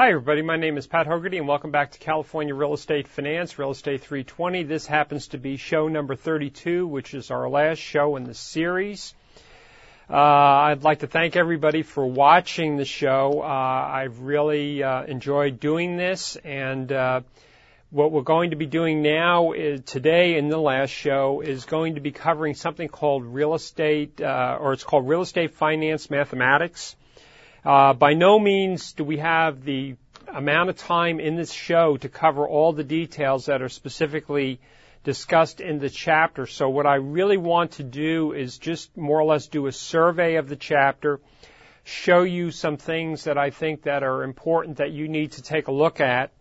Hi, 0.00 0.08
everybody. 0.08 0.40
My 0.40 0.56
name 0.56 0.78
is 0.78 0.86
Pat 0.86 1.06
Hogarty, 1.06 1.36
and 1.36 1.46
welcome 1.46 1.72
back 1.72 1.90
to 1.90 1.98
California 1.98 2.54
Real 2.54 2.72
Estate 2.72 3.06
Finance, 3.06 3.58
Real 3.58 3.70
Estate 3.70 4.00
320. 4.00 4.62
This 4.62 4.86
happens 4.86 5.28
to 5.28 5.36
be 5.36 5.58
show 5.58 5.88
number 5.88 6.16
32, 6.16 6.86
which 6.86 7.12
is 7.12 7.30
our 7.30 7.50
last 7.50 7.80
show 7.80 8.16
in 8.16 8.24
the 8.24 8.32
series. 8.32 9.14
Uh, 10.08 10.14
I'd 10.16 10.84
like 10.84 11.00
to 11.00 11.06
thank 11.06 11.36
everybody 11.36 11.82
for 11.82 12.06
watching 12.06 12.78
the 12.78 12.86
show. 12.86 13.42
Uh, 13.42 13.46
I've 13.46 14.20
really 14.20 14.82
uh, 14.82 15.02
enjoyed 15.02 15.60
doing 15.60 15.98
this, 15.98 16.36
and 16.36 16.90
uh, 16.90 17.20
what 17.90 18.10
we're 18.10 18.22
going 18.22 18.52
to 18.52 18.56
be 18.56 18.64
doing 18.64 19.02
now 19.02 19.52
is 19.52 19.82
today 19.82 20.38
in 20.38 20.48
the 20.48 20.56
last 20.56 20.92
show 20.92 21.42
is 21.42 21.66
going 21.66 21.96
to 21.96 22.00
be 22.00 22.10
covering 22.10 22.54
something 22.54 22.88
called 22.88 23.26
real 23.26 23.52
estate, 23.52 24.18
uh, 24.18 24.56
or 24.58 24.72
it's 24.72 24.82
called 24.82 25.06
real 25.06 25.20
estate 25.20 25.52
finance 25.52 26.08
mathematics. 26.08 26.96
Uh, 27.64 27.92
by 27.92 28.14
no 28.14 28.38
means 28.38 28.92
do 28.94 29.04
we 29.04 29.18
have 29.18 29.64
the 29.64 29.96
amount 30.26 30.70
of 30.70 30.76
time 30.76 31.20
in 31.20 31.36
this 31.36 31.52
show 31.52 31.96
to 31.98 32.08
cover 32.08 32.48
all 32.48 32.72
the 32.72 32.84
details 32.84 33.46
that 33.46 33.60
are 33.60 33.68
specifically 33.68 34.60
discussed 35.04 35.60
in 35.60 35.78
the 35.78 35.90
chapter. 35.90 36.46
So 36.46 36.68
what 36.68 36.86
I 36.86 36.96
really 36.96 37.36
want 37.36 37.72
to 37.72 37.82
do 37.82 38.32
is 38.32 38.58
just 38.58 38.96
more 38.96 39.20
or 39.20 39.24
less 39.24 39.48
do 39.48 39.66
a 39.66 39.72
survey 39.72 40.36
of 40.36 40.48
the 40.48 40.56
chapter, 40.56 41.20
show 41.84 42.22
you 42.22 42.50
some 42.50 42.76
things 42.76 43.24
that 43.24 43.36
I 43.36 43.50
think 43.50 43.82
that 43.82 44.02
are 44.02 44.22
important 44.22 44.78
that 44.78 44.92
you 44.92 45.08
need 45.08 45.32
to 45.32 45.42
take 45.42 45.68
a 45.68 45.72
look 45.72 46.00
at. 46.00 46.32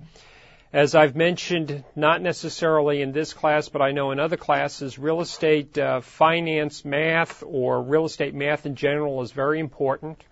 As 0.72 0.94
I've 0.94 1.16
mentioned, 1.16 1.84
not 1.96 2.22
necessarily 2.22 3.02
in 3.02 3.12
this 3.12 3.34
class, 3.34 3.70
but 3.70 3.82
I 3.82 3.92
know 3.92 4.12
in 4.12 4.20
other 4.20 4.38
classes, 4.38 5.00
real 5.00 5.20
estate 5.20 5.78
uh, 5.78 6.02
finance 6.02 6.86
math 6.86 7.44
or 7.46 7.82
real 7.82 8.06
estate 8.06 8.36
math 8.36 8.66
in 8.66 8.76
general 8.76 9.22
is 9.24 9.32
very 9.32 9.60
important. 9.60 10.24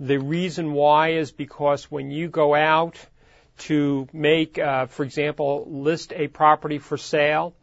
The 0.00 0.18
reason 0.18 0.72
why 0.74 1.10
is 1.14 1.32
because 1.32 1.90
when 1.90 2.10
you 2.10 2.28
go 2.28 2.54
out 2.54 2.94
to 3.58 4.08
make, 4.12 4.56
uh, 4.56 4.86
for 4.86 5.02
example, 5.02 5.66
list 5.68 6.12
a 6.14 6.28
property 6.28 6.78
for 6.78 6.96
sale, 6.96 7.54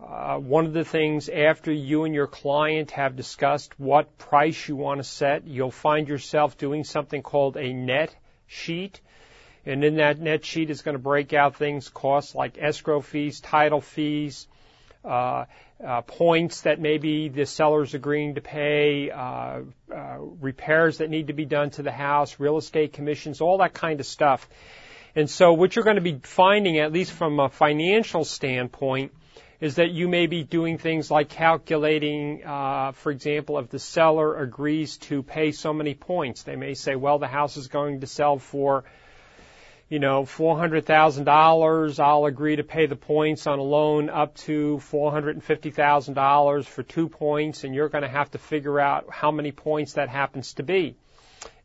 uh, 0.00 0.38
one 0.38 0.64
of 0.64 0.72
the 0.72 0.84
things 0.84 1.28
after 1.28 1.70
you 1.70 2.04
and 2.04 2.14
your 2.14 2.26
client 2.26 2.92
have 2.92 3.16
discussed 3.16 3.78
what 3.78 4.16
price 4.16 4.66
you 4.66 4.76
want 4.76 4.98
to 4.98 5.04
set, 5.04 5.46
you'll 5.46 5.70
find 5.70 6.08
yourself 6.08 6.56
doing 6.56 6.84
something 6.84 7.22
called 7.22 7.56
a 7.56 7.72
net 7.72 8.14
sheet. 8.46 9.00
And 9.66 9.84
in 9.84 9.96
that 9.96 10.18
net 10.18 10.44
sheet 10.44 10.70
is 10.70 10.82
going 10.82 10.94
to 10.94 11.02
break 11.02 11.32
out 11.32 11.56
things, 11.56 11.90
costs 11.90 12.34
like 12.34 12.58
escrow 12.58 13.00
fees, 13.00 13.40
title 13.40 13.80
fees, 13.80 14.46
uh, 15.04 15.44
uh, 15.84 16.02
points 16.02 16.62
that 16.62 16.80
maybe 16.80 17.28
the 17.28 17.46
seller's 17.46 17.94
agreeing 17.94 18.34
to 18.36 18.40
pay, 18.40 19.10
uh, 19.10 19.60
uh, 19.92 20.18
repairs 20.40 20.98
that 20.98 21.10
need 21.10 21.28
to 21.28 21.32
be 21.32 21.44
done 21.44 21.70
to 21.70 21.82
the 21.82 21.92
house, 21.92 22.38
real 22.38 22.58
estate 22.58 22.92
commissions, 22.92 23.40
all 23.40 23.58
that 23.58 23.74
kind 23.74 24.00
of 24.00 24.06
stuff. 24.06 24.48
And 25.16 25.28
so 25.30 25.52
what 25.52 25.74
you're 25.74 25.84
going 25.84 25.96
to 25.96 26.02
be 26.02 26.20
finding, 26.22 26.78
at 26.78 26.92
least 26.92 27.12
from 27.12 27.38
a 27.38 27.48
financial 27.48 28.24
standpoint, 28.24 29.12
is 29.60 29.76
that 29.76 29.90
you 29.92 30.08
may 30.08 30.26
be 30.26 30.42
doing 30.42 30.78
things 30.78 31.10
like 31.10 31.28
calculating, 31.28 32.44
uh, 32.44 32.92
for 32.92 33.10
example, 33.12 33.58
if 33.58 33.70
the 33.70 33.78
seller 33.78 34.36
agrees 34.40 34.96
to 34.98 35.22
pay 35.22 35.52
so 35.52 35.72
many 35.72 35.94
points. 35.94 36.42
They 36.42 36.56
may 36.56 36.74
say, 36.74 36.96
well, 36.96 37.18
the 37.18 37.28
house 37.28 37.56
is 37.56 37.68
going 37.68 38.00
to 38.00 38.06
sell 38.06 38.38
for 38.38 38.84
you 39.88 39.98
know, 39.98 40.24
$400,000, 40.24 42.00
I'll 42.00 42.24
agree 42.24 42.56
to 42.56 42.64
pay 42.64 42.86
the 42.86 42.96
points 42.96 43.46
on 43.46 43.58
a 43.58 43.62
loan 43.62 44.08
up 44.08 44.34
to 44.36 44.80
$450,000 44.90 46.64
for 46.64 46.82
two 46.82 47.08
points, 47.08 47.64
and 47.64 47.74
you're 47.74 47.90
going 47.90 48.02
to 48.02 48.08
have 48.08 48.30
to 48.30 48.38
figure 48.38 48.80
out 48.80 49.06
how 49.10 49.30
many 49.30 49.52
points 49.52 49.94
that 49.94 50.08
happens 50.08 50.54
to 50.54 50.62
be. 50.62 50.96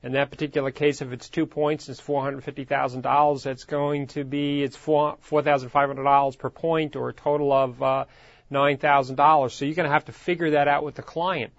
In 0.03 0.13
that 0.13 0.31
particular 0.31 0.71
case, 0.71 1.01
if 1.01 1.11
it's 1.11 1.29
two 1.29 1.45
points, 1.45 1.89
it's 1.89 2.01
$450,000. 2.01 3.43
That's 3.43 3.65
going 3.65 4.07
to 4.07 4.23
be, 4.23 4.63
it's 4.63 4.77
$4,500 4.77 6.37
per 6.37 6.49
point 6.49 6.95
or 6.95 7.09
a 7.09 7.13
total 7.13 7.51
of 7.51 7.83
uh, 7.83 8.05
$9,000. 8.51 9.51
So 9.51 9.65
you're 9.65 9.75
going 9.75 9.87
to 9.87 9.93
have 9.93 10.05
to 10.05 10.13
figure 10.13 10.51
that 10.51 10.67
out 10.67 10.83
with 10.83 10.95
the 10.95 11.01
client. 11.01 11.53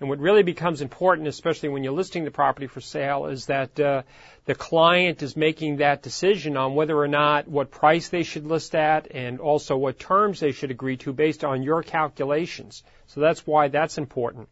And 0.00 0.08
what 0.08 0.18
really 0.18 0.42
becomes 0.42 0.80
important, 0.80 1.28
especially 1.28 1.68
when 1.68 1.84
you're 1.84 1.92
listing 1.92 2.24
the 2.24 2.30
property 2.30 2.66
for 2.66 2.80
sale, 2.80 3.26
is 3.26 3.46
that 3.46 3.78
uh, 3.78 4.02
the 4.44 4.54
client 4.54 5.22
is 5.22 5.36
making 5.36 5.76
that 5.76 6.02
decision 6.02 6.56
on 6.56 6.74
whether 6.74 6.96
or 6.96 7.08
not 7.08 7.48
what 7.48 7.70
price 7.70 8.08
they 8.08 8.22
should 8.22 8.46
list 8.46 8.74
at 8.74 9.10
and 9.10 9.40
also 9.40 9.76
what 9.76 9.98
terms 9.98 10.40
they 10.40 10.52
should 10.52 10.70
agree 10.70 10.96
to 10.98 11.12
based 11.12 11.44
on 11.44 11.62
your 11.62 11.82
calculations. 11.82 12.82
So 13.06 13.20
that's 13.20 13.46
why 13.46 13.68
that's 13.68 13.98
important. 13.98 14.48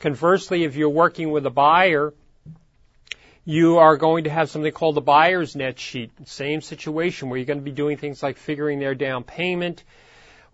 Conversely, 0.00 0.64
if 0.64 0.76
you're 0.76 0.88
working 0.88 1.30
with 1.30 1.46
a 1.46 1.50
buyer, 1.50 2.12
you 3.44 3.78
are 3.78 3.96
going 3.96 4.24
to 4.24 4.30
have 4.30 4.50
something 4.50 4.72
called 4.72 4.96
the 4.96 5.02
buyer's 5.02 5.54
net 5.54 5.78
sheet. 5.78 6.10
Same 6.26 6.60
situation 6.60 7.28
where 7.28 7.38
you're 7.38 7.46
going 7.46 7.58
to 7.58 7.64
be 7.64 7.70
doing 7.70 7.96
things 7.96 8.22
like 8.22 8.36
figuring 8.36 8.78
their 8.78 8.94
down 8.94 9.22
payment, 9.22 9.84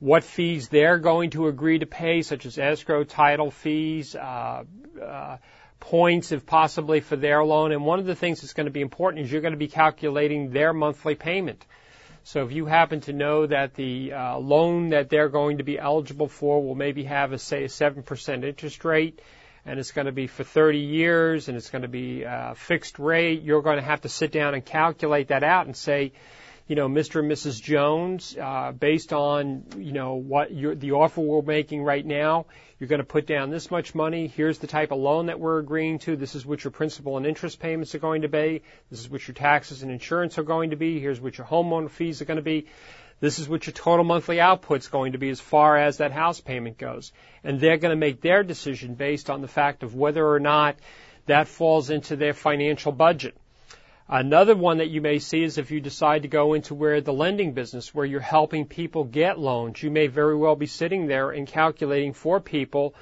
what 0.00 0.24
fees 0.24 0.68
they're 0.68 0.98
going 0.98 1.30
to 1.30 1.46
agree 1.46 1.78
to 1.78 1.86
pay, 1.86 2.22
such 2.22 2.46
as 2.46 2.58
escrow, 2.58 3.04
title 3.04 3.50
fees, 3.50 4.16
uh, 4.16 4.64
uh, 5.00 5.36
points, 5.78 6.32
if 6.32 6.46
possibly, 6.46 7.00
for 7.00 7.16
their 7.16 7.44
loan. 7.44 7.70
And 7.72 7.84
one 7.84 7.98
of 7.98 8.06
the 8.06 8.14
things 8.14 8.40
that's 8.40 8.54
going 8.54 8.66
to 8.66 8.72
be 8.72 8.80
important 8.80 9.24
is 9.24 9.30
you're 9.32 9.42
going 9.42 9.52
to 9.52 9.58
be 9.58 9.68
calculating 9.68 10.50
their 10.50 10.72
monthly 10.72 11.14
payment. 11.14 11.64
So 12.24 12.44
if 12.44 12.52
you 12.52 12.66
happen 12.66 13.00
to 13.02 13.12
know 13.12 13.46
that 13.46 13.74
the 13.74 14.12
uh, 14.12 14.38
loan 14.38 14.90
that 14.90 15.10
they're 15.10 15.28
going 15.28 15.58
to 15.58 15.64
be 15.64 15.78
eligible 15.78 16.28
for 16.28 16.62
will 16.62 16.74
maybe 16.74 17.04
have 17.04 17.32
a 17.32 17.38
say 17.38 17.64
a 17.64 17.68
seven 17.68 18.02
percent 18.02 18.44
interest 18.44 18.84
rate, 18.84 19.20
and 19.66 19.78
it's 19.78 19.92
going 19.92 20.06
to 20.06 20.12
be 20.12 20.26
for 20.26 20.44
30 20.44 20.78
years, 20.78 21.48
and 21.48 21.56
it's 21.56 21.70
going 21.70 21.82
to 21.82 21.88
be 21.88 22.22
a 22.22 22.54
fixed 22.56 22.98
rate, 22.98 23.42
you're 23.42 23.62
going 23.62 23.76
to 23.76 23.84
have 23.84 24.02
to 24.02 24.08
sit 24.08 24.32
down 24.32 24.54
and 24.54 24.64
calculate 24.64 25.28
that 25.28 25.42
out 25.42 25.66
and 25.66 25.76
say, 25.76 26.12
you 26.70 26.76
know, 26.76 26.88
Mr. 26.88 27.19
and 27.19 27.28
Mrs. 27.28 27.60
Jones, 27.60 28.36
uh, 28.41 28.70
based 28.70 29.12
on, 29.12 29.64
you 29.76 29.91
know, 29.91 30.14
what 30.14 30.53
you're, 30.53 30.76
the 30.76 30.92
offer 30.92 31.20
we're 31.20 31.42
making 31.42 31.82
right 31.82 32.06
now, 32.06 32.47
you're 32.78 32.86
going 32.86 33.00
to 33.00 33.04
put 33.04 33.26
down 33.26 33.50
this 33.50 33.72
much 33.72 33.92
money. 33.92 34.28
Here's 34.28 34.58
the 34.58 34.69
type 34.69 34.92
of 34.92 34.98
loan 35.00 35.26
that 35.26 35.41
we're 35.41 35.59
agreeing 35.59 35.98
to. 35.98 36.14
This 36.14 36.36
is 36.36 36.47
what 36.47 36.62
your 36.62 36.70
principal 36.70 37.16
and 37.16 37.26
interest 37.26 37.59
payments 37.59 37.97
are 37.97 37.98
going 37.98 38.22
to 38.22 38.28
be. 38.28 38.62
This 38.88 39.00
is 39.00 39.10
what 39.10 39.26
your 39.26 39.34
taxes 39.34 39.82
and 39.82 39.91
insurance 39.91 40.38
are 40.38 40.44
going 40.44 40.70
to 40.70 40.76
be. 40.76 41.00
Here's 41.00 41.20
what 41.20 41.38
your 41.38 41.47
homeowner 41.48 41.91
fees 41.91 42.22
are 42.22 42.25
going 42.25 42.36
to 42.36 42.42
be. 42.42 42.66
This 43.19 43.41
is 43.41 43.48
what 43.48 43.66
your 43.66 43.75
total 43.75 44.04
monthly 44.04 44.38
output's 44.38 44.86
going 44.86 45.10
to 45.10 45.19
be 45.19 45.30
as 45.30 45.41
far 45.41 45.76
as 45.76 45.97
that 45.97 46.12
house 46.12 46.41
payment 46.41 46.78
goes. 46.78 47.10
And 47.42 47.59
they're 47.59 47.78
going 47.78 47.91
to 47.91 47.97
make 47.97 48.20
their 48.20 48.44
decision 48.44 48.94
based 48.94 49.28
on 49.28 49.41
the 49.41 49.48
fact 49.48 49.82
of 49.82 49.97
whether 49.97 50.25
or 50.25 50.38
not 50.38 50.76
that 51.26 51.48
falls 51.48 51.91
into 51.91 52.14
their 52.14 52.32
financial 52.32 52.92
budget. 52.92 53.36
Another 54.12 54.56
one 54.56 54.78
that 54.78 54.91
you 54.91 55.00
may 55.00 55.21
see 55.21 55.44
is 55.44 55.56
if 55.56 55.71
you 55.71 55.81
decide 55.81 56.22
to 56.22 56.28
go 56.28 56.54
into 56.54 56.75
where 56.75 57.00
the 57.00 57.12
lending 57.12 57.53
business, 57.53 57.94
where 57.94 58.04
you're 58.04 58.19
helping 58.19 58.66
people 58.66 59.04
get 59.04 59.38
loans, 59.38 59.81
you 59.84 59.88
may 59.88 60.09
very 60.09 60.37
well 60.37 60.56
be 60.56 60.66
sitting 60.66 61.06
there 61.06 61.31
and 61.31 61.47
calculating 61.47 62.12
for 62.12 62.41
people, 62.41 62.97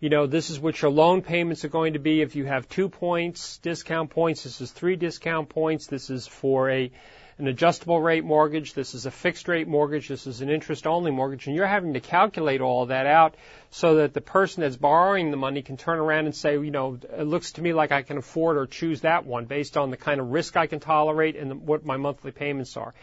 you 0.00 0.10
know, 0.10 0.26
this 0.26 0.50
is 0.50 0.60
what 0.60 0.82
your 0.82 0.90
loan 0.90 1.22
payments 1.22 1.64
are 1.64 1.70
going 1.70 1.94
to 1.94 1.98
be. 1.98 2.20
If 2.20 2.36
you 2.36 2.44
have 2.44 2.68
two 2.68 2.90
points, 2.90 3.56
discount 3.56 4.10
points, 4.10 4.42
this 4.42 4.60
is 4.60 4.70
three 4.70 4.96
discount 4.96 5.48
points. 5.48 5.86
This 5.86 6.10
is 6.10 6.26
for 6.26 6.68
a 6.68 6.90
an 7.40 7.48
adjustable 7.48 8.00
rate 8.00 8.24
mortgage, 8.24 8.74
this 8.74 8.94
is 8.94 9.06
a 9.06 9.10
fixed 9.10 9.48
rate 9.48 9.66
mortgage, 9.66 10.08
this 10.08 10.26
is 10.26 10.40
an 10.40 10.50
interest 10.50 10.86
only 10.86 11.10
mortgage, 11.10 11.46
and 11.46 11.56
you're 11.56 11.66
having 11.66 11.94
to 11.94 12.00
calculate 12.00 12.60
all 12.60 12.86
that 12.86 13.06
out 13.06 13.34
so 13.70 13.96
that 13.96 14.14
the 14.14 14.20
person 14.20 14.62
that's 14.62 14.76
borrowing 14.76 15.30
the 15.30 15.36
money 15.36 15.62
can 15.62 15.76
turn 15.76 15.98
around 15.98 16.26
and 16.26 16.34
say, 16.34 16.52
you 16.52 16.70
know, 16.70 16.98
it 17.02 17.24
looks 17.24 17.52
to 17.52 17.62
me 17.62 17.72
like 17.72 17.92
I 17.92 18.02
can 18.02 18.18
afford 18.18 18.56
or 18.56 18.66
choose 18.66 19.00
that 19.00 19.24
one 19.24 19.46
based 19.46 19.76
on 19.76 19.90
the 19.90 19.96
kind 19.96 20.20
of 20.20 20.30
risk 20.30 20.56
I 20.56 20.66
can 20.66 20.80
tolerate 20.80 21.36
and 21.36 21.66
what 21.66 21.84
my 21.84 21.96
monthly 21.96 22.30
payments 22.30 22.76
are. 22.76 22.94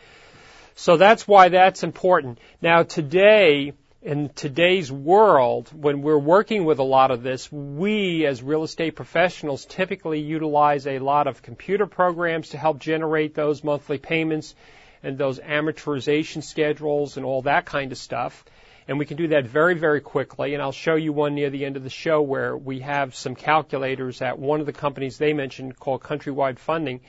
So 0.76 0.98
that's 0.98 1.28
why 1.28 1.50
that's 1.50 1.84
important. 1.84 2.40
Now 2.62 2.84
today, 2.84 3.74
in 4.08 4.30
today's 4.30 4.90
world, 4.90 5.70
when 5.74 6.02
we're 6.02 6.18
working 6.18 6.64
with 6.64 6.80
a 6.80 6.84
lot 6.84 7.12
of 7.12 7.24
this, 7.24 7.52
we 7.52 8.26
as 8.26 8.42
real 8.42 8.64
estate 8.64 8.96
professionals 8.96 9.66
typically 9.66 10.22
utilize 10.22 10.88
a 10.88 11.00
lot 11.00 11.28
of 11.28 11.42
computer 11.42 11.86
programs 11.86 12.50
to 12.50 12.58
help 12.58 12.80
generate 12.80 13.36
those 13.36 13.66
monthly 13.66 13.98
payments 13.98 14.56
and 15.04 15.18
those 15.18 15.40
amortization 15.40 16.42
schedules 16.42 17.18
and 17.18 17.26
all 17.26 17.42
that 17.42 17.66
kind 17.66 17.92
of 17.92 17.98
stuff. 17.98 18.46
And 18.88 18.98
we 18.98 19.06
can 19.06 19.18
do 19.18 19.28
that 19.28 19.46
very, 19.46 19.76
very 19.76 20.00
quickly. 20.00 20.54
And 20.54 20.64
I'll 20.64 20.72
show 20.72 20.96
you 20.96 21.12
one 21.12 21.36
near 21.36 21.50
the 21.50 21.66
end 21.66 21.76
of 21.76 21.84
the 21.84 21.90
show 21.90 22.22
where 22.22 22.56
we 22.56 22.80
have 22.80 23.14
some 23.14 23.36
calculators 23.36 24.22
at 24.22 24.40
one 24.40 24.62
of 24.62 24.66
the 24.66 24.72
companies 24.72 25.18
they 25.18 25.34
mentioned 25.34 25.78
called 25.78 26.02
Countrywide 26.02 26.60
Funding, 26.60 27.02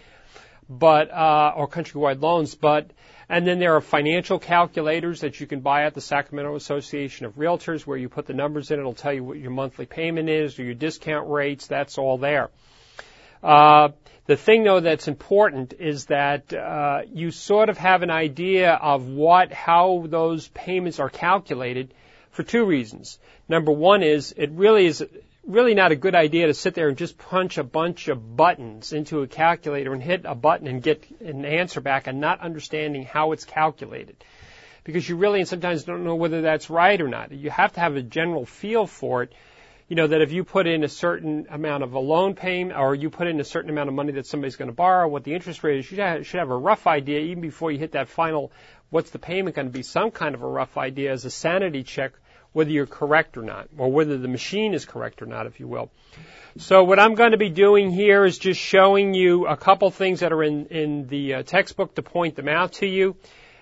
but, 0.68 1.12
uh, 1.12 1.52
or 1.54 1.68
Countrywide 1.68 2.20
Loans, 2.20 2.56
but 2.56 2.90
and 3.28 3.46
then 3.46 3.58
there 3.58 3.76
are 3.76 3.80
financial 3.80 4.38
calculators 4.38 5.20
that 5.20 5.38
you 5.38 5.46
can 5.46 5.60
buy 5.60 5.84
at 5.84 5.94
the 5.94 6.00
Sacramento 6.00 6.54
Association 6.56 7.26
of 7.26 7.36
Realtors 7.36 7.86
where 7.86 7.98
you 7.98 8.08
put 8.08 8.26
the 8.26 8.32
numbers 8.32 8.70
in. 8.70 8.78
It'll 8.78 8.94
tell 8.94 9.12
you 9.12 9.22
what 9.22 9.38
your 9.38 9.50
monthly 9.50 9.86
payment 9.86 10.28
is 10.28 10.58
or 10.58 10.64
your 10.64 10.74
discount 10.74 11.28
rates. 11.28 11.66
That's 11.66 11.98
all 11.98 12.16
there. 12.16 12.50
Uh, 13.42 13.90
the 14.26 14.36
thing 14.36 14.64
though 14.64 14.80
that's 14.80 15.08
important 15.08 15.74
is 15.78 16.06
that 16.06 16.52
uh, 16.52 17.02
you 17.12 17.30
sort 17.30 17.68
of 17.68 17.78
have 17.78 18.02
an 18.02 18.10
idea 18.10 18.72
of 18.72 19.06
what, 19.08 19.52
how 19.52 20.04
those 20.06 20.48
payments 20.48 20.98
are 20.98 21.10
calculated 21.10 21.92
for 22.30 22.42
two 22.42 22.64
reasons. 22.64 23.18
Number 23.48 23.72
one 23.72 24.02
is 24.02 24.34
it 24.36 24.50
really 24.50 24.86
is 24.86 25.04
really 25.48 25.72
not 25.72 25.92
a 25.92 25.96
good 25.96 26.14
idea 26.14 26.46
to 26.46 26.54
sit 26.54 26.74
there 26.74 26.88
and 26.88 26.98
just 26.98 27.16
punch 27.16 27.56
a 27.56 27.64
bunch 27.64 28.08
of 28.08 28.36
buttons 28.36 28.92
into 28.92 29.22
a 29.22 29.26
calculator 29.26 29.94
and 29.94 30.02
hit 30.02 30.22
a 30.24 30.34
button 30.34 30.66
and 30.66 30.82
get 30.82 31.04
an 31.20 31.46
answer 31.46 31.80
back 31.80 32.06
and 32.06 32.20
not 32.20 32.40
understanding 32.40 33.02
how 33.02 33.32
it's 33.32 33.46
calculated. 33.46 34.22
Because 34.84 35.08
you 35.08 35.16
really 35.16 35.40
and 35.40 35.48
sometimes 35.48 35.84
don't 35.84 36.04
know 36.04 36.16
whether 36.16 36.42
that's 36.42 36.68
right 36.68 37.00
or 37.00 37.08
not. 37.08 37.32
You 37.32 37.48
have 37.48 37.72
to 37.72 37.80
have 37.80 37.96
a 37.96 38.02
general 38.02 38.44
feel 38.44 38.86
for 38.86 39.22
it. 39.22 39.32
You 39.88 39.96
know, 39.96 40.06
that 40.06 40.20
if 40.20 40.32
you 40.32 40.44
put 40.44 40.66
in 40.66 40.84
a 40.84 40.88
certain 40.88 41.46
amount 41.48 41.82
of 41.82 41.94
a 41.94 41.98
loan 41.98 42.34
payment 42.34 42.78
or 42.78 42.94
you 42.94 43.08
put 43.08 43.26
in 43.26 43.40
a 43.40 43.44
certain 43.44 43.70
amount 43.70 43.88
of 43.88 43.94
money 43.94 44.12
that 44.12 44.26
somebody's 44.26 44.56
going 44.56 44.68
to 44.68 44.74
borrow, 44.74 45.08
what 45.08 45.24
the 45.24 45.32
interest 45.32 45.64
rate 45.64 45.78
is, 45.78 45.90
you 45.90 46.24
should 46.24 46.40
have 46.40 46.50
a 46.50 46.56
rough 46.56 46.86
idea 46.86 47.20
even 47.20 47.40
before 47.40 47.72
you 47.72 47.78
hit 47.78 47.92
that 47.92 48.08
final, 48.08 48.52
what's 48.90 49.08
the 49.10 49.18
payment 49.18 49.56
going 49.56 49.66
to 49.66 49.72
be, 49.72 49.82
some 49.82 50.10
kind 50.10 50.34
of 50.34 50.42
a 50.42 50.46
rough 50.46 50.76
idea 50.76 51.10
as 51.10 51.24
a 51.24 51.30
sanity 51.30 51.84
check 51.84 52.12
whether 52.52 52.70
you're 52.70 52.86
correct 52.86 53.36
or 53.36 53.42
not, 53.42 53.68
or 53.76 53.90
whether 53.90 54.18
the 54.18 54.28
machine 54.28 54.74
is 54.74 54.84
correct 54.84 55.22
or 55.22 55.26
not, 55.26 55.46
if 55.46 55.60
you 55.60 55.68
will. 55.68 55.90
So 56.56 56.82
what 56.84 56.98
I'm 56.98 57.14
going 57.14 57.32
to 57.32 57.38
be 57.38 57.50
doing 57.50 57.90
here 57.90 58.24
is 58.24 58.38
just 58.38 58.60
showing 58.60 59.14
you 59.14 59.46
a 59.46 59.56
couple 59.56 59.90
things 59.90 60.20
that 60.20 60.32
are 60.32 60.42
in, 60.42 60.66
in 60.66 61.06
the 61.06 61.34
uh, 61.34 61.42
textbook 61.42 61.94
to 61.94 62.02
point 62.02 62.34
them 62.34 62.48
out 62.48 62.72
to 62.74 62.86
you. 62.86 63.16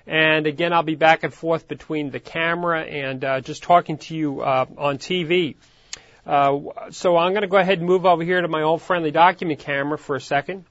And 0.07 0.47
again, 0.47 0.73
I'll 0.73 0.83
be 0.83 0.95
back 0.95 1.25
and 1.25 1.35
forth 1.35 1.67
between 1.67 2.11
the 2.11 2.21
camera 2.21 2.83
and 2.83 3.25
uh, 3.25 3.41
just 3.41 3.65
talking 3.65 3.99
to 3.99 4.15
you 4.15 4.41
uh, 4.41 4.67
on 4.79 4.99
TV. 4.99 5.57
Uh, 6.25 6.91
so 6.91 7.17
I'm 7.17 7.33
going 7.33 7.43
to 7.43 7.49
go 7.49 7.57
ahead 7.57 7.79
and 7.79 7.87
move 7.87 8.07
over 8.07 8.23
here 8.23 8.41
to 8.41 8.49
my 8.49 8.63
old 8.63 8.83
friendly 8.83 9.11
document 9.11 9.61
camera 9.61 9.99
for 9.99 10.17
a 10.17 10.21
second. 10.21 10.65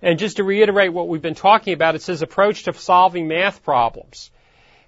And 0.00 0.18
just 0.18 0.36
to 0.36 0.44
reiterate 0.44 0.92
what 0.92 1.08
we've 1.08 1.22
been 1.22 1.34
talking 1.34 1.72
about, 1.72 1.94
it 1.94 2.02
says 2.02 2.20
approach 2.20 2.64
to 2.64 2.74
solving 2.74 3.26
math 3.26 3.62
problems. 3.62 4.30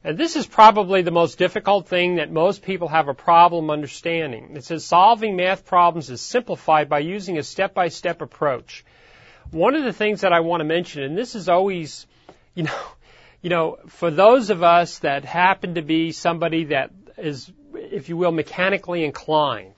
And 0.07 0.17
this 0.17 0.37
is 0.37 0.47
probably 0.47 1.03
the 1.03 1.11
most 1.11 1.37
difficult 1.37 1.89
thing 1.89 2.15
that 2.17 2.31
most 2.31 2.63
people 2.63 2.87
have 2.87 3.09
a 3.09 3.13
problem 3.13 3.71
understanding. 3.71 4.53
It 4.55 4.63
says 4.63 4.85
solving 4.85 5.35
math 5.35 5.67
problems 5.67 6.11
is 6.11 6.21
simplified 6.21 6.89
by 6.89 7.01
using 7.01 7.39
a 7.39 7.43
step-by-step 7.43 8.23
approach. 8.23 8.85
One 9.51 9.75
of 9.75 9.83
the 9.83 9.93
things 9.93 10.21
that 10.21 10.33
I 10.33 10.41
want 10.41 10.61
to 10.61 10.65
mention, 10.65 11.03
and 11.03 11.19
this 11.19 11.35
is 11.35 11.49
always, 11.49 12.07
you 12.55 12.63
know, 12.63 12.81
you 13.43 13.51
know, 13.51 13.79
for 13.89 14.13
those 14.13 14.51
of 14.51 14.63
us 14.63 15.01
that 15.01 15.25
happen 15.25 15.75
to 15.75 15.83
be 15.83 16.13
somebody 16.13 16.67
that 16.67 16.93
is, 17.19 17.51
if 17.75 18.09
you 18.09 18.17
will, 18.17 18.31
mechanically 18.31 19.05
inclined, 19.05 19.75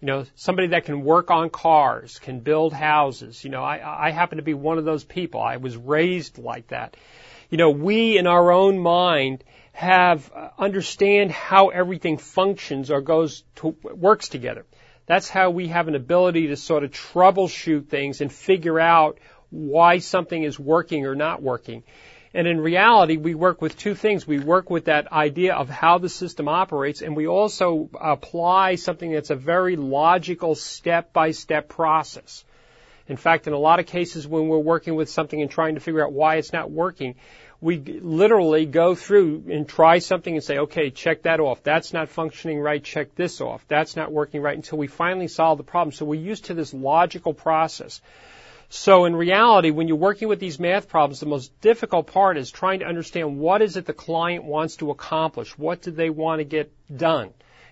you 0.00 0.06
know, 0.06 0.24
somebody 0.36 0.68
that 0.68 0.86
can 0.86 1.04
work 1.04 1.30
on 1.30 1.50
cars, 1.50 2.18
can 2.18 2.40
build 2.40 2.72
houses. 2.72 3.44
You 3.44 3.50
know, 3.50 3.62
I, 3.62 4.06
I 4.06 4.10
happen 4.10 4.38
to 4.38 4.42
be 4.42 4.54
one 4.54 4.78
of 4.78 4.86
those 4.86 5.04
people. 5.04 5.42
I 5.42 5.58
was 5.58 5.76
raised 5.76 6.38
like 6.38 6.68
that 6.68 6.96
you 7.50 7.58
know, 7.58 7.70
we 7.70 8.16
in 8.16 8.26
our 8.26 8.52
own 8.52 8.78
mind 8.78 9.44
have 9.72 10.30
uh, 10.34 10.48
understand 10.58 11.30
how 11.30 11.68
everything 11.68 12.16
functions 12.16 12.90
or 12.90 13.00
goes 13.00 13.44
to, 13.56 13.76
works 13.82 14.28
together. 14.28 14.64
That's 15.06 15.28
how 15.28 15.50
we 15.50 15.68
have 15.68 15.88
an 15.88 15.96
ability 15.96 16.48
to 16.48 16.56
sort 16.56 16.84
of 16.84 16.92
troubleshoot 16.92 17.88
things 17.88 18.20
and 18.20 18.32
figure 18.32 18.78
out 18.78 19.18
why 19.50 19.98
something 19.98 20.42
is 20.42 20.58
working 20.58 21.06
or 21.06 21.16
not 21.16 21.42
working. 21.42 21.82
And 22.32 22.46
in 22.46 22.60
reality, 22.60 23.16
we 23.16 23.34
work 23.34 23.60
with 23.60 23.76
two 23.76 23.96
things. 23.96 24.24
We 24.24 24.38
work 24.38 24.70
with 24.70 24.84
that 24.84 25.10
idea 25.10 25.54
of 25.54 25.68
how 25.68 25.98
the 25.98 26.08
system 26.08 26.46
operates, 26.46 27.02
and 27.02 27.16
we 27.16 27.26
also 27.26 27.90
apply 28.00 28.76
something 28.76 29.10
that's 29.10 29.30
a 29.30 29.34
very 29.34 29.74
logical 29.74 30.54
step 30.54 31.12
by 31.12 31.32
step 31.32 31.68
process. 31.68 32.44
In 33.10 33.16
fact, 33.16 33.48
in 33.48 33.52
a 33.52 33.58
lot 33.58 33.80
of 33.80 33.86
cases 33.86 34.28
when 34.28 34.46
we're 34.46 34.58
working 34.58 34.94
with 34.94 35.10
something 35.10 35.42
and 35.42 35.50
trying 35.50 35.74
to 35.74 35.80
figure 35.80 36.04
out 36.04 36.12
why 36.12 36.36
it's 36.36 36.52
not 36.52 36.70
working, 36.70 37.16
we 37.60 37.76
literally 37.78 38.66
go 38.66 38.94
through 38.94 39.46
and 39.50 39.68
try 39.68 39.98
something 39.98 40.32
and 40.32 40.44
say, 40.44 40.58
okay, 40.58 40.90
check 40.90 41.22
that 41.22 41.40
off. 41.40 41.64
That's 41.64 41.92
not 41.92 42.08
functioning 42.08 42.60
right. 42.60 42.82
Check 42.82 43.16
this 43.16 43.40
off. 43.40 43.66
That's 43.66 43.96
not 43.96 44.12
working 44.12 44.40
right 44.40 44.54
until 44.54 44.78
we 44.78 44.86
finally 44.86 45.26
solve 45.26 45.58
the 45.58 45.64
problem. 45.64 45.92
So 45.92 46.06
we're 46.06 46.20
used 46.20 46.44
to 46.46 46.54
this 46.54 46.72
logical 46.72 47.34
process. 47.34 48.00
So 48.68 49.04
in 49.06 49.16
reality, 49.16 49.72
when 49.72 49.88
you're 49.88 49.96
working 49.96 50.28
with 50.28 50.38
these 50.38 50.60
math 50.60 50.88
problems, 50.88 51.18
the 51.18 51.26
most 51.26 51.60
difficult 51.60 52.06
part 52.06 52.38
is 52.38 52.52
trying 52.52 52.78
to 52.78 52.86
understand 52.86 53.40
what 53.40 53.60
is 53.60 53.76
it 53.76 53.86
the 53.86 53.92
client 53.92 54.44
wants 54.44 54.76
to 54.76 54.90
accomplish? 54.90 55.58
What 55.58 55.82
do 55.82 55.90
they 55.90 56.10
want 56.10 56.38
to 56.38 56.44
get 56.44 56.72
done? 56.96 57.30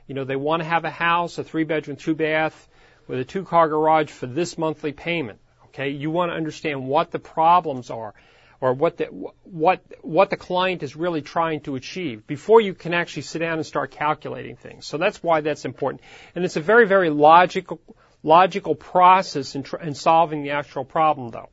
You 0.08 0.17
know, 0.17 0.25
they 0.25 0.35
want 0.35 0.62
to 0.62 0.69
have 0.69 0.85
a 0.85 0.90
house, 0.90 1.38
a 1.38 1.44
three 1.44 1.62
bedroom, 1.62 1.96
two 1.96 2.17
bath, 2.17 2.69
with 3.09 3.19
a 3.19 3.25
two 3.25 3.45
car 3.45 3.69
garage 3.69 4.11
for 4.11 4.27
this 4.27 4.57
monthly 4.57 4.93
payment. 4.93 5.41
Okay, 5.67 5.91
you 5.91 6.11
want 6.11 6.31
to 6.31 6.37
understand 6.37 6.87
what 6.87 7.11
the 7.11 7.19
problems 7.19 7.91
are 7.91 8.15
or 8.61 8.73
what 8.73 8.97
the, 8.97 9.05
what, 9.45 9.81
what 10.03 10.31
the 10.31 10.37
client 10.37 10.83
is 10.83 10.97
really 10.97 11.23
trying 11.23 11.61
to 11.61 11.77
achieve 11.77 12.27
before 12.27 12.61
you 12.61 12.75
can 12.75 12.93
actually 12.93 13.23
sit 13.23 13.39
down 13.39 13.59
and 13.59 13.67
start 13.67 13.93
calculating 13.93 14.57
things. 14.57 14.87
So 14.87 14.99
that's 14.99 15.23
why 15.23 15.41
that's 15.41 15.65
important. 15.65 16.03
And 16.35 16.45
it's 16.45 16.57
a 16.57 16.61
very, 16.61 16.87
very 16.87 17.11
logical, 17.11 17.81
logical 18.23 18.75
process 18.75 19.55
in, 19.55 19.63
tr- 19.63 19.77
in 19.77 19.95
solving 19.95 20.43
the 20.43 20.51
actual 20.51 20.85
problem 20.85 21.31
though. 21.31 21.49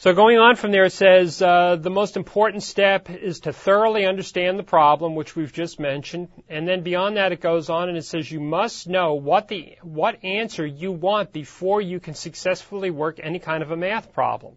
So 0.00 0.14
going 0.14 0.38
on 0.38 0.56
from 0.56 0.72
there, 0.72 0.86
it 0.86 0.94
says 0.94 1.42
uh, 1.42 1.76
the 1.76 1.90
most 1.90 2.16
important 2.16 2.62
step 2.62 3.10
is 3.10 3.40
to 3.40 3.52
thoroughly 3.52 4.06
understand 4.06 4.58
the 4.58 4.62
problem, 4.62 5.14
which 5.14 5.36
we've 5.36 5.52
just 5.52 5.78
mentioned, 5.78 6.28
and 6.48 6.66
then 6.66 6.82
beyond 6.82 7.18
that, 7.18 7.32
it 7.32 7.42
goes 7.42 7.68
on 7.68 7.90
and 7.90 7.98
it 7.98 8.06
says 8.06 8.32
you 8.32 8.40
must 8.40 8.88
know 8.88 9.12
what 9.12 9.48
the 9.48 9.76
what 9.82 10.24
answer 10.24 10.64
you 10.64 10.90
want 10.90 11.34
before 11.34 11.82
you 11.82 12.00
can 12.00 12.14
successfully 12.14 12.90
work 12.90 13.20
any 13.22 13.38
kind 13.38 13.62
of 13.62 13.72
a 13.72 13.76
math 13.76 14.14
problem. 14.14 14.54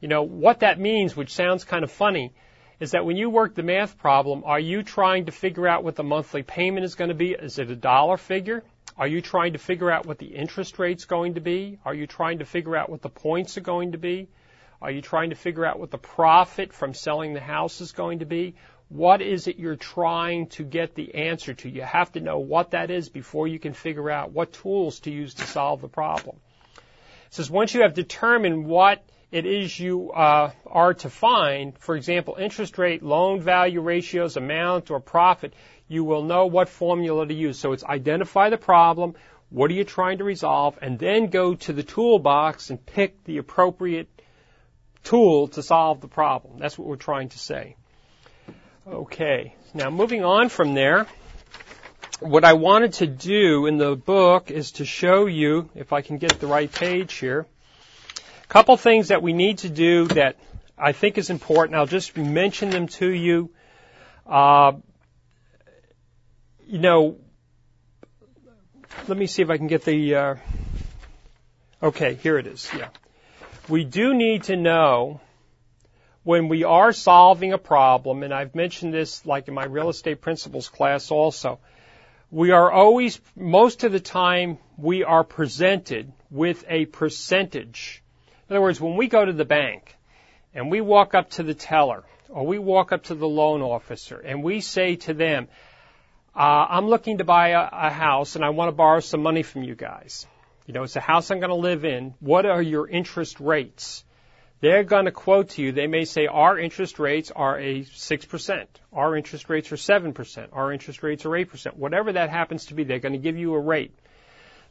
You 0.00 0.08
know 0.08 0.22
what 0.22 0.60
that 0.60 0.80
means, 0.80 1.14
which 1.14 1.34
sounds 1.34 1.64
kind 1.64 1.84
of 1.84 1.92
funny, 1.92 2.32
is 2.80 2.92
that 2.92 3.04
when 3.04 3.18
you 3.18 3.28
work 3.28 3.54
the 3.54 3.62
math 3.62 3.98
problem, 3.98 4.42
are 4.46 4.58
you 4.58 4.82
trying 4.82 5.26
to 5.26 5.32
figure 5.32 5.68
out 5.68 5.84
what 5.84 5.96
the 5.96 6.02
monthly 6.02 6.42
payment 6.42 6.86
is 6.86 6.94
going 6.94 7.10
to 7.10 7.14
be? 7.14 7.32
Is 7.32 7.58
it 7.58 7.70
a 7.70 7.76
dollar 7.76 8.16
figure? 8.16 8.64
Are 8.96 9.06
you 9.06 9.20
trying 9.20 9.52
to 9.52 9.58
figure 9.58 9.90
out 9.90 10.06
what 10.06 10.16
the 10.16 10.34
interest 10.34 10.78
rate's 10.78 11.04
going 11.04 11.34
to 11.34 11.42
be? 11.42 11.78
Are 11.84 11.92
you 11.92 12.06
trying 12.06 12.38
to 12.38 12.46
figure 12.46 12.74
out 12.74 12.88
what 12.88 13.02
the 13.02 13.10
points 13.10 13.58
are 13.58 13.60
going 13.74 13.92
to 13.92 13.98
be? 13.98 14.28
Are 14.80 14.90
you 14.90 15.00
trying 15.00 15.30
to 15.30 15.36
figure 15.36 15.64
out 15.64 15.78
what 15.78 15.90
the 15.90 15.98
profit 15.98 16.72
from 16.72 16.94
selling 16.94 17.32
the 17.32 17.40
house 17.40 17.80
is 17.80 17.92
going 17.92 18.18
to 18.18 18.26
be? 18.26 18.54
What 18.88 19.20
is 19.20 19.48
it 19.48 19.58
you're 19.58 19.76
trying 19.76 20.46
to 20.48 20.64
get 20.64 20.94
the 20.94 21.14
answer 21.14 21.54
to? 21.54 21.68
You 21.68 21.82
have 21.82 22.12
to 22.12 22.20
know 22.20 22.38
what 22.38 22.70
that 22.70 22.90
is 22.90 23.08
before 23.08 23.48
you 23.48 23.58
can 23.58 23.72
figure 23.72 24.10
out 24.10 24.30
what 24.30 24.52
tools 24.52 25.00
to 25.00 25.10
use 25.10 25.34
to 25.34 25.44
solve 25.44 25.80
the 25.80 25.88
problem. 25.88 26.36
It 26.76 27.34
says 27.34 27.50
once 27.50 27.74
you 27.74 27.82
have 27.82 27.94
determined 27.94 28.66
what 28.66 29.02
it 29.32 29.44
is 29.44 29.78
you 29.78 30.12
uh, 30.12 30.52
are 30.66 30.94
to 30.94 31.10
find, 31.10 31.76
for 31.78 31.96
example, 31.96 32.36
interest 32.38 32.78
rate, 32.78 33.02
loan 33.02 33.40
value 33.40 33.80
ratios, 33.80 34.36
amount, 34.36 34.90
or 34.90 35.00
profit, 35.00 35.52
you 35.88 36.04
will 36.04 36.22
know 36.22 36.46
what 36.46 36.68
formula 36.68 37.26
to 37.26 37.34
use. 37.34 37.58
So 37.58 37.72
it's 37.72 37.84
identify 37.84 38.50
the 38.50 38.56
problem, 38.56 39.14
what 39.50 39.70
are 39.70 39.74
you 39.74 39.84
trying 39.84 40.18
to 40.18 40.24
resolve, 40.24 40.78
and 40.80 40.98
then 40.98 41.26
go 41.26 41.54
to 41.54 41.72
the 41.72 41.82
toolbox 41.82 42.70
and 42.70 42.84
pick 42.84 43.24
the 43.24 43.38
appropriate 43.38 44.08
tool 45.06 45.48
to 45.48 45.62
solve 45.62 46.00
the 46.00 46.08
problem. 46.08 46.58
That's 46.58 46.76
what 46.76 46.86
we're 46.88 46.96
trying 46.96 47.28
to 47.30 47.38
say. 47.38 47.76
Okay, 48.86 49.54
now 49.72 49.90
moving 49.90 50.24
on 50.24 50.48
from 50.48 50.74
there, 50.74 51.06
what 52.20 52.44
I 52.44 52.54
wanted 52.54 52.94
to 52.94 53.06
do 53.06 53.66
in 53.66 53.78
the 53.78 53.94
book 53.96 54.50
is 54.50 54.72
to 54.72 54.84
show 54.84 55.26
you, 55.26 55.70
if 55.74 55.92
I 55.92 56.02
can 56.02 56.18
get 56.18 56.40
the 56.40 56.46
right 56.46 56.70
page 56.70 57.14
here, 57.14 57.46
a 58.44 58.46
couple 58.48 58.76
things 58.76 59.08
that 59.08 59.22
we 59.22 59.32
need 59.32 59.58
to 59.58 59.68
do 59.68 60.06
that 60.08 60.36
I 60.78 60.92
think 60.92 61.18
is 61.18 61.30
important. 61.30 61.76
I'll 61.76 61.86
just 61.86 62.16
mention 62.16 62.70
them 62.70 62.88
to 62.98 63.08
you. 63.08 63.50
Uh, 64.26 64.72
you 66.66 66.78
know, 66.78 67.16
let 69.08 69.16
me 69.16 69.26
see 69.26 69.42
if 69.42 69.50
I 69.50 69.56
can 69.56 69.68
get 69.68 69.84
the. 69.84 70.14
Uh, 70.14 70.34
okay, 71.82 72.14
here 72.14 72.38
it 72.38 72.46
is. 72.46 72.68
Yeah 72.76 72.88
we 73.68 73.84
do 73.84 74.14
need 74.14 74.44
to 74.44 74.56
know 74.56 75.20
when 76.22 76.48
we 76.48 76.64
are 76.64 76.92
solving 76.92 77.52
a 77.52 77.58
problem, 77.58 78.22
and 78.22 78.34
I've 78.34 78.54
mentioned 78.54 78.92
this 78.92 79.24
like 79.24 79.48
in 79.48 79.54
my 79.54 79.64
real 79.64 79.88
estate 79.88 80.20
principles 80.20 80.68
class 80.68 81.10
also, 81.10 81.60
we 82.30 82.50
are 82.50 82.70
always, 82.70 83.20
most 83.36 83.84
of 83.84 83.92
the 83.92 84.00
time, 84.00 84.58
we 84.76 85.04
are 85.04 85.22
presented 85.22 86.12
with 86.30 86.64
a 86.68 86.86
percentage. 86.86 88.02
In 88.48 88.56
other 88.56 88.62
words, 88.62 88.80
when 88.80 88.96
we 88.96 89.06
go 89.06 89.24
to 89.24 89.32
the 89.32 89.44
bank 89.44 89.96
and 90.54 90.70
we 90.70 90.80
walk 90.80 91.14
up 91.14 91.30
to 91.30 91.42
the 91.42 91.54
teller 91.54 92.02
or 92.28 92.46
we 92.46 92.58
walk 92.58 92.92
up 92.92 93.04
to 93.04 93.14
the 93.14 93.28
loan 93.28 93.62
officer 93.62 94.18
and 94.18 94.42
we 94.42 94.60
say 94.60 94.96
to 94.96 95.14
them, 95.14 95.48
uh, 96.34 96.66
I'm 96.68 96.88
looking 96.88 97.18
to 97.18 97.24
buy 97.24 97.50
a, 97.50 97.68
a 97.72 97.90
house 97.90 98.36
and 98.36 98.44
I 98.44 98.50
want 98.50 98.68
to 98.68 98.72
borrow 98.72 99.00
some 99.00 99.22
money 99.22 99.42
from 99.42 99.62
you 99.62 99.74
guys. 99.74 100.26
You 100.66 100.74
know, 100.74 100.82
it's 100.82 100.96
a 100.96 101.00
house 101.00 101.30
I'm 101.30 101.38
going 101.38 101.50
to 101.50 101.54
live 101.54 101.84
in. 101.84 102.14
What 102.18 102.44
are 102.44 102.60
your 102.60 102.88
interest 102.88 103.38
rates? 103.38 104.04
They're 104.60 104.84
going 104.84 105.04
to 105.04 105.12
quote 105.12 105.50
to 105.50 105.62
you. 105.62 105.70
They 105.70 105.86
may 105.86 106.04
say 106.04 106.26
our 106.26 106.58
interest 106.58 106.98
rates 106.98 107.30
are 107.30 107.58
a 107.58 107.82
6%. 107.82 108.66
Our 108.92 109.16
interest 109.16 109.48
rates 109.48 109.70
are 109.70 109.76
7%. 109.76 110.48
Our 110.52 110.72
interest 110.72 111.02
rates 111.02 111.24
are 111.24 111.30
8%. 111.30 111.76
Whatever 111.76 112.12
that 112.14 112.30
happens 112.30 112.66
to 112.66 112.74
be, 112.74 112.82
they're 112.82 112.98
going 112.98 113.12
to 113.12 113.18
give 113.18 113.36
you 113.36 113.54
a 113.54 113.60
rate. 113.60 113.96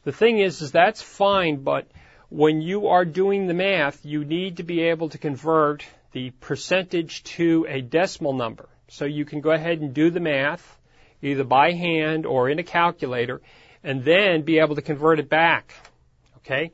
The 0.04 0.12
thing 0.12 0.38
is, 0.38 0.60
is 0.60 0.72
that's 0.72 1.00
fine, 1.00 1.62
but 1.62 1.86
when 2.28 2.60
you 2.60 2.88
are 2.88 3.04
doing 3.04 3.46
the 3.46 3.54
math, 3.54 4.04
you 4.04 4.24
need 4.24 4.58
to 4.58 4.64
be 4.64 4.82
able 4.82 5.08
to 5.10 5.18
convert 5.18 5.84
the 6.12 6.30
percentage 6.30 7.22
to 7.24 7.66
a 7.68 7.80
decimal 7.80 8.32
number. 8.32 8.68
So 8.88 9.04
you 9.04 9.24
can 9.24 9.40
go 9.40 9.50
ahead 9.50 9.80
and 9.80 9.94
do 9.94 10.10
the 10.10 10.20
math, 10.20 10.78
either 11.22 11.44
by 11.44 11.72
hand 11.72 12.26
or 12.26 12.50
in 12.50 12.58
a 12.58 12.64
calculator, 12.64 13.40
and 13.82 14.04
then 14.04 14.42
be 14.42 14.58
able 14.58 14.74
to 14.74 14.82
convert 14.82 15.20
it 15.20 15.28
back. 15.28 15.72
Okay? 16.46 16.72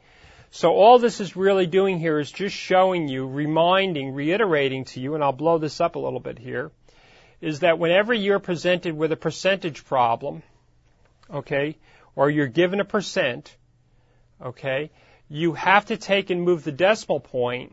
So 0.50 0.72
all 0.72 0.98
this 0.98 1.20
is 1.20 1.34
really 1.34 1.66
doing 1.66 1.98
here 1.98 2.18
is 2.18 2.30
just 2.30 2.54
showing 2.54 3.08
you, 3.08 3.26
reminding, 3.26 4.12
reiterating 4.12 4.84
to 4.86 5.00
you, 5.00 5.14
and 5.14 5.24
I'll 5.24 5.32
blow 5.32 5.56
this 5.56 5.80
up 5.80 5.96
a 5.96 5.98
little 5.98 6.20
bit 6.20 6.38
here, 6.38 6.70
is 7.40 7.60
that 7.60 7.78
whenever 7.78 8.12
you're 8.12 8.38
presented 8.38 8.94
with 8.94 9.12
a 9.12 9.16
percentage 9.16 9.86
problem, 9.86 10.42
okay, 11.32 11.78
or 12.14 12.28
you're 12.28 12.48
given 12.48 12.80
a 12.80 12.84
percent, 12.84 13.56
okay, 14.42 14.90
you 15.30 15.54
have 15.54 15.86
to 15.86 15.96
take 15.96 16.28
and 16.28 16.42
move 16.42 16.64
the 16.64 16.72
decimal 16.72 17.20
point 17.20 17.72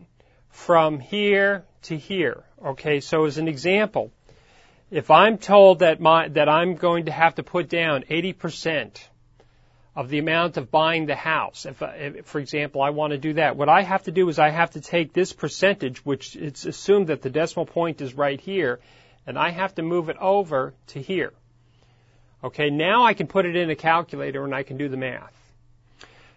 from 0.49 1.01
here 1.01 1.65
to 1.81 1.97
here. 1.97 2.45
Okay, 2.65 3.01
so 3.01 3.25
as 3.25 3.37
an 3.37 3.49
example, 3.49 4.11
if 4.89 5.11
I'm 5.11 5.37
told 5.37 5.79
that 5.79 5.99
my 5.99 6.29
that 6.29 6.47
I'm 6.47 6.75
going 6.75 7.05
to 7.05 7.11
have 7.11 7.35
to 7.35 7.43
put 7.43 7.67
down 7.67 8.03
80% 8.03 8.97
of 9.99 10.07
the 10.07 10.17
amount 10.17 10.55
of 10.55 10.71
buying 10.71 11.07
the 11.07 11.15
house, 11.15 11.65
if, 11.65 11.81
if 11.81 12.25
for 12.25 12.39
example 12.39 12.81
I 12.81 12.91
want 12.91 13.11
to 13.11 13.17
do 13.17 13.33
that, 13.33 13.57
what 13.57 13.67
I 13.67 13.81
have 13.81 14.03
to 14.03 14.11
do 14.11 14.29
is 14.29 14.39
I 14.39 14.47
have 14.47 14.71
to 14.71 14.79
take 14.79 15.11
this 15.11 15.33
percentage, 15.33 16.05
which 16.05 16.37
it's 16.37 16.65
assumed 16.65 17.07
that 17.07 17.21
the 17.21 17.29
decimal 17.29 17.65
point 17.65 17.99
is 17.99 18.13
right 18.13 18.39
here, 18.39 18.79
and 19.27 19.37
I 19.37 19.49
have 19.49 19.75
to 19.75 19.81
move 19.81 20.07
it 20.07 20.15
over 20.15 20.73
to 20.93 21.01
here. 21.01 21.33
Okay, 22.41 22.69
now 22.69 23.03
I 23.03 23.13
can 23.13 23.27
put 23.27 23.45
it 23.45 23.57
in 23.57 23.69
a 23.69 23.75
calculator 23.75 24.45
and 24.45 24.55
I 24.55 24.63
can 24.63 24.77
do 24.77 24.87
the 24.87 24.95
math. 24.95 25.35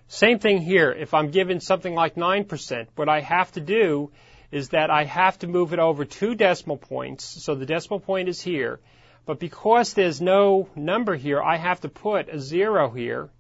Same 0.09 0.40
thing 0.40 0.61
here. 0.61 0.90
If 0.90 1.14
I'm 1.14 1.31
given 1.31 1.61
something 1.61 1.95
like 1.95 2.16
9%, 2.16 2.88
what 2.97 3.09
I 3.09 3.21
have 3.21 3.52
to 3.52 3.61
do 3.61 4.11
is 4.50 4.71
that 4.71 4.90
I 4.90 5.04
have 5.04 5.38
to 5.38 5.47
move 5.47 5.73
it 5.73 5.78
over 5.78 6.04
two 6.04 6.35
decimal 6.35 6.78
points. 6.78 7.25
So 7.45 7.54
the 7.54 7.64
decimal 7.64 8.00
point 8.00 8.28
is 8.28 8.42
here. 8.42 8.81
But 9.25 9.38
because 9.38 9.95
there's 9.95 10.21
no 10.21 10.69
number 10.75 11.14
here, 11.14 11.40
I 11.40 11.59
have 11.59 11.83
to 11.83 11.88
put 11.88 12.28
a 12.28 12.40
zero 12.40 12.90
here 12.90 13.31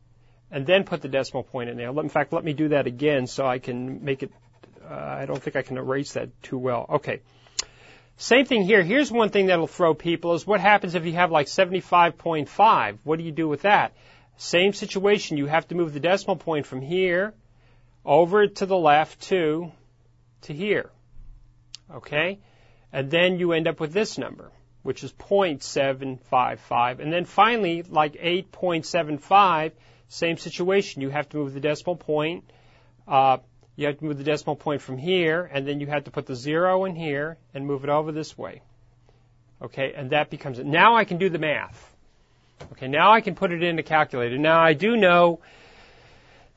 and 0.52 0.66
then 0.66 0.84
put 0.84 1.00
the 1.00 1.08
decimal 1.08 1.42
point 1.42 1.70
in 1.70 1.78
there. 1.78 1.88
In 1.88 2.10
fact, 2.10 2.32
let 2.32 2.44
me 2.44 2.52
do 2.52 2.68
that 2.68 2.86
again 2.86 3.26
so 3.26 3.46
I 3.46 3.58
can 3.58 4.04
make 4.04 4.22
it, 4.22 4.30
uh, 4.84 4.94
I 4.94 5.24
don't 5.24 5.42
think 5.42 5.56
I 5.56 5.62
can 5.62 5.78
erase 5.78 6.12
that 6.12 6.28
too 6.42 6.58
well. 6.58 6.86
Okay. 6.88 7.20
Same 8.18 8.44
thing 8.44 8.62
here. 8.62 8.82
Here's 8.82 9.10
one 9.10 9.30
thing 9.30 9.46
that'll 9.46 9.66
throw 9.66 9.94
people 9.94 10.34
is 10.34 10.46
what 10.46 10.60
happens 10.60 10.94
if 10.94 11.06
you 11.06 11.14
have 11.14 11.30
like 11.30 11.46
75.5? 11.46 12.98
What 13.02 13.18
do 13.18 13.24
you 13.24 13.32
do 13.32 13.48
with 13.48 13.62
that? 13.62 13.94
Same 14.36 14.74
situation. 14.74 15.38
You 15.38 15.46
have 15.46 15.66
to 15.68 15.74
move 15.74 15.94
the 15.94 16.00
decimal 16.00 16.36
point 16.36 16.66
from 16.66 16.82
here 16.82 17.32
over 18.04 18.46
to 18.46 18.66
the 18.66 18.76
left 18.76 19.22
to, 19.22 19.72
to 20.42 20.52
here. 20.52 20.90
Okay? 21.90 22.40
And 22.92 23.10
then 23.10 23.38
you 23.38 23.52
end 23.52 23.66
up 23.66 23.80
with 23.80 23.94
this 23.94 24.18
number, 24.18 24.52
which 24.82 25.02
is 25.02 25.12
0.755. 25.14 26.98
And 26.98 27.10
then 27.10 27.24
finally, 27.24 27.82
like 27.82 28.12
8.75, 28.14 29.72
same 30.12 30.36
situation. 30.36 31.02
You 31.02 31.10
have 31.10 31.28
to 31.30 31.38
move 31.38 31.54
the 31.54 31.60
decimal 31.60 31.96
point. 31.96 32.44
Uh, 33.08 33.38
you 33.76 33.86
have 33.86 33.98
to 33.98 34.04
move 34.04 34.18
the 34.18 34.24
decimal 34.24 34.56
point 34.56 34.82
from 34.82 34.98
here, 34.98 35.48
and 35.50 35.66
then 35.66 35.80
you 35.80 35.86
have 35.86 36.04
to 36.04 36.10
put 36.10 36.26
the 36.26 36.36
zero 36.36 36.84
in 36.84 36.94
here 36.94 37.38
and 37.54 37.66
move 37.66 37.84
it 37.84 37.90
over 37.90 38.12
this 38.12 38.36
way. 38.36 38.60
Okay, 39.62 39.94
and 39.96 40.10
that 40.10 40.28
becomes 40.28 40.58
it. 40.58 40.66
Now 40.66 40.96
I 40.96 41.04
can 41.04 41.18
do 41.18 41.30
the 41.30 41.38
math. 41.38 41.90
Okay, 42.72 42.88
now 42.88 43.12
I 43.12 43.22
can 43.22 43.34
put 43.34 43.52
it 43.52 43.62
in 43.62 43.78
a 43.78 43.82
calculator. 43.82 44.36
Now 44.36 44.60
I 44.60 44.74
do 44.74 44.96
know 44.96 45.40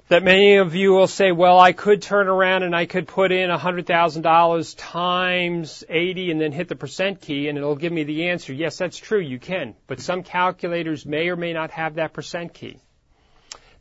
that 0.07 0.21
many 0.21 0.57
of 0.57 0.75
you 0.75 0.91
will 0.91 1.07
say, 1.07 1.31
well, 1.31 1.59
I 1.59 1.71
could 1.71 2.01
turn 2.01 2.27
around 2.27 2.63
and 2.63 2.75
I 2.75 2.85
could 2.85 3.07
put 3.07 3.31
in 3.31 3.49
$100,000 3.49 4.75
times 4.77 5.83
80 5.89 6.31
and 6.31 6.41
then 6.41 6.51
hit 6.51 6.67
the 6.67 6.75
percent 6.75 7.21
key 7.21 7.47
and 7.47 7.57
it'll 7.57 7.75
give 7.75 7.91
me 7.91 8.03
the 8.03 8.29
answer. 8.29 8.53
Yes, 8.53 8.77
that's 8.77 8.97
true, 8.97 9.19
you 9.19 9.39
can. 9.39 9.75
But 9.87 10.01
some 10.01 10.21
calculators 10.23 11.05
may 11.05 11.29
or 11.29 11.35
may 11.35 11.53
not 11.53 11.71
have 11.71 11.95
that 11.95 12.13
percent 12.13 12.53
key. 12.53 12.79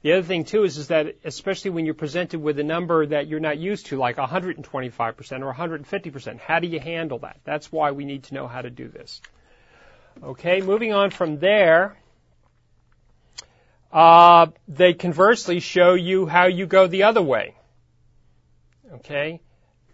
The 0.04 0.12
other 0.12 0.22
thing 0.22 0.44
too 0.44 0.64
is, 0.64 0.76
is 0.76 0.88
that 0.88 1.16
especially 1.24 1.70
when 1.70 1.86
you're 1.86 1.94
presented 1.94 2.38
with 2.38 2.58
a 2.58 2.62
number 2.62 3.06
that 3.06 3.26
you're 3.26 3.40
not 3.40 3.56
used 3.56 3.86
to, 3.86 3.96
like 3.96 4.16
125% 4.16 4.68
or 5.40 5.54
150%, 5.54 6.38
how 6.38 6.58
do 6.58 6.68
you 6.68 6.78
handle 6.78 7.20
that? 7.20 7.40
That's 7.44 7.72
why 7.72 7.92
we 7.92 8.04
need 8.04 8.24
to 8.24 8.34
know 8.34 8.46
how 8.46 8.60
to 8.60 8.68
do 8.68 8.86
this. 8.86 9.22
Okay, 10.22 10.60
moving 10.60 10.92
on 10.92 11.10
from 11.10 11.38
there, 11.38 11.96
uh, 13.90 14.48
they 14.68 14.92
conversely 14.92 15.60
show 15.60 15.94
you 15.94 16.26
how 16.26 16.48
you 16.48 16.66
go 16.66 16.86
the 16.86 17.04
other 17.04 17.22
way. 17.22 17.54
Okay, 18.96 19.40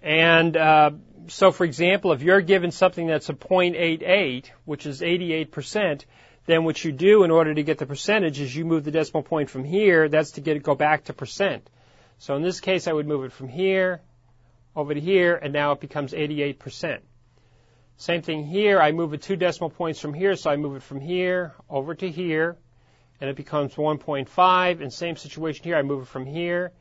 and 0.02 0.57
uh, 0.57 0.90
so 1.29 1.52
for 1.52 1.62
example, 1.62 2.11
if 2.11 2.23
you're 2.23 2.40
given 2.40 2.73
something 2.73 3.07
that's 3.07 3.29
a 3.29 3.35
0.88, 3.35 4.47
which 4.64 4.87
is 4.87 5.02
88%, 5.02 6.05
then 6.47 6.64
what 6.64 6.82
you 6.85 6.92
do 6.92 7.25
in 7.25 7.30
order 7.30 7.54
to 7.54 7.62
get 7.62 7.78
the 7.78 7.87
percentage 7.87 8.40
is 8.40 8.54
you 8.54 8.64
move 8.64 8.85
the 8.85 8.90
decimal 8.90 9.23
point 9.23 9.50
from 9.50 9.64
here. 9.64 10.09
That's 10.09 10.32
to 10.32 10.40
get 10.40 10.56
it 10.56 10.62
go 10.62 10.75
back 10.75 11.04
to 11.04 11.12
percent. 11.12 11.68
So 12.18 12.35
in 12.37 12.42
this 12.42 12.61
case, 12.61 12.87
I 12.87 12.92
would 12.92 13.06
move 13.06 13.25
it 13.25 13.32
from 13.32 13.49
here 13.49 14.00
over 14.75 14.94
to 14.94 15.00
here, 15.00 15.37
and 15.37 15.52
now 15.52 15.73
it 15.73 15.80
becomes 15.80 16.12
88%. 16.12 17.00
Same 17.97 18.23
thing 18.23 18.47
here. 18.47 18.80
I 18.80 18.92
move 18.92 19.12
it 19.12 19.23
two 19.23 19.37
decimal 19.37 19.70
points 19.70 20.00
from 20.00 20.14
here, 20.14 20.37
so 20.37 20.50
I 20.50 20.56
move 20.56 20.76
it 20.76 20.82
from 20.82 21.00
here 21.00 21.54
over 21.68 21.94
to 21.94 22.11
here, 22.11 22.56
and 23.20 23.28
it 23.28 23.37
becomes 23.37 23.75
1.5. 23.75 24.80
And 24.80 24.92
same 24.92 25.16
situation 25.16 25.64
here. 25.64 25.76
I 25.76 25.82
move 25.82 26.02
it 26.02 26.09
from 26.09 26.25
here 26.25 26.73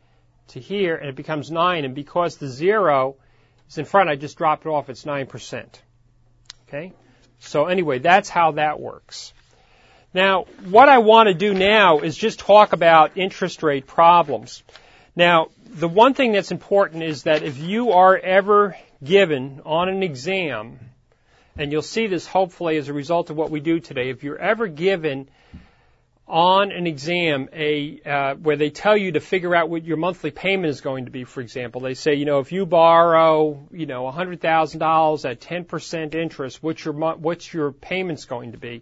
to 0.50 0.60
here, 0.60 0.96
and 0.96 1.10
it 1.10 1.16
becomes 1.16 1.52
9. 1.52 1.84
And 1.84 1.94
because 1.96 2.38
the 2.38 2.48
zero 2.48 3.18
is 3.68 3.78
in 3.78 3.86
front, 3.86 4.10
I 4.10 4.16
just 4.16 4.38
drop 4.38 4.66
it 4.66 4.70
off. 4.70 4.90
It's 4.90 5.04
9%. 5.04 5.66
Okay? 6.68 6.94
So 7.40 7.66
anyway, 7.66 8.00
that's 8.00 8.30
how 8.30 8.52
that 8.52 8.80
works. 8.80 9.34
Now, 10.14 10.46
what 10.66 10.90
I 10.90 10.98
want 10.98 11.28
to 11.28 11.36
do 11.36 11.54
now 11.54 12.00
is 12.00 12.18
just 12.18 12.40
talk 12.40 12.74
about 12.74 13.12
interest 13.16 13.62
rate 13.62 13.86
problems. 13.86 14.64
Now, 15.16 15.50
the 15.66 15.88
one 15.88 16.16
thing 16.16 16.32
that's 16.32 16.52
important 16.52 17.04
is 17.04 17.24
that 17.24 17.44
if 17.44 17.60
you 17.60 17.92
are 17.92 18.18
ever 18.18 18.76
given 19.04 19.62
on 19.66 19.88
an 19.88 20.02
exam, 20.02 20.80
and 21.58 21.72
you'll 21.72 21.84
see 21.84 22.08
this 22.08 22.26
hopefully 22.26 22.78
as 22.78 22.88
a 22.88 22.94
result 22.94 23.30
of 23.30 23.38
what 23.38 23.52
we 23.52 23.60
do 23.60 23.80
today, 23.80 24.10
if 24.10 24.24
you're 24.24 24.40
ever 24.40 24.68
given 24.68 25.30
on 26.28 26.72
an 26.72 26.88
exam 26.88 27.50
a 27.54 28.02
uh, 28.06 28.36
where 28.36 28.56
they 28.56 28.70
tell 28.70 28.96
you 28.96 29.12
to 29.12 29.20
figure 29.20 29.56
out 29.56 29.70
what 29.70 29.84
your 29.84 29.98
monthly 29.98 30.32
payment 30.32 30.70
is 30.70 30.82
going 30.82 31.06
to 31.06 31.12
be, 31.12 31.24
for 31.24 31.42
example, 31.42 31.82
they 31.82 31.96
say, 31.96 32.16
you 32.16 32.26
know, 32.26 32.40
if 32.40 32.52
you 32.52 32.66
borrow, 32.66 33.68
you 33.72 33.86
know, 33.86 34.10
hundred 34.10 34.42
thousand 34.42 34.80
dollars 34.80 35.26
at 35.26 35.40
ten 35.40 35.66
percent 35.66 36.16
interest, 36.16 36.64
what's 36.64 36.84
your 36.84 36.94
what's 36.94 37.54
your 37.54 37.72
payments 37.72 38.26
going 38.26 38.54
to 38.54 38.58
be? 38.58 38.82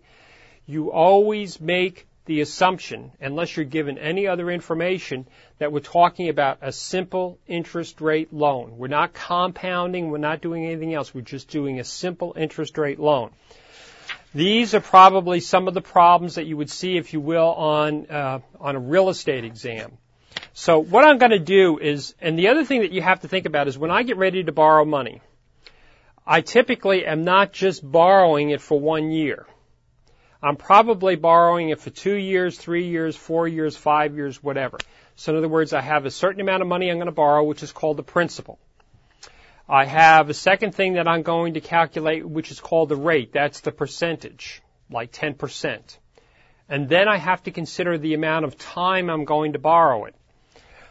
You 0.67 0.91
always 0.91 1.59
make 1.59 2.07
the 2.25 2.41
assumption, 2.41 3.12
unless 3.21 3.55
you're 3.55 3.65
given 3.65 3.97
any 3.97 4.27
other 4.27 4.51
information, 4.51 5.25
that 5.59 5.71
we're 5.71 5.79
talking 5.79 6.27
about 6.27 6.59
a 6.62 6.74
simple 6.74 7.39
interest 7.47 8.01
rate 8.01 8.33
loan. 8.33 8.77
We're 8.77 8.89
not 8.89 9.13
compounding, 9.13 10.12
we're 10.12 10.17
not 10.17 10.41
doing 10.41 10.65
anything 10.65 10.93
else, 10.93 11.15
we're 11.15 11.21
just 11.21 11.47
doing 11.47 11.79
a 11.79 11.86
simple 11.86 12.33
interest 12.38 12.77
rate 12.77 13.00
loan. 13.00 13.31
These 14.36 14.75
are 14.75 14.81
probably 14.81 15.39
some 15.39 15.69
of 15.69 15.74
the 15.74 15.81
problems 15.81 16.36
that 16.36 16.45
you 16.45 16.57
would 16.57 16.69
see, 16.69 16.97
if 16.97 17.13
you 17.13 17.21
will, 17.21 17.47
on, 17.53 18.07
uh, 18.07 18.39
on 18.59 18.75
a 18.75 18.79
real 18.79 19.09
estate 19.09 19.45
exam. 19.45 19.97
So 20.53 20.79
what 20.79 21.05
I'm 21.05 21.17
going 21.17 21.31
to 21.31 21.39
do 21.39 21.79
is, 21.79 22.13
and 22.19 22.38
the 22.38 22.50
other 22.50 22.65
thing 22.65 22.81
that 22.81 22.91
you 22.91 23.01
have 23.01 23.21
to 23.21 23.29
think 23.29 23.45
about 23.45 23.69
is 23.69 23.77
when 23.77 23.89
I 23.89 24.03
get 24.03 24.17
ready 24.17 24.43
to 24.43 24.51
borrow 24.51 24.83
money, 24.83 25.21
I 26.25 26.41
typically 26.41 27.05
am 27.05 27.24
not 27.24 27.53
just 27.53 27.89
borrowing 27.89 28.50
it 28.50 28.59
for 28.59 28.77
one 28.77 29.12
year. 29.12 29.47
I'm 30.41 30.56
probably 30.56 31.15
borrowing 31.15 31.70
it 31.70 31.79
for 31.79 31.89
two 31.89 32.15
years, 32.15 32.58
three 32.58 32.88
years, 32.88 33.15
four 33.15 33.48
years, 33.48 33.75
five 33.75 34.15
years, 34.15 34.41
whatever. 34.44 34.77
So 35.15 35.32
in 35.32 35.38
other 35.39 35.48
words, 35.48 35.74
I 35.74 35.82
have 35.82 36.06
a 36.06 36.12
certain 36.12 36.41
amount 36.41 36.62
of 36.62 36.67
money 36.67 36.91
I'm 36.91 36.98
going 36.98 37.08
to 37.08 37.12
borrow, 37.12 37.44
which 37.44 37.63
is 37.63 37.72
called 37.72 37.98
the 37.98 38.03
principal. 38.03 38.60
I 39.67 39.86
have 39.86 40.29
a 40.29 40.34
second 40.34 40.75
thing 40.75 40.94
that 40.94 41.08
I'm 41.08 41.24
going 41.24 41.56
to 41.56 41.62
calculate, 41.62 42.27
which 42.27 42.51
is 42.51 42.60
called 42.60 42.89
the 42.89 42.96
rate. 42.96 43.34
That's 43.34 43.62
the 43.62 43.72
percentage, 43.72 44.62
like 44.89 45.12
10%. 45.12 45.98
And 46.70 46.88
then 46.88 47.08
I 47.08 47.17
have 47.17 47.44
to 47.44 47.51
consider 47.51 47.98
the 47.98 48.13
amount 48.13 48.46
of 48.46 48.58
time 48.58 49.10
I'm 49.10 49.25
going 49.25 49.53
to 49.53 49.60
borrow 49.60 50.06
it. 50.06 50.15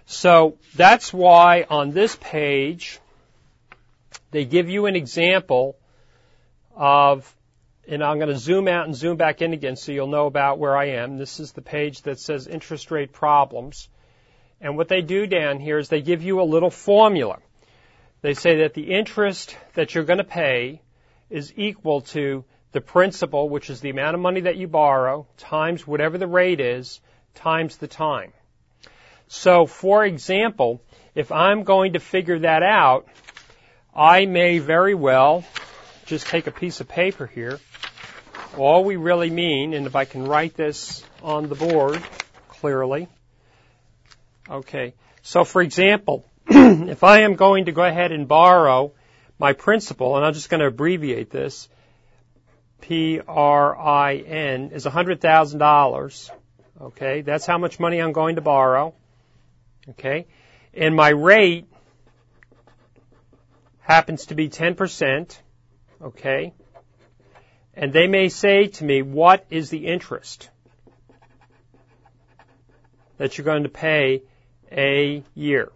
So 0.07 0.59
that's 0.75 1.13
why 1.13 1.67
on 1.69 1.93
this 1.93 2.17
page, 2.17 2.99
they 4.31 4.45
give 4.45 4.69
you 4.69 4.87
an 4.87 4.97
example 4.97 5.77
of 6.75 7.33
and 7.89 8.03
I'm 8.03 8.19
going 8.19 8.31
to 8.31 8.39
zoom 8.39 8.69
out 8.69 8.87
and 8.87 8.95
zoom 8.95 9.17
back 9.17 9.43
in 9.43 9.53
again 9.53 9.77
so 9.77 9.93
you'll 9.93 10.09
know 10.09 10.27
about 10.27 10.59
where 10.59 10.77
I 10.77 10.87
am. 10.91 11.19
This 11.19 11.39
is 11.39 11.53
the 11.53 11.63
page 11.63 12.03
that 12.03 12.19
says 12.19 12.47
interest 12.47 12.91
rate 12.91 13.13
problems. 13.13 13.89
And 14.61 14.77
what 14.77 14.89
they 14.89 15.03
do 15.03 15.27
down 15.27 15.61
here 15.61 15.79
is 15.79 15.89
they 15.89 16.03
give 16.03 16.23
you 16.23 16.41
a 16.41 16.43
little 16.43 16.71
formula. 16.71 17.39
They 18.23 18.35
say 18.35 18.63
that 18.63 18.75
the 18.75 18.95
interest 18.95 19.57
that 19.75 19.95
you're 19.95 20.05
going 20.05 20.19
to 20.19 20.25
pay 20.25 20.83
is 21.31 21.53
equal 21.57 22.01
to 22.01 22.45
the 22.73 22.81
principal, 22.81 23.49
which 23.49 23.71
is 23.71 23.81
the 23.81 23.91
amount 23.91 24.15
of 24.15 24.21
money 24.21 24.41
that 24.43 24.57
you 24.57 24.67
borrow, 24.67 25.27
times 25.37 25.87
whatever 25.87 26.19
the 26.19 26.27
rate 26.27 26.61
is, 26.61 27.01
times 27.35 27.77
the 27.77 27.89
time. 27.89 28.33
So, 29.29 29.67
for 29.67 30.05
example, 30.05 30.83
if 31.15 31.31
I'm 31.31 31.65
going 31.65 31.93
to 31.93 32.01
figure 32.01 32.41
that 32.41 32.63
out, 32.63 33.07
I 33.95 34.27
may 34.27 34.59
very 34.59 34.95
well 34.95 35.45
just 36.07 36.27
take 36.27 36.47
a 36.47 36.53
piece 36.53 36.81
of 36.81 36.89
paper 36.89 37.27
here 37.27 37.59
all 38.57 38.85
we 38.85 38.97
really 38.97 39.31
mean, 39.31 39.75
and 39.75 39.87
if 39.87 39.97
I 39.97 40.05
can 40.05 40.25
write 40.25 40.55
this 40.55 41.03
on 41.23 41.49
the 41.49 41.55
board 41.55 42.03
clearly. 42.49 43.09
Okay. 44.49 44.95
So 45.23 45.45
for 45.45 45.61
example, 45.63 46.25
if 46.49 47.03
I 47.03 47.21
am 47.21 47.35
going 47.35 47.65
to 47.67 47.73
go 47.73 47.83
ahead 47.83 48.13
and 48.13 48.29
borrow 48.29 48.93
my 49.39 49.53
principal, 49.53 50.17
and 50.17 50.25
I'm 50.25 50.33
just 50.33 50.49
going 50.49 50.61
to 50.61 50.67
abbreviate 50.67 51.31
this, 51.31 51.69
P-R-I-N, 52.81 54.71
is 54.73 54.85
$100,000. 54.85 56.31
Okay, 56.81 57.23
that's 57.23 57.47
how 57.47 57.59
much 57.59 57.81
money 57.81 57.99
I'm 57.99 58.13
going 58.13 58.37
to 58.37 58.43
borrow. 58.43 58.95
Okay, 59.91 60.27
and 60.75 60.95
my 60.95 61.09
rate 61.09 61.67
happens 63.81 64.27
to 64.27 64.35
be 64.35 64.49
10%. 64.49 65.39
Okay, 66.03 66.53
and 67.77 67.93
they 67.93 68.07
may 68.07 68.31
say 68.31 68.69
to 68.69 68.85
me, 68.85 69.03
what 69.03 69.45
is 69.51 69.69
the 69.69 69.87
interest 69.87 70.49
that 73.19 73.37
you're 73.37 73.45
going 73.45 73.65
to 73.65 73.69
pay 73.69 74.23
a 74.73 75.23
year? 75.35 75.71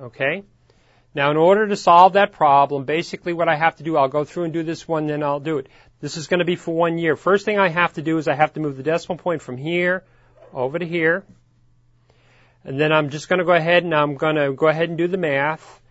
Okay? 0.00 0.42
Now, 1.14 1.30
in 1.30 1.36
order 1.36 1.68
to 1.68 1.76
solve 1.76 2.14
that 2.14 2.32
problem, 2.32 2.84
basically 2.84 3.34
what 3.34 3.48
I 3.48 3.56
have 3.56 3.76
to 3.76 3.82
do, 3.82 3.98
I'll 3.98 4.08
go 4.08 4.24
through 4.24 4.44
and 4.44 4.52
do 4.52 4.62
this 4.62 4.88
one, 4.88 5.06
then 5.06 5.22
I'll 5.22 5.40
do 5.40 5.58
it. 5.58 5.68
This 6.00 6.16
is 6.16 6.26
going 6.26 6.38
to 6.38 6.46
be 6.46 6.56
for 6.56 6.74
one 6.74 6.96
year. 6.96 7.14
First 7.14 7.44
thing 7.44 7.58
I 7.58 7.68
have 7.68 7.92
to 7.94 8.02
do 8.02 8.16
is 8.16 8.26
I 8.26 8.34
have 8.34 8.54
to 8.54 8.60
move 8.60 8.78
the 8.78 8.82
decimal 8.82 9.18
point 9.18 9.42
from 9.42 9.58
here 9.58 10.04
over 10.54 10.78
to 10.78 10.86
here. 10.86 11.24
And 12.64 12.80
then 12.80 12.92
I'm 12.92 13.10
just 13.10 13.28
going 13.28 13.40
to 13.40 13.44
go 13.44 13.52
ahead 13.52 13.84
and 13.84 13.94
I'm 13.94 14.14
going 14.14 14.36
to 14.36 14.52
go 14.52 14.68
ahead 14.68 14.88
and 14.88 14.96
do 14.96 15.08
the 15.08 15.18
math. 15.18 15.81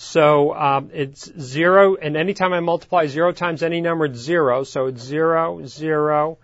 So 0.00 0.54
um, 0.54 0.90
it's 0.94 1.28
zero, 1.40 1.96
and 1.96 2.16
anytime 2.16 2.52
I 2.52 2.60
multiply 2.60 3.08
zero 3.08 3.32
times 3.32 3.64
any 3.64 3.80
number, 3.80 4.04
it's 4.04 4.20
zero. 4.20 4.62
So 4.62 4.86
it's 4.86 5.02
zero, 5.02 5.66
zero, 5.66 6.38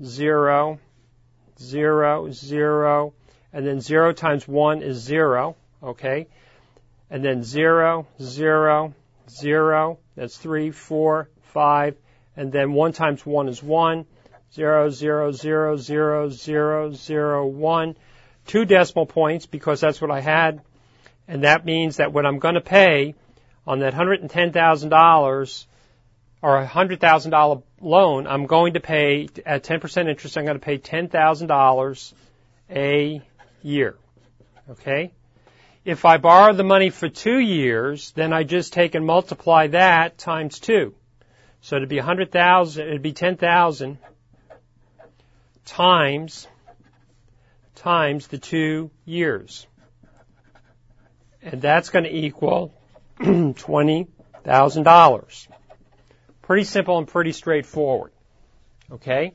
zero, 0.00 0.78
zero, 1.58 2.30
zero, 2.30 3.12
and 3.52 3.66
then 3.66 3.80
zero 3.80 4.12
times 4.12 4.46
one 4.46 4.82
is 4.82 4.98
zero. 4.98 5.56
Okay, 5.82 6.28
and 7.10 7.24
then 7.24 7.42
zero, 7.42 8.06
zero, 8.22 8.94
zero. 9.28 9.98
That's 10.14 10.36
three, 10.36 10.70
four, 10.70 11.28
five, 11.40 11.96
and 12.36 12.52
then 12.52 12.72
one 12.72 12.92
times 12.92 13.26
one 13.26 13.48
is 13.48 13.60
one. 13.60 14.06
Zero, 14.54 14.90
zero, 14.90 15.32
zero, 15.32 15.76
zero, 15.76 16.28
zero, 16.28 16.92
zero, 16.92 17.46
one. 17.48 17.96
Two 18.46 18.64
decimal 18.64 19.06
points 19.06 19.46
because 19.46 19.80
that's 19.80 20.00
what 20.00 20.12
I 20.12 20.20
had 20.20 20.62
and 21.30 21.44
that 21.44 21.64
means 21.64 21.98
that 21.98 22.12
what 22.12 22.26
I'm 22.26 22.40
going 22.40 22.56
to 22.56 22.60
pay 22.60 23.14
on 23.64 23.78
that 23.80 23.94
$110,000 23.94 25.66
or 26.42 26.58
a 26.58 26.66
$100,000 26.66 27.62
loan, 27.80 28.26
I'm 28.26 28.46
going 28.46 28.72
to 28.74 28.80
pay 28.80 29.28
at 29.46 29.62
10% 29.62 30.08
interest, 30.08 30.36
I'm 30.36 30.44
going 30.44 30.58
to 30.58 30.64
pay 30.64 30.78
$10,000 30.78 32.12
a 32.70 33.22
year. 33.62 33.96
Okay? 34.70 35.12
If 35.84 36.04
I 36.04 36.16
borrow 36.16 36.52
the 36.52 36.64
money 36.64 36.90
for 36.90 37.08
two 37.08 37.38
years, 37.38 38.10
then 38.10 38.32
I 38.32 38.42
just 38.42 38.72
take 38.72 38.96
and 38.96 39.06
multiply 39.06 39.68
that 39.68 40.18
times 40.18 40.58
two. 40.58 40.94
So 41.60 41.76
it'd 41.76 41.88
be 41.88 41.98
100,000, 41.98 42.88
it'd 42.88 43.02
be 43.02 43.12
10,000 43.12 43.98
times, 45.64 46.48
times 47.76 48.26
the 48.26 48.38
two 48.38 48.90
years 49.04 49.68
and 51.42 51.60
that's 51.60 51.90
going 51.90 52.04
to 52.04 52.14
equal 52.14 52.72
$20,000. 53.20 55.48
Pretty 56.42 56.64
simple 56.64 56.98
and 56.98 57.08
pretty 57.08 57.32
straightforward. 57.32 58.12
Okay? 58.90 59.34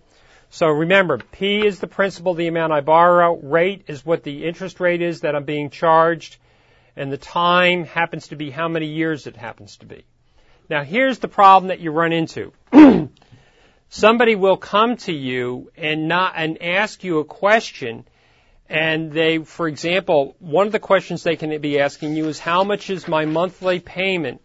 So 0.50 0.68
remember, 0.68 1.18
P 1.18 1.66
is 1.66 1.80
the 1.80 1.88
principal, 1.88 2.34
the 2.34 2.48
amount 2.48 2.74
I 2.74 2.82
borrow. 2.82 3.36
Rate 3.36 3.86
is 3.88 4.06
what 4.06 4.24
the 4.24 4.46
interest 4.46 4.80
rate 4.80 5.02
is 5.02 5.22
that 5.22 5.36
I'm 5.36 5.46
being 5.46 5.70
charged. 5.70 6.38
And 6.96 7.12
the 7.12 7.18
time 7.18 7.86
happens 7.86 8.30
to 8.30 8.36
be 8.36 8.52
how 8.52 8.68
many 8.68 8.88
years 8.88 9.28
it 9.28 9.36
happens 9.36 9.78
to 9.78 9.86
be. 9.86 10.06
Now 10.70 10.84
here's 10.84 11.20
the 11.20 11.28
problem 11.28 11.68
that 11.68 11.80
you 11.80 11.92
run 11.92 12.14
into. 12.14 12.52
Somebody 13.90 14.36
will 14.36 14.58
come 14.58 14.98
to 14.98 15.14
you 15.14 15.72
and 15.78 16.08
not, 16.08 16.34
and 16.36 16.62
ask 16.62 17.04
you 17.04 17.20
a 17.20 17.26
question 17.26 18.06
and 18.70 19.12
they, 19.12 19.40
for 19.40 19.68
example, 19.68 20.36
one 20.40 20.66
of 20.66 20.72
the 20.72 20.80
questions 20.80 21.24
they 21.24 21.36
can 21.36 21.60
be 21.62 21.80
asking 21.80 22.16
you 22.16 22.28
is 22.28 22.40
how 22.40 22.64
much 22.64 22.90
is 22.90 23.08
my 23.08 23.26
monthly 23.26 23.80
payment 23.80 24.42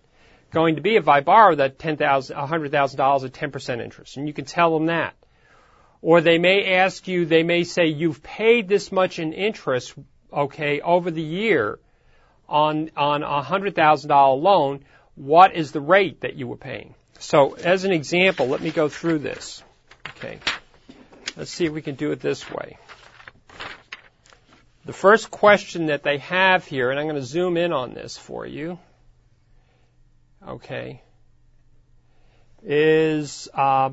going 0.50 0.76
to 0.76 0.82
be 0.82 0.96
if 0.96 1.08
I 1.08 1.20
borrow 1.20 1.54
that 1.54 1.78
ten 1.78 1.96
thousand, 1.96 2.36
a 2.36 2.46
hundred 2.46 2.70
thousand 2.70 2.98
dollars 2.98 3.24
at 3.24 3.32
ten 3.32 3.50
percent 3.50 3.80
interest, 3.80 4.16
and 4.16 4.26
you 4.26 4.34
can 4.34 4.44
tell 4.44 4.74
them 4.74 4.86
that. 4.86 5.14
Or 6.02 6.20
they 6.20 6.38
may 6.38 6.76
ask 6.76 7.06
you, 7.08 7.26
they 7.26 7.42
may 7.42 7.64
say 7.64 7.86
you've 7.86 8.22
paid 8.22 8.68
this 8.68 8.90
much 8.90 9.18
in 9.18 9.32
interest, 9.32 9.94
okay, 10.32 10.80
over 10.80 11.10
the 11.10 11.22
year 11.22 11.78
on 12.48 12.90
on 12.96 13.22
a 13.22 13.42
hundred 13.42 13.74
thousand 13.74 14.08
dollar 14.08 14.38
loan. 14.38 14.84
What 15.14 15.54
is 15.54 15.72
the 15.72 15.80
rate 15.80 16.22
that 16.22 16.36
you 16.36 16.46
were 16.46 16.56
paying? 16.56 16.94
So, 17.18 17.52
as 17.54 17.84
an 17.84 17.92
example, 17.92 18.46
let 18.46 18.62
me 18.62 18.70
go 18.70 18.88
through 18.88 19.18
this. 19.18 19.62
Okay, 20.16 20.38
let's 21.36 21.50
see 21.50 21.66
if 21.66 21.72
we 21.72 21.82
can 21.82 21.94
do 21.94 22.12
it 22.12 22.20
this 22.20 22.50
way. 22.50 22.78
The 24.86 24.92
first 24.94 25.30
question 25.30 25.86
that 25.86 26.02
they 26.02 26.18
have 26.18 26.64
here, 26.66 26.90
and 26.90 26.98
I'm 26.98 27.06
going 27.06 27.20
to 27.20 27.22
zoom 27.22 27.56
in 27.56 27.72
on 27.72 27.92
this 27.92 28.16
for 28.16 28.46
you, 28.46 28.78
okay, 30.46 31.02
is, 32.62 33.48
uh, 33.52 33.90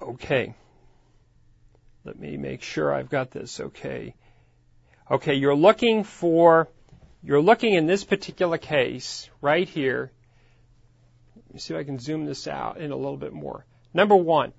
okay, 0.00 0.54
let 2.04 2.18
me 2.18 2.38
make 2.38 2.62
sure 2.62 2.94
I've 2.94 3.10
got 3.10 3.30
this 3.30 3.60
okay. 3.60 4.14
Okay, 5.10 5.34
you're 5.34 5.54
looking 5.54 6.04
for, 6.04 6.68
you're 7.22 7.42
looking 7.42 7.74
in 7.74 7.86
this 7.86 8.04
particular 8.04 8.56
case, 8.56 9.28
right 9.42 9.68
here, 9.68 10.12
let 11.36 11.54
me 11.54 11.60
see 11.60 11.74
if 11.74 11.80
I 11.80 11.84
can 11.84 11.98
zoom 11.98 12.24
this 12.24 12.48
out 12.48 12.78
in 12.78 12.90
a 12.90 12.96
little 12.96 13.18
bit 13.18 13.34
more. 13.34 13.66
Number 13.92 14.16
one, 14.16 14.54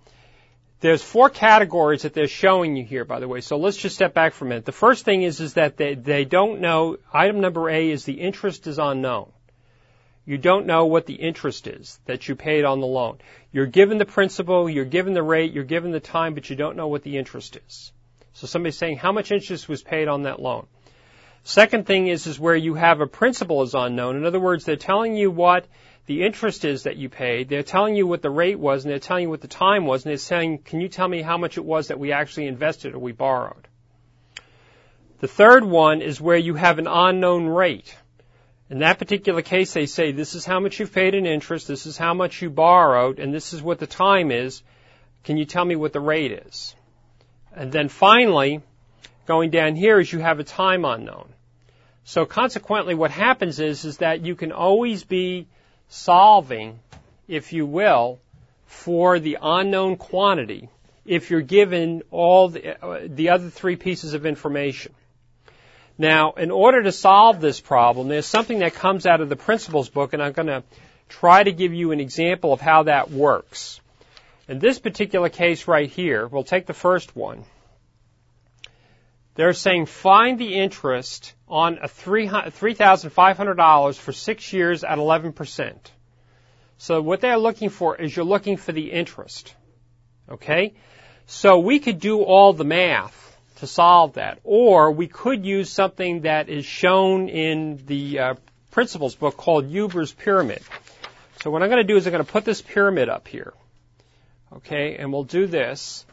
there's 0.82 1.04
four 1.04 1.30
categories 1.30 2.02
that 2.02 2.13
they're 2.13 2.28
showing 2.28 2.76
you 2.76 2.84
here, 2.84 3.06
by 3.06 3.20
the 3.20 3.28
way. 3.28 3.41
So 3.41 3.58
let's 3.58 3.78
just 3.78 3.96
step 3.96 4.13
back 4.13 4.34
for 4.34 4.46
a 4.46 4.48
minute. 4.48 4.65
The 4.65 4.72
first 4.72 5.06
thing 5.06 5.22
is, 5.22 5.39
is 5.39 5.54
that 5.54 5.78
they, 5.78 5.94
they 5.94 6.26
don't 6.26 6.60
know, 6.60 6.98
item 7.13 7.39
number 7.39 7.70
A 7.70 7.91
is 7.91 8.04
the 8.04 8.20
interest 8.20 8.65
is 8.65 8.80
unknown. 8.80 9.32
You 10.26 10.38
don't 10.38 10.65
know 10.65 10.86
what 10.86 11.06
the 11.06 11.13
interest 11.13 11.67
is 11.67 12.00
that 12.06 12.28
you 12.28 12.36
paid 12.36 12.65
on 12.65 12.80
the 12.80 12.88
loan. 12.88 13.20
You're 13.52 13.67
given 13.67 14.00
the 14.00 14.06
principal, 14.06 14.70
you're 14.70 14.86
given 14.86 15.13
the 15.13 15.24
rate, 15.24 15.52
you're 15.54 15.63
given 15.63 15.91
the 15.91 16.00
time, 16.00 16.34
but 16.34 16.50
you 16.50 16.56
don't 16.56 16.78
know 16.78 16.88
what 16.88 17.04
the 17.04 17.17
interest 17.17 17.58
is. 17.67 17.91
So 18.34 18.48
somebody's 18.48 18.78
saying 18.78 18.98
how 18.98 19.12
much 19.12 19.32
interest 19.32 19.70
was 19.70 19.84
paid 19.84 20.08
on 20.08 20.24
that 20.24 20.41
loan. 20.41 20.65
Second 21.44 21.86
thing 21.86 22.08
is, 22.08 22.28
is 22.28 22.39
where 22.39 22.56
you 22.56 22.76
have 22.76 23.02
a 23.02 23.08
principal 23.08 23.62
is 23.63 23.74
unknown. 23.74 24.15
In 24.15 24.26
other 24.26 24.39
words, 24.39 24.63
they're 24.63 24.76
telling 24.76 25.15
you 25.15 25.32
what 25.32 25.65
the 26.08 26.24
interest 26.24 26.66
is 26.66 26.84
that 26.84 26.98
you 26.98 27.10
paid. 27.10 27.48
They're 27.48 27.64
telling 27.64 27.96
you 27.96 28.08
what 28.08 28.22
the 28.22 28.30
rate 28.30 28.60
was 28.60 28.84
and 28.84 28.92
they're 28.92 29.00
telling 29.00 29.24
you 29.24 29.30
what 29.30 29.42
the 29.42 29.48
time 29.48 29.86
was 29.86 30.04
and 30.04 30.10
they're 30.10 30.18
saying, 30.18 30.60
can 30.60 30.82
you 30.82 30.90
tell 30.90 31.08
me 31.08 31.22
how 31.22 31.38
much 31.38 31.58
it 31.58 31.66
was 31.66 31.88
that 31.88 32.00
we 32.00 32.12
actually 32.12 32.48
invested 32.48 32.94
or 32.94 33.00
we 33.00 33.12
borrowed? 33.12 33.68
The 35.20 35.28
third 35.28 35.64
one 35.64 36.02
is 36.02 36.20
where 36.20 36.38
you 36.38 36.56
have 36.56 36.80
an 36.80 36.88
unknown 36.88 37.46
rate. 37.48 37.96
In 38.72 38.80
that 38.80 38.98
particular 38.98 39.42
case, 39.42 39.74
they 39.74 39.86
say, 39.86 40.12
this 40.12 40.34
is 40.34 40.46
how 40.46 40.60
much 40.60 40.80
you've 40.80 40.94
paid 40.94 41.14
in 41.14 41.26
interest, 41.26 41.68
this 41.68 41.86
is 41.86 41.98
how 41.98 42.14
much 42.14 42.42
you 42.42 42.50
borrowed, 42.50 43.20
and 43.20 43.34
this 43.34 43.54
is 43.54 43.62
what 43.62 43.80
the 43.80 43.86
time 43.86 44.32
is. 44.32 44.64
Can 45.24 45.38
you 45.38 45.46
tell 45.46 45.64
me 45.64 45.76
what 45.76 45.94
the 45.94 46.00
rate 46.00 46.32
is? 46.32 46.74
And 47.54 47.72
then 47.72 47.90
finally, 47.90 48.62
going 49.28 49.52
down 49.52 49.76
here 49.76 50.00
is 50.00 50.12
you 50.12 50.20
have 50.20 50.40
a 50.40 50.44
time 50.44 50.86
unknown. 50.86 51.30
So 52.04 52.26
consequently, 52.26 52.96
what 52.96 53.12
happens 53.12 53.60
is, 53.60 53.86
is 53.86 53.98
that 53.98 54.26
you 54.26 54.36
can 54.36 54.52
always 54.52 55.04
be 55.04 55.48
solving, 55.91 56.80
if 57.27 57.51
you 57.51 57.65
will, 57.65 58.19
for 58.65 59.19
the 59.19 59.38
unknown 59.41 59.97
quantity 59.97 60.69
if 61.06 61.30
you're 61.30 61.41
given 61.41 62.01
all 62.12 62.49
the, 62.49 62.84
uh, 62.84 63.01
the 63.06 63.30
other 63.30 63.49
three 63.49 63.75
pieces 63.75 64.13
of 64.13 64.25
information. 64.25 64.93
Now, 65.97 66.32
in 66.32 66.49
order 66.49 66.82
to 66.84 66.91
solve 66.91 67.41
this 67.41 67.60
problem, 67.60 68.08
there's 68.08 68.25
something 68.25 68.60
that 68.60 68.73
comes 68.73 69.06
out 69.06 69.19
of 69.19 69.27
the 69.27 69.36
principles 69.36 69.89
book, 69.89 70.13
and 70.13 70.23
I'm 70.23 70.32
going 70.32 70.47
to 70.47 70.63
try 71.10 71.43
to 71.43 71.51
give 71.51 71.73
you 71.73 71.91
an 71.91 71.99
example 71.99 72.54
of 72.54 72.62
how 72.62 72.84
that 72.84 73.12
works. 73.12 73.82
In 74.47 74.60
this 74.60 74.80
particular 74.80 75.30
case 75.30 75.67
right 75.67 75.89
here, 75.89 76.25
we'll 76.25 76.43
take 76.43 76.65
the 76.65 76.73
first 76.73 77.15
one. 77.15 77.43
They're 79.36 79.54
saying 79.54 79.86
find 79.86 80.38
the 80.38 80.56
interest 80.56 81.34
on 81.48 81.80
a 81.82 81.88
$3,500 81.88 83.96
for 83.96 84.12
six 84.12 84.52
years 84.52 84.84
at 84.84 84.98
11%. 84.98 85.76
So 86.78 87.02
what 87.02 87.22
they're 87.22 87.38
looking 87.38 87.70
for 87.70 87.96
is 87.96 88.13
you're 88.15 88.26
looking 88.26 88.58
for 88.58 88.72
the 88.72 88.91
interest. 88.91 89.56
Okay? 90.30 90.74
So 91.28 91.60
we 91.60 91.80
could 91.80 92.00
do 92.00 92.24
all 92.24 92.54
the 92.54 92.63
math 92.63 93.38
to 93.58 93.67
solve 93.67 94.13
that. 94.13 94.39
Or 94.44 94.91
we 94.91 95.08
could 95.08 95.46
use 95.46 95.70
something 95.70 96.22
that 96.22 96.50
is 96.50 96.65
shown 96.65 97.30
in 97.30 97.84
the 97.86 98.20
uh, 98.20 98.34
principles 98.72 99.15
book 99.15 99.38
called 99.38 99.67
Huber's 99.67 100.12
Pyramid. 100.12 100.63
So 101.41 101.52
what 101.52 101.63
I'm 101.63 101.70
going 101.70 101.86
to 101.86 101.88
do 101.88 101.96
is 101.96 102.06
I'm 102.06 102.12
going 102.12 102.26
to 102.26 102.32
put 102.32 102.46
this 102.46 102.62
pyramid 102.62 103.10
up 103.10 103.28
here. 103.28 103.54
Okay? 104.58 104.98
And 104.98 105.13
we'll 105.13 105.24
do 105.24 105.48
this. 105.48 106.06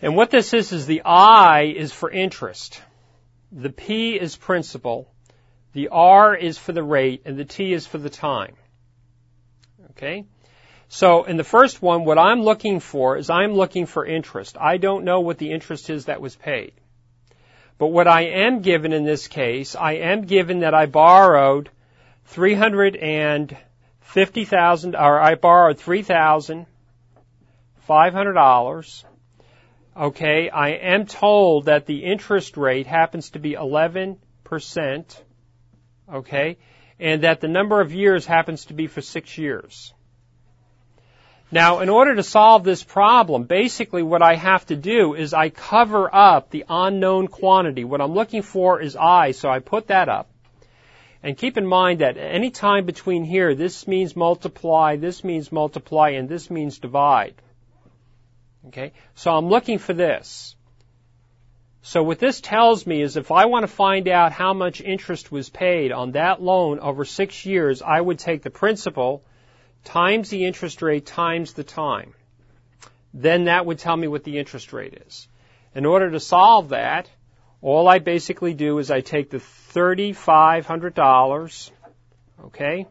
And 0.00 0.14
what 0.14 0.30
this 0.30 0.54
is, 0.54 0.72
is 0.72 0.86
the 0.86 1.02
I 1.04 1.74
is 1.76 1.92
for 1.92 2.10
interest. 2.10 2.80
The 3.50 3.70
P 3.70 4.14
is 4.14 4.36
principal. 4.36 5.10
The 5.72 5.88
R 5.88 6.34
is 6.34 6.56
for 6.56 6.72
the 6.72 6.82
rate 6.82 7.22
and 7.24 7.36
the 7.36 7.44
T 7.44 7.72
is 7.72 7.86
for 7.86 7.98
the 7.98 8.10
time. 8.10 8.54
Okay? 9.90 10.24
So 10.88 11.24
in 11.24 11.36
the 11.36 11.44
first 11.44 11.82
one, 11.82 12.04
what 12.04 12.18
I'm 12.18 12.42
looking 12.42 12.80
for 12.80 13.16
is 13.16 13.28
I'm 13.28 13.54
looking 13.54 13.86
for 13.86 14.06
interest. 14.06 14.56
I 14.58 14.78
don't 14.78 15.04
know 15.04 15.20
what 15.20 15.38
the 15.38 15.52
interest 15.52 15.90
is 15.90 16.06
that 16.06 16.20
was 16.20 16.36
paid. 16.36 16.72
But 17.76 17.88
what 17.88 18.08
I 18.08 18.22
am 18.22 18.62
given 18.62 18.92
in 18.92 19.04
this 19.04 19.28
case, 19.28 19.76
I 19.76 19.92
am 19.94 20.22
given 20.22 20.60
that 20.60 20.74
I 20.74 20.86
borrowed 20.86 21.70
350,000, 22.26 24.96
or 24.96 25.20
I 25.20 25.34
borrowed 25.34 25.78
3,500 25.78 28.32
dollars. 28.32 29.04
Okay, 29.98 30.48
I 30.48 30.68
am 30.68 31.06
told 31.06 31.64
that 31.64 31.86
the 31.86 32.04
interest 32.04 32.56
rate 32.56 32.86
happens 32.86 33.30
to 33.30 33.40
be 33.40 33.54
11%. 33.54 34.16
Okay, 36.14 36.56
and 37.00 37.22
that 37.24 37.40
the 37.40 37.48
number 37.48 37.80
of 37.80 37.92
years 37.92 38.24
happens 38.24 38.66
to 38.66 38.74
be 38.74 38.86
for 38.86 39.00
six 39.00 39.36
years. 39.36 39.92
Now, 41.50 41.80
in 41.80 41.88
order 41.88 42.14
to 42.14 42.22
solve 42.22 42.62
this 42.62 42.84
problem, 42.84 43.42
basically 43.44 44.04
what 44.04 44.22
I 44.22 44.36
have 44.36 44.66
to 44.66 44.76
do 44.76 45.14
is 45.14 45.34
I 45.34 45.48
cover 45.48 46.14
up 46.14 46.50
the 46.50 46.64
unknown 46.68 47.26
quantity. 47.26 47.82
What 47.82 48.00
I'm 48.00 48.14
looking 48.14 48.42
for 48.42 48.80
is 48.80 48.94
I, 48.94 49.32
so 49.32 49.48
I 49.48 49.58
put 49.58 49.88
that 49.88 50.08
up. 50.08 50.30
And 51.24 51.36
keep 51.36 51.56
in 51.56 51.66
mind 51.66 52.02
that 52.02 52.16
any 52.16 52.50
time 52.50 52.86
between 52.86 53.24
here, 53.24 53.56
this 53.56 53.88
means 53.88 54.14
multiply, 54.14 54.94
this 54.94 55.24
means 55.24 55.50
multiply, 55.50 56.10
and 56.10 56.28
this 56.28 56.50
means 56.50 56.78
divide. 56.78 57.34
Okay? 58.68 58.92
So 59.14 59.34
I'm 59.34 59.48
looking 59.48 59.78
for 59.78 59.92
this. 59.92 60.54
So 61.82 62.02
what 62.02 62.18
this 62.18 62.40
tells 62.40 62.86
me 62.86 63.00
is 63.00 63.16
if 63.16 63.30
I 63.30 63.46
want 63.46 63.62
to 63.62 63.68
find 63.68 64.08
out 64.08 64.32
how 64.32 64.52
much 64.52 64.80
interest 64.80 65.32
was 65.32 65.48
paid 65.48 65.90
on 65.90 66.12
that 66.12 66.42
loan 66.42 66.80
over 66.80 67.04
six 67.04 67.46
years, 67.46 67.82
I 67.82 68.00
would 68.00 68.18
take 68.18 68.42
the 68.42 68.50
principal 68.50 69.24
times 69.84 70.28
the 70.28 70.44
interest 70.44 70.82
rate 70.82 71.06
times 71.06 71.54
the 71.54 71.64
time. 71.64 72.12
Then 73.14 73.44
that 73.44 73.64
would 73.64 73.78
tell 73.78 73.96
me 73.96 74.06
what 74.06 74.24
the 74.24 74.38
interest 74.38 74.74
rate 74.74 75.02
is. 75.06 75.28
In 75.74 75.86
order 75.86 76.10
to 76.10 76.20
solve 76.20 76.68
that, 76.70 77.08
all 77.62 77.88
I 77.88 78.00
basically 78.00 78.54
do 78.54 78.78
is 78.78 78.90
I 78.90 79.00
take 79.00 79.30
the 79.30 79.38
$3,500, 79.38 81.70
okay? 82.44 82.86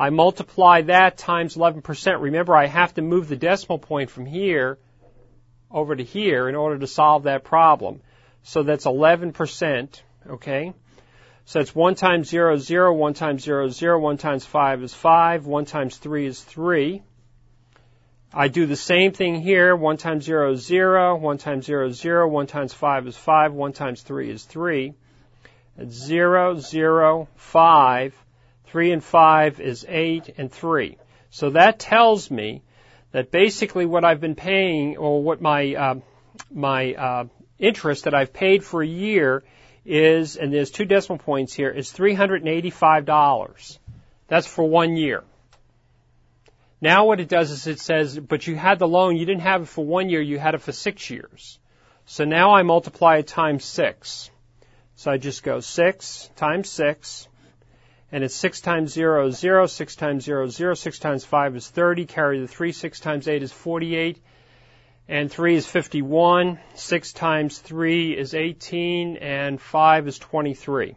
I 0.00 0.08
multiply 0.08 0.80
that 0.80 1.18
times 1.18 1.56
11%. 1.56 2.22
Remember, 2.22 2.56
I 2.56 2.64
have 2.64 2.94
to 2.94 3.02
move 3.02 3.28
the 3.28 3.36
decimal 3.36 3.78
point 3.78 4.08
from 4.08 4.24
here 4.24 4.78
over 5.70 5.94
to 5.94 6.02
here 6.02 6.48
in 6.48 6.54
order 6.54 6.78
to 6.78 6.86
solve 6.86 7.24
that 7.24 7.44
problem. 7.44 8.00
So 8.42 8.62
that's 8.62 8.86
11%, 8.86 10.00
okay? 10.26 10.72
So 11.44 11.60
it's 11.60 11.74
1 11.74 11.96
times 11.96 12.30
0 12.30 12.54
is 12.54 12.64
0, 12.64 12.94
1 12.94 13.12
times 13.12 13.42
0 13.44 13.66
is 13.66 13.76
0, 13.76 14.00
1 14.00 14.16
times 14.16 14.46
5 14.46 14.82
is 14.84 14.94
5, 14.94 15.44
1 15.44 15.64
times 15.66 15.98
3 15.98 16.26
is 16.26 16.42
3. 16.42 17.02
I 18.32 18.48
do 18.48 18.64
the 18.64 18.76
same 18.76 19.12
thing 19.12 19.42
here. 19.42 19.76
1 19.76 19.98
times 19.98 20.24
0 20.24 20.52
is 20.52 20.64
0, 20.64 21.18
1 21.18 21.36
times 21.36 21.66
0 21.66 21.88
is 21.88 22.00
0, 22.00 22.26
1 22.26 22.46
times 22.46 22.72
5 22.72 23.06
is 23.06 23.18
5, 23.18 23.52
1 23.52 23.72
times 23.74 24.00
3 24.00 24.30
is 24.30 24.44
3. 24.44 24.94
It's 25.76 25.94
0, 25.94 26.56
0, 26.56 27.28
5. 27.36 28.14
3 28.70 28.92
and 28.92 29.02
5 29.02 29.60
is 29.60 29.84
8 29.88 30.34
and 30.38 30.50
3. 30.50 30.96
So 31.30 31.50
that 31.50 31.80
tells 31.80 32.30
me 32.30 32.62
that 33.10 33.32
basically 33.32 33.84
what 33.84 34.04
I've 34.04 34.20
been 34.20 34.36
paying 34.36 34.96
or 34.96 35.22
what 35.22 35.40
my, 35.40 35.74
uh, 35.74 35.94
my 36.52 36.94
uh, 36.94 37.24
interest 37.58 38.04
that 38.04 38.14
I've 38.14 38.32
paid 38.32 38.62
for 38.62 38.80
a 38.80 38.86
year 38.86 39.42
is, 39.84 40.36
and 40.36 40.52
there's 40.52 40.70
two 40.70 40.84
decimal 40.84 41.18
points 41.18 41.52
here, 41.52 41.70
is 41.70 41.92
$385. 41.92 43.78
That's 44.28 44.46
for 44.46 44.68
one 44.68 44.96
year. 44.96 45.24
Now 46.80 47.06
what 47.06 47.18
it 47.18 47.28
does 47.28 47.50
is 47.50 47.66
it 47.66 47.80
says, 47.80 48.18
but 48.18 48.46
you 48.46 48.54
had 48.54 48.78
the 48.78 48.86
loan, 48.86 49.16
you 49.16 49.26
didn't 49.26 49.42
have 49.42 49.62
it 49.62 49.68
for 49.68 49.84
one 49.84 50.08
year, 50.08 50.20
you 50.20 50.38
had 50.38 50.54
it 50.54 50.62
for 50.62 50.72
six 50.72 51.10
years. 51.10 51.58
So 52.06 52.24
now 52.24 52.54
I 52.54 52.62
multiply 52.62 53.16
it 53.16 53.26
times 53.26 53.64
six. 53.64 54.30
So 54.94 55.10
I 55.10 55.16
just 55.16 55.42
go 55.42 55.58
six 55.60 56.30
times 56.36 56.70
six, 56.70 57.26
and 58.12 58.24
it's 58.24 58.34
six 58.34 58.60
times 58.60 58.92
zero 58.92 59.28
is 59.28 59.38
zero, 59.38 59.66
six 59.66 59.96
times 59.96 60.24
zero 60.24 60.46
is 60.46 60.56
zero, 60.56 60.74
six 60.74 60.98
times 60.98 61.24
five 61.24 61.54
is 61.56 61.68
30, 61.68 62.06
carry 62.06 62.40
the 62.40 62.48
three, 62.48 62.72
six 62.72 63.00
times 63.00 63.28
eight 63.28 63.42
is 63.42 63.52
48, 63.52 64.20
and 65.10 65.28
3 65.28 65.56
is 65.56 65.66
51. 65.66 66.60
6 66.74 67.12
times 67.12 67.58
3 67.58 68.16
is 68.16 68.32
18, 68.32 69.16
and 69.16 69.60
5 69.60 70.06
is 70.06 70.18
23. 70.20 70.94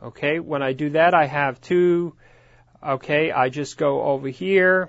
Okay, 0.00 0.38
when 0.38 0.62
I 0.62 0.74
do 0.74 0.90
that, 0.90 1.12
I 1.12 1.26
have 1.26 1.60
2. 1.60 2.14
Okay, 2.80 3.32
I 3.32 3.48
just 3.48 3.78
go 3.78 4.02
over 4.02 4.28
here. 4.28 4.88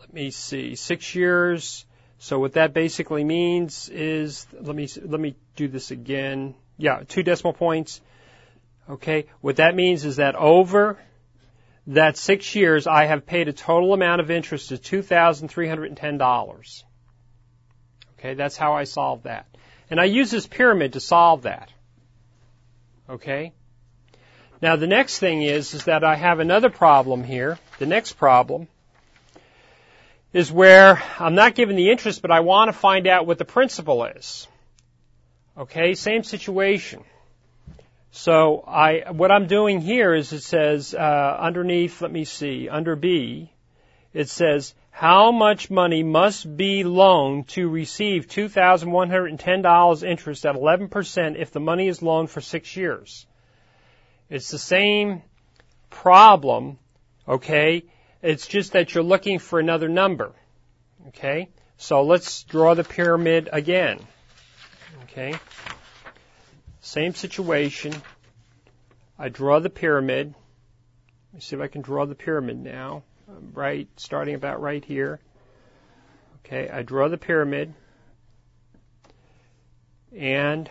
Let 0.00 0.12
me 0.12 0.30
see, 0.30 0.74
6 0.74 1.14
years. 1.14 1.86
So 2.18 2.38
what 2.38 2.52
that 2.52 2.74
basically 2.74 3.24
means 3.24 3.88
is, 3.88 4.46
let 4.52 4.76
me, 4.76 4.86
let 5.02 5.18
me 5.18 5.34
do 5.56 5.66
this 5.66 5.90
again. 5.90 6.54
Yeah, 6.76 7.04
two 7.08 7.22
decimal 7.22 7.54
points. 7.54 8.02
Okay, 8.90 9.26
what 9.40 9.56
that 9.56 9.74
means 9.74 10.04
is 10.04 10.16
that 10.16 10.34
over 10.34 10.98
that 11.86 12.16
six 12.16 12.54
years 12.54 12.86
I 12.86 13.06
have 13.06 13.26
paid 13.26 13.48
a 13.48 13.52
total 13.52 13.92
amount 13.92 14.20
of 14.20 14.30
interest 14.30 14.72
of 14.72 14.82
$2,310. 14.82 16.84
Okay, 18.18 18.34
that's 18.34 18.56
how 18.56 18.74
I 18.74 18.84
solve 18.84 19.24
that. 19.24 19.46
And 19.90 20.00
I 20.00 20.04
use 20.04 20.30
this 20.30 20.46
pyramid 20.46 20.94
to 20.94 21.00
solve 21.00 21.42
that. 21.42 21.70
Okay? 23.08 23.52
Now 24.60 24.76
the 24.76 24.86
next 24.86 25.18
thing 25.18 25.42
is, 25.42 25.74
is 25.74 25.84
that 25.84 26.04
I 26.04 26.14
have 26.14 26.38
another 26.38 26.70
problem 26.70 27.24
here. 27.24 27.58
The 27.78 27.86
next 27.86 28.14
problem 28.14 28.68
is 30.32 30.50
where 30.50 31.02
I'm 31.18 31.34
not 31.34 31.54
given 31.54 31.76
the 31.76 31.90
interest, 31.90 32.22
but 32.22 32.30
I 32.30 32.40
want 32.40 32.68
to 32.68 32.72
find 32.72 33.06
out 33.06 33.26
what 33.26 33.38
the 33.38 33.44
principal 33.44 34.04
is. 34.04 34.46
Okay, 35.58 35.94
same 35.94 36.22
situation. 36.22 37.04
So 38.14 38.62
I, 38.66 39.10
what 39.10 39.32
I'm 39.32 39.46
doing 39.46 39.80
here 39.80 40.14
is 40.14 40.34
it 40.34 40.42
says 40.42 40.94
uh, 40.94 41.36
underneath, 41.40 42.02
let 42.02 42.12
me 42.12 42.24
see, 42.26 42.68
under 42.68 42.94
B, 42.94 43.50
it 44.12 44.28
says 44.28 44.74
how 44.90 45.32
much 45.32 45.70
money 45.70 46.02
must 46.02 46.54
be 46.56 46.84
loaned 46.84 47.48
to 47.48 47.66
receive 47.66 48.28
$2,110 48.28 50.02
interest 50.06 50.44
at 50.44 50.54
11% 50.54 51.36
if 51.38 51.52
the 51.52 51.60
money 51.60 51.88
is 51.88 52.02
loaned 52.02 52.28
for 52.28 52.42
six 52.42 52.76
years. 52.76 53.26
It's 54.28 54.50
the 54.50 54.58
same 54.58 55.22
problem, 55.88 56.78
okay? 57.26 57.84
It's 58.20 58.46
just 58.46 58.72
that 58.72 58.94
you're 58.94 59.04
looking 59.04 59.38
for 59.38 59.58
another 59.58 59.88
number, 59.88 60.32
okay? 61.08 61.48
So 61.78 62.02
let's 62.02 62.42
draw 62.42 62.74
the 62.74 62.84
pyramid 62.84 63.48
again, 63.50 64.00
okay? 65.04 65.34
Same 66.82 67.14
situation. 67.14 67.94
I 69.16 69.28
draw 69.28 69.60
the 69.60 69.70
pyramid. 69.70 70.34
Let 71.32 71.34
me 71.34 71.40
see 71.40 71.54
if 71.54 71.62
I 71.62 71.68
can 71.68 71.80
draw 71.80 72.06
the 72.06 72.16
pyramid 72.16 72.58
now. 72.58 73.04
Right, 73.54 73.88
starting 73.96 74.34
about 74.34 74.60
right 74.60 74.84
here. 74.84 75.20
Okay, 76.44 76.68
I 76.68 76.82
draw 76.82 77.08
the 77.08 77.16
pyramid. 77.16 77.72
And 80.14 80.68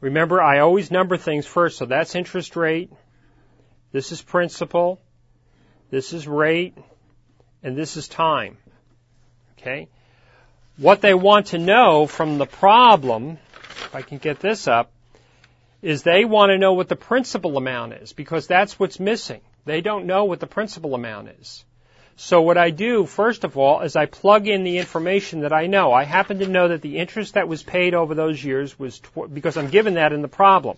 remember, 0.00 0.40
I 0.40 0.60
always 0.60 0.90
number 0.90 1.16
things 1.16 1.46
first. 1.46 1.78
So 1.78 1.86
that's 1.86 2.14
interest 2.14 2.56
rate. 2.56 2.92
This 3.90 4.12
is 4.12 4.20
principal. 4.20 5.00
This 5.90 6.12
is 6.12 6.28
rate. 6.28 6.76
And 7.62 7.74
this 7.74 7.96
is 7.96 8.06
time. 8.06 8.58
Okay? 9.58 9.88
What 10.76 11.00
they 11.00 11.14
want 11.14 11.46
to 11.48 11.58
know 11.58 12.06
from 12.06 12.36
the 12.36 12.46
problem 12.46 13.38
if 13.88 13.94
I 13.94 14.02
can 14.02 14.18
get 14.18 14.38
this 14.38 14.68
up, 14.68 14.92
is 15.80 16.02
they 16.02 16.24
want 16.26 16.50
to 16.50 16.58
know 16.58 16.74
what 16.74 16.88
the 16.88 16.96
principal 16.96 17.56
amount 17.56 17.94
is 17.94 18.12
because 18.12 18.46
that's 18.46 18.78
what's 18.78 19.00
missing. 19.00 19.40
They 19.64 19.80
don't 19.80 20.06
know 20.06 20.24
what 20.24 20.40
the 20.40 20.46
principal 20.46 20.94
amount 20.94 21.28
is. 21.40 21.64
So 22.16 22.42
what 22.42 22.58
I 22.58 22.70
do, 22.70 23.06
first 23.06 23.44
of 23.44 23.56
all, 23.56 23.80
is 23.80 23.96
I 23.96 24.06
plug 24.06 24.46
in 24.46 24.64
the 24.64 24.76
information 24.78 25.40
that 25.40 25.52
I 25.52 25.68
know. 25.68 25.92
I 25.92 26.04
happen 26.04 26.40
to 26.40 26.48
know 26.48 26.68
that 26.68 26.82
the 26.82 26.98
interest 26.98 27.34
that 27.34 27.48
was 27.48 27.62
paid 27.62 27.94
over 27.94 28.14
those 28.14 28.44
years 28.44 28.78
was, 28.78 28.98
tw- 28.98 29.32
because 29.32 29.56
I'm 29.56 29.70
given 29.70 29.94
that 29.94 30.12
in 30.12 30.20
the 30.20 30.28
problem. 30.28 30.76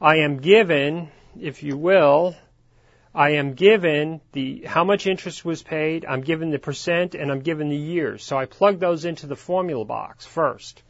I 0.00 0.16
am 0.16 0.38
given, 0.38 1.08
if 1.40 1.62
you 1.62 1.78
will, 1.78 2.34
I 3.14 3.30
am 3.34 3.54
given 3.54 4.20
the, 4.32 4.64
how 4.66 4.84
much 4.84 5.06
interest 5.06 5.44
was 5.44 5.62
paid, 5.62 6.04
I'm 6.04 6.22
given 6.22 6.50
the 6.50 6.58
percent, 6.58 7.14
and 7.14 7.30
I'm 7.30 7.40
given 7.40 7.68
the 7.68 7.76
years. 7.76 8.24
So 8.24 8.36
I 8.36 8.46
plug 8.46 8.80
those 8.80 9.04
into 9.04 9.26
the 9.26 9.36
formula 9.36 9.84
box 9.84 10.26
first. 10.26 10.82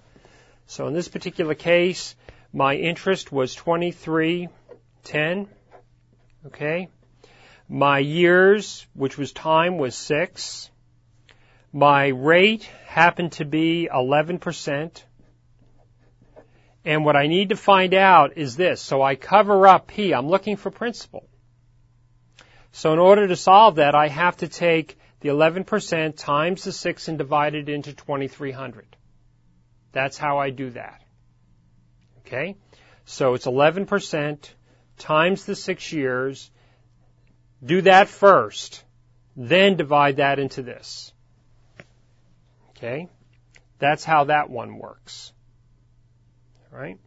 So 0.67 0.87
in 0.87 0.95
this 0.95 1.09
particular 1.09 1.55
case, 1.55 2.15
my 2.53 2.75
interest 2.75 3.33
was 3.33 3.55
2310. 3.55 5.49
Okay. 6.47 6.89
My 7.69 7.99
years, 7.99 8.87
which 8.95 9.17
was 9.17 9.33
time, 9.33 9.79
was 9.79 9.95
six. 9.95 10.71
My 11.73 12.09
rate 12.09 12.65
happened 12.87 13.33
to 13.33 13.45
be 13.45 13.89
11%. 13.93 15.03
And 16.85 17.05
what 17.05 17.17
I 17.17 17.29
need 17.29 17.51
to 17.51 17.57
find 17.57 17.95
out 17.95 18.37
is 18.37 18.57
this. 18.57 18.81
So 18.81 19.01
I 19.01 19.15
cover 19.15 19.67
up 19.67 19.87
P. 19.87 20.13
I'm 20.13 20.29
looking 20.29 20.57
for 20.57 20.71
principal. 20.71 21.29
So 22.73 22.93
in 22.93 22.99
order 22.99 23.29
to 23.29 23.37
solve 23.37 23.77
that, 23.77 23.95
I 23.95 24.09
have 24.09 24.37
to 24.39 24.49
take 24.49 24.99
the 25.21 25.29
11% 25.29 26.17
times 26.17 26.65
the 26.65 26.73
6 26.73 27.09
and 27.09 27.19
divide 27.19 27.55
it 27.55 27.69
into 27.69 27.93
2300. 27.93 28.97
That's 29.93 30.19
how 30.19 30.39
I 30.39 30.51
do 30.51 30.71
that. 30.71 31.03
Okay? 32.21 32.57
So 33.05 33.35
it's 33.35 33.47
11% 33.47 34.49
times 34.99 35.45
the 35.45 35.55
6 35.55 35.93
years. 35.93 36.51
Do 37.65 37.83
that 37.83 38.09
first. 38.09 38.85
Then 39.37 39.77
divide 39.77 40.17
that 40.17 40.39
into 40.39 40.63
this. 40.63 41.13
Okay? 42.71 43.09
That's 43.79 44.05
how 44.05 44.25
that 44.25 44.51
one 44.51 44.79
works. 44.79 45.33
Right? 46.71 46.99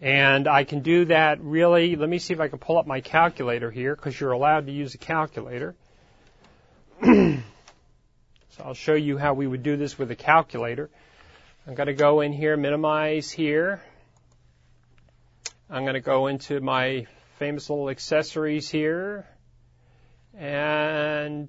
And 0.00 0.46
I 0.46 0.64
can 0.64 0.80
do 0.80 1.06
that 1.06 1.40
really, 1.40 1.96
let 1.96 2.08
me 2.08 2.18
see 2.18 2.34
if 2.34 2.40
I 2.40 2.48
can 2.48 2.58
pull 2.58 2.76
up 2.76 2.86
my 2.86 3.00
calculator 3.00 3.70
here, 3.70 3.96
because 3.96 4.18
you're 4.18 4.32
allowed 4.32 4.66
to 4.66 4.72
use 4.72 4.94
a 4.94 4.98
calculator. 4.98 5.74
so 7.02 7.42
I'll 8.62 8.74
show 8.74 8.94
you 8.94 9.16
how 9.16 9.32
we 9.32 9.46
would 9.46 9.62
do 9.62 9.76
this 9.76 9.98
with 9.98 10.10
a 10.10 10.16
calculator. 10.16 10.90
I'm 11.68 11.74
going 11.74 11.88
to 11.88 11.94
go 11.94 12.20
in 12.20 12.32
here, 12.32 12.56
minimize 12.56 13.28
here. 13.28 13.82
I'm 15.68 15.82
going 15.82 15.94
to 15.94 16.00
go 16.00 16.28
into 16.28 16.60
my 16.60 17.08
famous 17.40 17.68
little 17.68 17.90
accessories 17.90 18.68
here. 18.68 19.26
And 20.38 21.48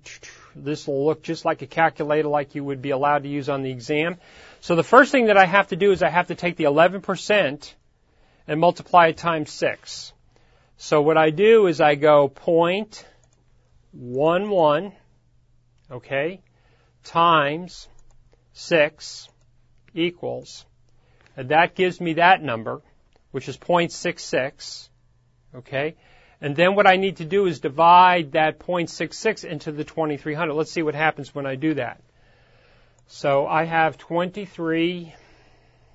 this 0.55 0.87
will 0.87 1.05
look 1.05 1.21
just 1.21 1.45
like 1.45 1.61
a 1.61 1.67
calculator 1.67 2.29
like 2.29 2.55
you 2.55 2.63
would 2.63 2.81
be 2.81 2.89
allowed 2.89 3.21
to 3.23 3.29
use 3.29 3.47
on 3.47 3.61
the 3.61 3.69
exam. 3.69 4.17
So 4.59 4.75
the 4.75 4.81
first 4.81 5.11
thing 5.11 5.27
that 5.27 5.37
I 5.37 5.45
have 5.45 5.67
to 5.67 5.75
do 5.75 5.91
is 5.91 6.01
I 6.01 6.09
have 6.09 6.29
to 6.29 6.35
take 6.35 6.55
the 6.55 6.63
11% 6.63 7.73
and 8.47 8.59
multiply 8.59 9.09
it 9.09 9.17
times 9.17 9.51
6. 9.51 10.13
So 10.77 11.03
what 11.03 11.17
I 11.17 11.29
do 11.29 11.67
is 11.67 11.79
I 11.79 11.93
go 11.93 12.27
0.11, 12.27 14.93
okay, 15.91 16.41
times 17.03 17.87
6 18.53 19.29
equals, 19.97 20.65
and 21.35 21.49
that 21.49 21.75
gives 21.75 21.99
me 21.99 22.13
that 22.13 22.41
number, 22.41 22.81
which 23.31 23.49
is 23.49 23.57
0.66, 23.57 24.87
okay, 25.55 25.95
and 26.39 26.55
then 26.55 26.75
what 26.75 26.87
I 26.87 26.97
need 26.97 27.17
to 27.17 27.25
do 27.25 27.47
is 27.47 27.59
divide 27.59 28.33
that 28.33 28.59
0.66 28.59 29.43
into 29.43 29.71
the 29.71 29.83
2300. 29.83 30.53
Let's 30.53 30.71
see 30.71 30.83
what 30.83 30.95
happens 30.95 31.33
when 31.33 31.47
I 31.47 31.55
do 31.55 31.73
that. 31.75 32.01
So 33.07 33.47
I 33.47 33.63
have 33.63 33.97
23, 33.97 35.15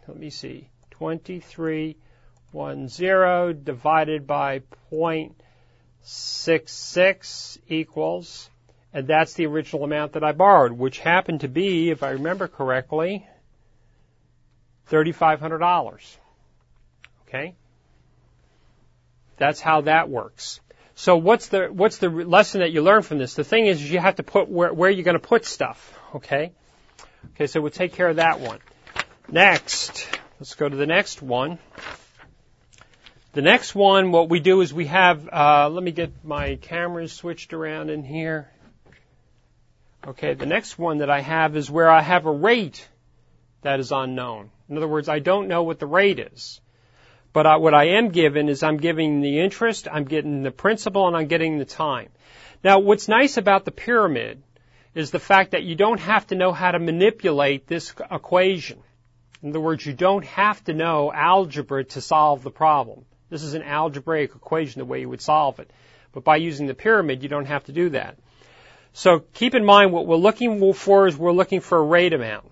let 0.09 0.17
me 0.17 0.31
see, 0.31 0.69
23 0.91 1.97
one 2.53 2.89
zero 2.89 3.53
divided 3.53 4.27
by 4.27 4.63
0.66 4.93 7.59
equals, 7.69 8.49
and 8.93 9.07
that's 9.07 9.35
the 9.35 9.47
original 9.47 9.85
amount 9.85 10.13
that 10.13 10.25
I 10.25 10.33
borrowed, 10.33 10.73
which 10.73 10.99
happened 10.99 11.41
to 11.41 11.49
be, 11.49 11.91
if 11.91 12.03
I 12.03 12.11
remember 12.11 12.49
correctly, 12.49 13.27
$3,500. 14.93 16.17
Okay? 17.27 17.55
That's 19.39 19.61
how 19.61 19.81
that 19.83 20.11
works. 20.11 20.61
So 20.95 21.17
what's 21.17 21.49
the, 21.49 21.69
what's 21.69 21.97
the 21.97 22.11
lesson 22.11 22.61
that 22.61 22.73
you 22.73 22.83
learn 22.83 23.01
from 23.01 23.17
this? 23.17 23.35
The 23.35 23.45
thing 23.45 23.67
is 23.67 23.91
you 23.91 23.99
have 23.99 24.17
to 24.17 24.23
put 24.23 24.49
where, 24.51 24.73
where 24.73 24.91
you're 24.91 25.05
going 25.05 25.19
to 25.19 25.27
put 25.27 25.47
stuff. 25.47 25.99
Okay? 26.15 26.53
Okay, 27.35 27.47
so 27.47 27.63
we'll 27.63 27.71
take 27.71 27.95
care 27.95 28.09
of 28.09 28.17
that 28.17 28.41
one. 28.41 28.59
Next, 29.31 30.07
let's 30.39 30.55
go 30.55 30.69
to 30.69 30.77
the 30.77 30.87
next 30.87 31.23
one. 31.23 31.59
The 33.33 33.41
next 33.41 33.75
one, 33.75 34.13
what 34.13 34.29
we 34.29 34.41
do 34.41 34.61
is 34.61 34.75
we 34.75 34.87
have, 34.87 35.27
uh, 35.33 35.71
let 35.71 35.83
me 35.83 35.93
get 35.93 36.23
my 36.23 36.57
cameras 36.57 37.15
switched 37.15 37.55
around 37.55 37.89
in 37.89 38.05
here. 38.05 38.51
Okay, 40.07 40.35
the 40.35 40.45
next 40.45 40.79
one 40.79 40.99
that 40.99 41.09
I 41.09 41.21
have 41.21 41.57
is 41.57 41.71
where 41.71 41.89
I 41.89 42.03
have 42.03 42.27
a 42.27 42.33
rate 42.33 42.87
that 43.63 43.81
is 43.81 43.93
unknown. 43.93 44.51
In 44.69 44.77
other 44.77 44.89
words, 44.89 45.09
I 45.09 45.19
don't 45.19 45.49
know 45.49 45.63
what 45.63 45.79
the 45.79 45.87
rate 45.87 46.19
is. 46.19 46.61
But 47.33 47.47
I, 47.47 47.57
what 47.57 47.75
I 47.75 47.85
am 47.97 48.11
given 48.11 48.49
is 48.49 48.63
I'm 48.63 48.77
giving 48.77 49.21
the 49.21 49.41
interest, 49.41 49.89
I'm 49.91 50.05
getting 50.05 50.43
the 50.43 50.51
principal, 50.51 51.07
and 51.07 51.17
I'm 51.17 51.29
getting 51.29 51.59
the 51.59 51.65
time. 51.65 52.11
Now, 52.63 52.79
what's 52.79 53.09
nice 53.09 53.39
about 53.39 53.65
the 53.65 53.71
pyramid 53.71 54.43
is 54.95 55.11
the 55.11 55.19
fact 55.19 55.53
that 55.53 55.63
you 55.63 55.75
don't 55.75 56.01
have 56.01 56.27
to 56.27 56.35
know 56.35 56.53
how 56.53 56.71
to 56.71 56.79
manipulate 56.79 57.67
this 57.67 57.95
equation. 58.11 58.79
In 59.43 59.51
other 59.51 59.61
words, 59.61 59.85
you 59.85 59.95
don't 59.95 60.25
have 60.27 60.63
to 60.65 60.75
know 60.75 61.11
algebra 61.13 61.85
to 61.85 62.01
solve 62.01 62.43
the 62.43 62.51
problem. 62.51 63.05
This 63.31 63.43
is 63.43 63.55
an 63.55 63.63
algebraic 63.63 64.35
equation 64.37 64.81
the 64.81 64.85
way 64.85 65.01
you 65.01 65.09
would 65.09 65.23
solve 65.23 65.59
it. 65.59 65.71
But 66.13 66.25
by 66.25 66.37
using 66.37 66.67
the 66.67 66.75
pyramid, 66.75 67.23
you 67.23 67.31
don't 67.31 67.47
have 67.47 67.65
to 67.65 67.73
do 67.73 67.89
that. 67.91 68.19
So 68.93 69.21
keep 69.33 69.55
in 69.55 69.65
mind 69.65 69.91
what 69.91 70.07
we're 70.07 70.17
looking 70.17 70.75
for 70.75 71.07
is 71.07 71.17
we're 71.17 71.33
looking 71.33 71.61
for 71.61 71.79
a 71.79 71.83
rate 71.83 72.13
amount. 72.13 72.52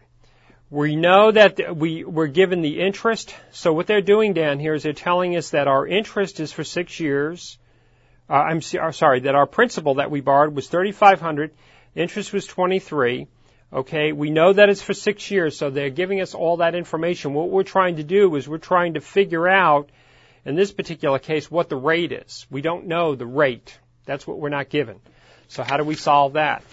We 0.71 0.95
know 0.95 1.33
that 1.33 1.77
we, 1.77 2.05
we're 2.05 2.29
given 2.29 2.63
the 2.63 2.81
interest. 2.81 3.35
So 3.51 3.73
what 3.73 3.87
they're 3.87 4.01
doing 4.01 4.35
down 4.35 4.61
here 4.61 4.75
is 4.75 4.85
they're 4.85 4.93
telling 4.93 5.37
us 5.37 5.51
that 5.51 5.67
our 5.67 5.87
interest 5.87 6.39
is 6.39 6.53
for 6.53 6.63
six 6.63 7.01
years. 7.01 7.59
Uh, 8.29 8.35
I'm 8.35 8.61
uh, 8.81 8.93
sorry, 8.93 9.21
that 9.21 9.35
our 9.35 9.47
principal 9.47 9.95
that 9.95 10.13
we 10.13 10.21
borrowed 10.21 10.55
was 10.55 10.69
3,500. 10.69 11.51
Interest 11.97 12.33
was 12.33 12.47
23. 12.47 13.27
Okay, 13.73 14.13
we 14.13 14.31
know 14.31 14.53
that 14.53 14.69
it's 14.69 14.83
for 14.83 14.95
six 14.95 15.31
years, 15.31 15.57
so 15.57 15.71
they're 15.71 15.91
giving 15.91 16.21
us 16.21 16.35
all 16.35 16.59
that 16.59 16.75
information. 16.75 17.35
What 17.35 17.51
we're 17.51 17.63
trying 17.63 17.97
to 17.97 18.05
do 18.05 18.35
is 18.37 18.49
we're 18.49 18.59
trying 18.59 18.95
to 18.95 19.01
figure 19.01 19.49
out 19.49 19.91
in 20.45 20.55
this 20.55 20.73
particular 20.73 21.19
case, 21.19 21.51
what 21.51 21.69
the 21.69 21.77
rate 21.77 22.13
is. 22.13 22.47
We 22.51 22.63
don't 22.63 22.87
know 22.87 23.15
the 23.15 23.27
rate. 23.27 23.79
That's 24.07 24.27
what 24.27 24.39
we're 24.39 24.49
not 24.49 24.69
given. 24.69 25.01
So 25.49 25.63
how 25.63 25.77
do 25.77 25.85
we 25.85 25.95
solve 25.95 26.35
that? 26.35 26.65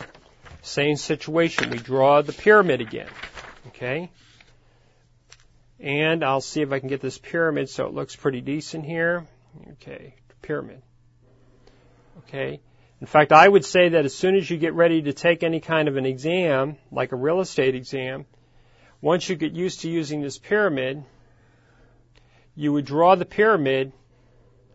Same 0.61 0.95
situation. 0.95 1.69
We 1.69 1.77
draw 1.77 2.21
the 2.21 2.33
pyramid 2.33 2.81
again. 2.81 3.07
Okay? 3.67 4.09
And 5.79 6.23
I'll 6.23 6.41
see 6.41 6.61
if 6.61 6.71
I 6.71 6.79
can 6.79 6.89
get 6.89 7.01
this 7.01 7.17
pyramid 7.17 7.69
so 7.69 7.85
it 7.85 7.93
looks 7.93 8.15
pretty 8.15 8.41
decent 8.41 8.85
here. 8.85 9.27
Okay, 9.73 10.15
pyramid. 10.41 10.81
Okay. 12.19 12.59
In 12.99 13.07
fact, 13.07 13.31
I 13.31 13.47
would 13.47 13.63
say 13.63 13.89
that 13.89 14.05
as 14.05 14.15
soon 14.15 14.35
as 14.35 14.49
you 14.49 14.57
get 14.57 14.73
ready 14.73 15.03
to 15.03 15.13
take 15.13 15.43
any 15.43 15.59
kind 15.59 15.87
of 15.87 15.97
an 15.97 16.05
exam, 16.05 16.77
like 16.91 17.11
a 17.11 17.15
real 17.15 17.41
estate 17.41 17.75
exam, 17.75 18.25
once 19.01 19.29
you 19.29 19.35
get 19.35 19.53
used 19.53 19.81
to 19.81 19.89
using 19.89 20.21
this 20.21 20.39
pyramid, 20.39 21.03
you 22.55 22.73
would 22.73 22.85
draw 22.85 23.13
the 23.13 23.25
pyramid 23.25 23.91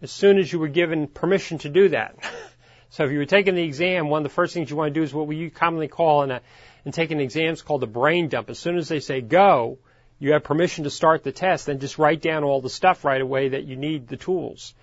as 0.01 0.13
soon 0.13 0.39
as 0.39 0.53
you 0.53 0.61
were 0.61 0.69
given 0.69 1.09
permission 1.09 1.59
to 1.59 1.69
do 1.69 1.89
that. 1.89 2.15
so 2.91 3.05
if 3.05 3.11
you 3.11 3.19
were 3.19 3.27
taking 3.27 3.57
the 3.57 3.65
exam, 3.65 4.09
one 4.09 4.21
of 4.21 4.25
the 4.25 4.35
first 4.35 4.55
things 4.55 4.71
you 4.71 4.77
want 4.77 4.95
to 4.95 5.01
do 5.01 5.03
is 5.03 5.13
what 5.13 5.27
we 5.27 5.51
commonly 5.51 5.89
call 5.89 6.23
in, 6.23 6.31
a, 6.31 6.41
in 6.85 6.93
taking 6.93 7.21
exams 7.21 7.63
called 7.63 7.83
the 7.83 7.87
brain 7.87 8.29
dump. 8.29 8.51
As 8.51 8.59
soon 8.59 8.77
as 8.77 8.89
they 8.89 9.01
say 9.01 9.21
go, 9.21 9.79
you 10.19 10.33
have 10.33 10.45
permission 10.45 10.85
to 10.85 10.91
start 10.91 11.25
the 11.25 11.33
test, 11.33 11.67
then 11.67 11.81
just 11.81 11.99
write 11.99 12.23
down 12.23 12.45
all 12.45 12.61
the 12.61 12.71
stuff 12.71 13.05
right 13.05 13.21
away 13.21 13.51
that 13.51 13.65
you 13.65 13.77
need 13.77 14.09
the 14.09 14.17
tools. 14.17 14.75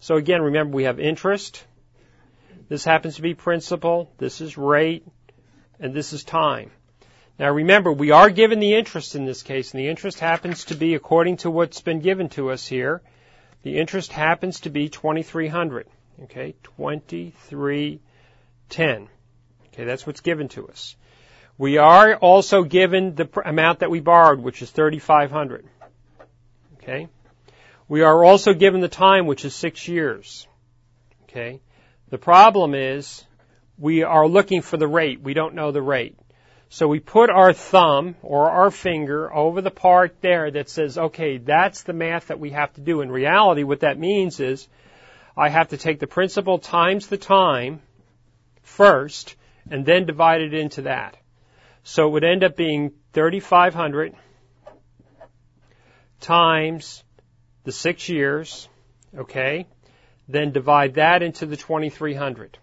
So 0.00 0.16
again, 0.16 0.42
remember 0.42 0.74
we 0.74 0.84
have 0.84 1.00
interest. 1.00 1.64
This 2.68 2.84
happens 2.84 3.16
to 3.16 3.22
be 3.22 3.34
principal. 3.34 4.12
This 4.18 4.40
is 4.40 4.56
rate. 4.56 5.06
And 5.78 5.92
this 5.92 6.12
is 6.12 6.24
time. 6.24 6.70
Now 7.38 7.50
remember, 7.50 7.92
we 7.92 8.10
are 8.10 8.30
given 8.30 8.60
the 8.60 8.74
interest 8.74 9.14
in 9.14 9.26
this 9.26 9.42
case, 9.42 9.72
and 9.72 9.80
the 9.80 9.88
interest 9.88 10.20
happens 10.20 10.64
to 10.66 10.74
be, 10.74 10.94
according 10.94 11.38
to 11.38 11.50
what's 11.50 11.80
been 11.82 12.00
given 12.00 12.28
to 12.30 12.50
us 12.50 12.66
here, 12.66 13.02
the 13.62 13.78
interest 13.78 14.12
happens 14.12 14.60
to 14.60 14.70
be 14.70 14.88
2300. 14.88 15.86
Okay, 16.24 16.54
2310. 16.62 19.08
Okay, 19.68 19.84
that's 19.84 20.06
what's 20.06 20.22
given 20.22 20.48
to 20.48 20.66
us. 20.68 20.96
We 21.58 21.78
are 21.78 22.14
also 22.16 22.64
given 22.64 23.14
the 23.14 23.28
amount 23.44 23.78
that 23.80 23.90
we 23.90 24.00
borrowed, 24.00 24.40
which 24.40 24.60
is 24.60 24.70
3500. 24.70 25.66
Okay? 26.74 27.08
We 27.88 28.02
are 28.02 28.24
also 28.24 28.52
given 28.52 28.80
the 28.80 28.88
time, 28.88 29.26
which 29.26 29.44
is 29.44 29.54
six 29.54 29.88
years. 29.88 30.46
Okay? 31.24 31.60
The 32.08 32.18
problem 32.18 32.74
is 32.74 33.24
we 33.78 34.02
are 34.02 34.26
looking 34.26 34.62
for 34.62 34.76
the 34.76 34.88
rate. 34.88 35.22
We 35.22 35.34
don't 35.34 35.54
know 35.54 35.72
the 35.72 35.82
rate. 35.82 36.18
So 36.68 36.88
we 36.88 37.00
put 37.00 37.30
our 37.30 37.52
thumb 37.52 38.16
or 38.22 38.50
our 38.50 38.70
finger 38.70 39.32
over 39.32 39.60
the 39.62 39.70
part 39.70 40.20
there 40.20 40.50
that 40.50 40.68
says, 40.68 40.98
okay, 40.98 41.38
that's 41.38 41.82
the 41.82 41.92
math 41.92 42.26
that 42.26 42.40
we 42.40 42.50
have 42.50 42.72
to 42.74 42.80
do. 42.80 43.00
In 43.00 43.10
reality, 43.10 43.62
what 43.62 43.80
that 43.80 43.98
means 43.98 44.40
is 44.40 44.68
I 45.36 45.48
have 45.48 45.68
to 45.68 45.76
take 45.76 46.00
the 46.00 46.06
principal 46.06 46.58
times 46.58 47.06
the 47.06 47.18
time 47.18 47.80
first 48.62 49.36
and 49.70 49.86
then 49.86 50.06
divide 50.06 50.40
it 50.40 50.54
into 50.54 50.82
that. 50.82 51.16
So 51.88 52.08
it 52.08 52.10
would 52.10 52.24
end 52.24 52.42
up 52.42 52.56
being 52.56 52.90
3,500 53.12 54.12
times 56.20 57.04
the 57.62 57.70
six 57.70 58.08
years, 58.08 58.68
okay? 59.16 59.68
Then 60.26 60.50
divide 60.50 60.94
that 60.94 61.22
into 61.22 61.46
the 61.46 61.56
2,300. 61.56 62.58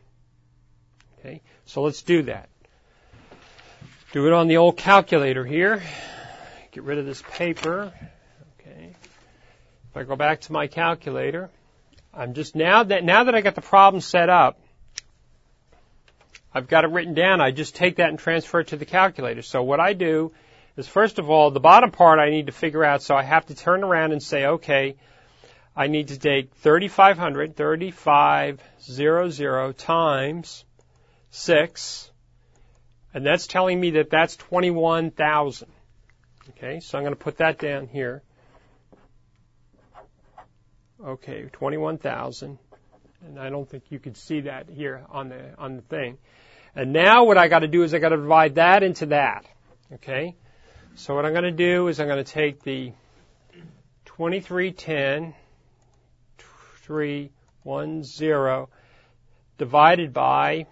Okay, 1.18 1.42
so 1.64 1.84
let's 1.84 2.02
do 2.02 2.24
that. 2.24 2.50
Do 4.12 4.28
it 4.28 4.34
on 4.34 4.50
the 4.50 4.58
old 4.58 4.76
calculator 4.76 5.46
here. 5.46 5.82
Get 6.74 6.84
rid 6.84 6.98
of 6.98 7.06
this 7.06 7.24
paper. 7.32 7.94
Okay. 8.60 8.94
If 9.90 9.96
I 9.96 10.04
go 10.04 10.18
back 10.18 10.42
to 10.42 10.52
my 10.52 10.68
calculator, 10.68 11.50
I'm 12.14 12.34
just 12.34 12.56
now 12.56 12.84
that 12.84 13.06
now 13.06 13.24
that 13.24 13.36
I 13.36 13.40
got 13.40 13.56
the 13.56 13.62
problem 13.62 14.02
set 14.02 14.28
up, 14.28 14.60
I've 16.54 16.68
got 16.68 16.84
it 16.84 16.92
written 16.92 17.13
down. 17.13 17.42
I 17.42 17.52
just 17.52 17.76
take 17.76 17.98
that 17.98 18.10
and 18.10 18.20
transfer 18.20 18.60
it 18.60 18.68
to 18.68 18.78
the 18.78 18.86
calculator. 18.86 19.42
So 19.42 19.63
what 19.63 19.80
I 19.80 19.94
do 19.94 20.32
is 20.78 20.88
first 20.88 21.20
of 21.20 21.30
all, 21.30 21.52
the 21.52 21.60
bottom 21.60 21.92
part 21.92 22.20
I 22.20 22.30
need 22.30 22.48
to 22.48 22.52
figure 22.52 22.84
out. 22.84 23.02
So 23.02 23.16
I 23.16 23.24
have 23.24 23.46
to 23.48 23.56
turn 23.56 23.84
around 23.84 24.12
and 24.12 24.22
say, 24.22 24.46
okay, 24.46 24.96
I 25.76 25.88
need 25.88 26.10
to 26.10 26.20
take 26.20 26.54
3,500, 26.56 27.56
3,500 27.56 29.78
times 29.78 30.66
6, 31.32 32.12
and 33.13 33.26
that's 33.26 33.48
telling 33.48 33.80
me 33.80 33.92
that 33.92 34.12
that's 34.12 34.36
21,000. 34.36 35.70
Okay, 36.50 36.80
so 36.80 36.98
I'm 36.98 37.04
going 37.04 37.16
to 37.16 37.20
put 37.20 37.38
that 37.38 37.58
down 37.58 37.88
here. 37.88 38.22
Okay, 41.04 41.50
21,000. 41.52 42.60
And 43.26 43.39
I 43.39 43.50
don't 43.50 43.70
think 43.70 43.86
you 43.89 44.00
can 44.00 44.16
see 44.16 44.42
that 44.42 44.68
here 44.70 45.06
on 45.10 45.30
the, 45.30 45.56
on 45.58 45.78
the 45.78 45.82
thing. 45.82 46.18
And 46.76 46.94
now 46.94 47.26
what 47.26 47.38
I 47.38 47.48
got 47.48 47.60
to 47.60 47.68
do 47.68 47.84
is 47.84 47.94
I 47.94 48.00
got 48.00 48.10
to 48.10 48.18
divide 48.18 48.56
that 48.56 48.84
into 48.84 49.08
that. 49.08 49.46
Okay? 49.94 50.36
So 50.96 51.16
what 51.16 51.26
I'm 51.26 51.34
to 51.44 51.52
do 51.52 51.88
is 51.88 52.00
I'm 52.00 52.08
to 52.24 52.32
take 52.32 52.64
the 52.64 52.94
2310 54.06 55.34
310 56.38 58.68
divided 59.58 60.14
by 60.14 60.68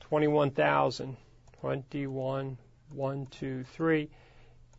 21,000. 0.00 1.16
21, 1.60 2.56
1, 2.94 3.26
2, 3.26 3.64
3 3.64 4.08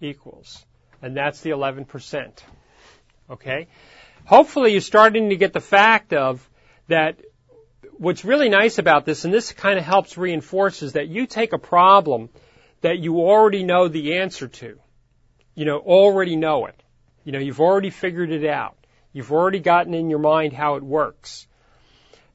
equals. 0.02 0.66
And 1.02 1.16
that's 1.16 1.42
the 1.42 1.52
11%. 1.52 2.32
Okay? 3.30 3.68
Hopefully 4.26 4.72
you're 4.72 4.82
starting 4.82 5.30
to 5.30 5.36
get 5.36 5.54
the 5.54 5.62
fact 5.62 6.14
of 6.14 6.48
that 6.88 7.20
what's 8.00 8.26
really 8.26 8.50
nice 8.50 8.80
about 8.80 9.06
this, 9.06 9.26
and 9.26 9.34
this 9.34 9.52
kind 9.52 9.78
of 9.78 9.86
helps 9.86 10.18
reinforce, 10.18 10.82
is 10.82 10.94
that 10.94 11.10
you 11.10 11.28
take 11.28 11.54
a 11.54 11.60
problem 11.60 12.30
that 12.82 12.98
you 12.98 13.18
already 13.18 13.64
know 13.64 13.88
the 13.88 14.18
answer 14.18 14.48
to. 14.48 14.80
You 15.54 15.66
know, 15.66 15.78
already 15.78 16.38
know 16.38 16.66
it. 16.66 16.82
You 17.26 17.34
know, 17.34 17.40
you've 17.40 17.60
already 17.60 17.90
figured 17.90 18.32
it 18.32 18.46
out. 18.46 18.78
You've 19.12 19.32
already 19.32 19.60
gotten 19.60 19.94
in 19.94 20.10
your 20.10 20.20
mind 20.20 20.54
how 20.54 20.76
it 20.76 20.84
works. 20.84 21.46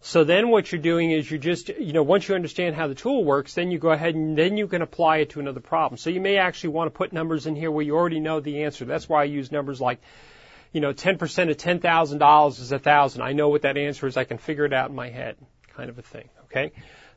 So 0.03 0.22
then 0.22 0.50
what 0.50 0.70
you're 0.70 0.83
doing 0.83 1.12
is 1.12 1.31
you 1.31 1.38
just, 1.38 1.70
you 1.70 1.94
know, 1.94 2.03
once 2.03 2.29
you 2.29 2.35
understand 2.35 2.77
how 2.77 2.88
the 2.88 2.94
tool 2.94 3.24
works, 3.24 3.55
then 3.55 3.70
you 3.70 3.79
go 3.79 3.90
ahead 3.90 4.14
and 4.14 4.37
then 4.37 4.59
you 4.59 4.68
can 4.68 4.83
apply 4.83 5.18
it 5.18 5.31
to 5.31 5.40
another 5.40 5.61
problem. 5.61 5.96
So 5.96 6.11
you 6.11 6.20
may 6.20 6.37
actually 6.37 6.70
want 6.70 6.92
to 6.92 6.98
put 6.98 7.14
numbers 7.14 7.46
in 7.46 7.57
here 7.57 7.70
where 7.70 7.83
you 7.83 7.96
already 7.96 8.20
know 8.20 8.40
the 8.40 8.64
answer. 8.64 8.85
That's 8.85 9.09
why 9.09 9.22
I 9.22 9.24
use 9.24 9.50
numbers 9.50 9.81
like, 9.81 10.03
you 10.72 10.83
know, 10.83 10.92
10% 10.92 11.50
of 11.50 11.57
$10,000 11.57 12.61
is 12.61 12.72
a 12.72 12.79
thousand. 12.79 13.22
I 13.22 13.33
know 13.33 13.48
what 13.48 13.62
that 13.62 13.79
answer 13.79 14.07
is. 14.07 14.18
I 14.18 14.24
can 14.24 14.37
figure 14.37 14.66
it 14.66 14.74
out 14.74 14.90
in 14.90 14.94
my 14.94 15.09
head, 15.09 15.37
kind 15.76 15.90
of 15.90 15.98
a 15.98 16.02
thing. 16.02 16.28
Okay. 16.44 16.72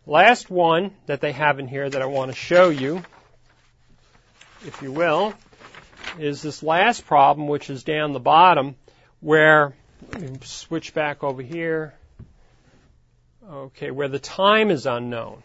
Last 0.06 0.50
one 0.50 0.92
that 1.06 1.22
they 1.22 1.32
have 1.34 1.60
in 1.60 1.68
here 1.68 1.90
that 1.90 2.02
I 2.02 2.06
want 2.06 2.32
to 2.32 2.38
show 2.38 2.70
you, 2.70 3.04
if 4.66 4.82
you 4.82 4.92
will, 4.92 5.34
is 6.18 6.42
this 6.42 6.64
last 6.64 7.06
problem, 7.06 7.48
which 7.48 7.70
is 7.70 7.84
down 7.84 8.14
the 8.14 8.20
bottom, 8.20 8.76
where 9.20 9.74
switch 10.42 10.94
back 10.94 11.24
over 11.24 11.42
here 11.42 11.94
Okay, 13.50 13.92
where 13.92 14.10
the 14.10 14.20
time 14.20 14.72
is 14.72 14.86
unknown. 14.86 15.42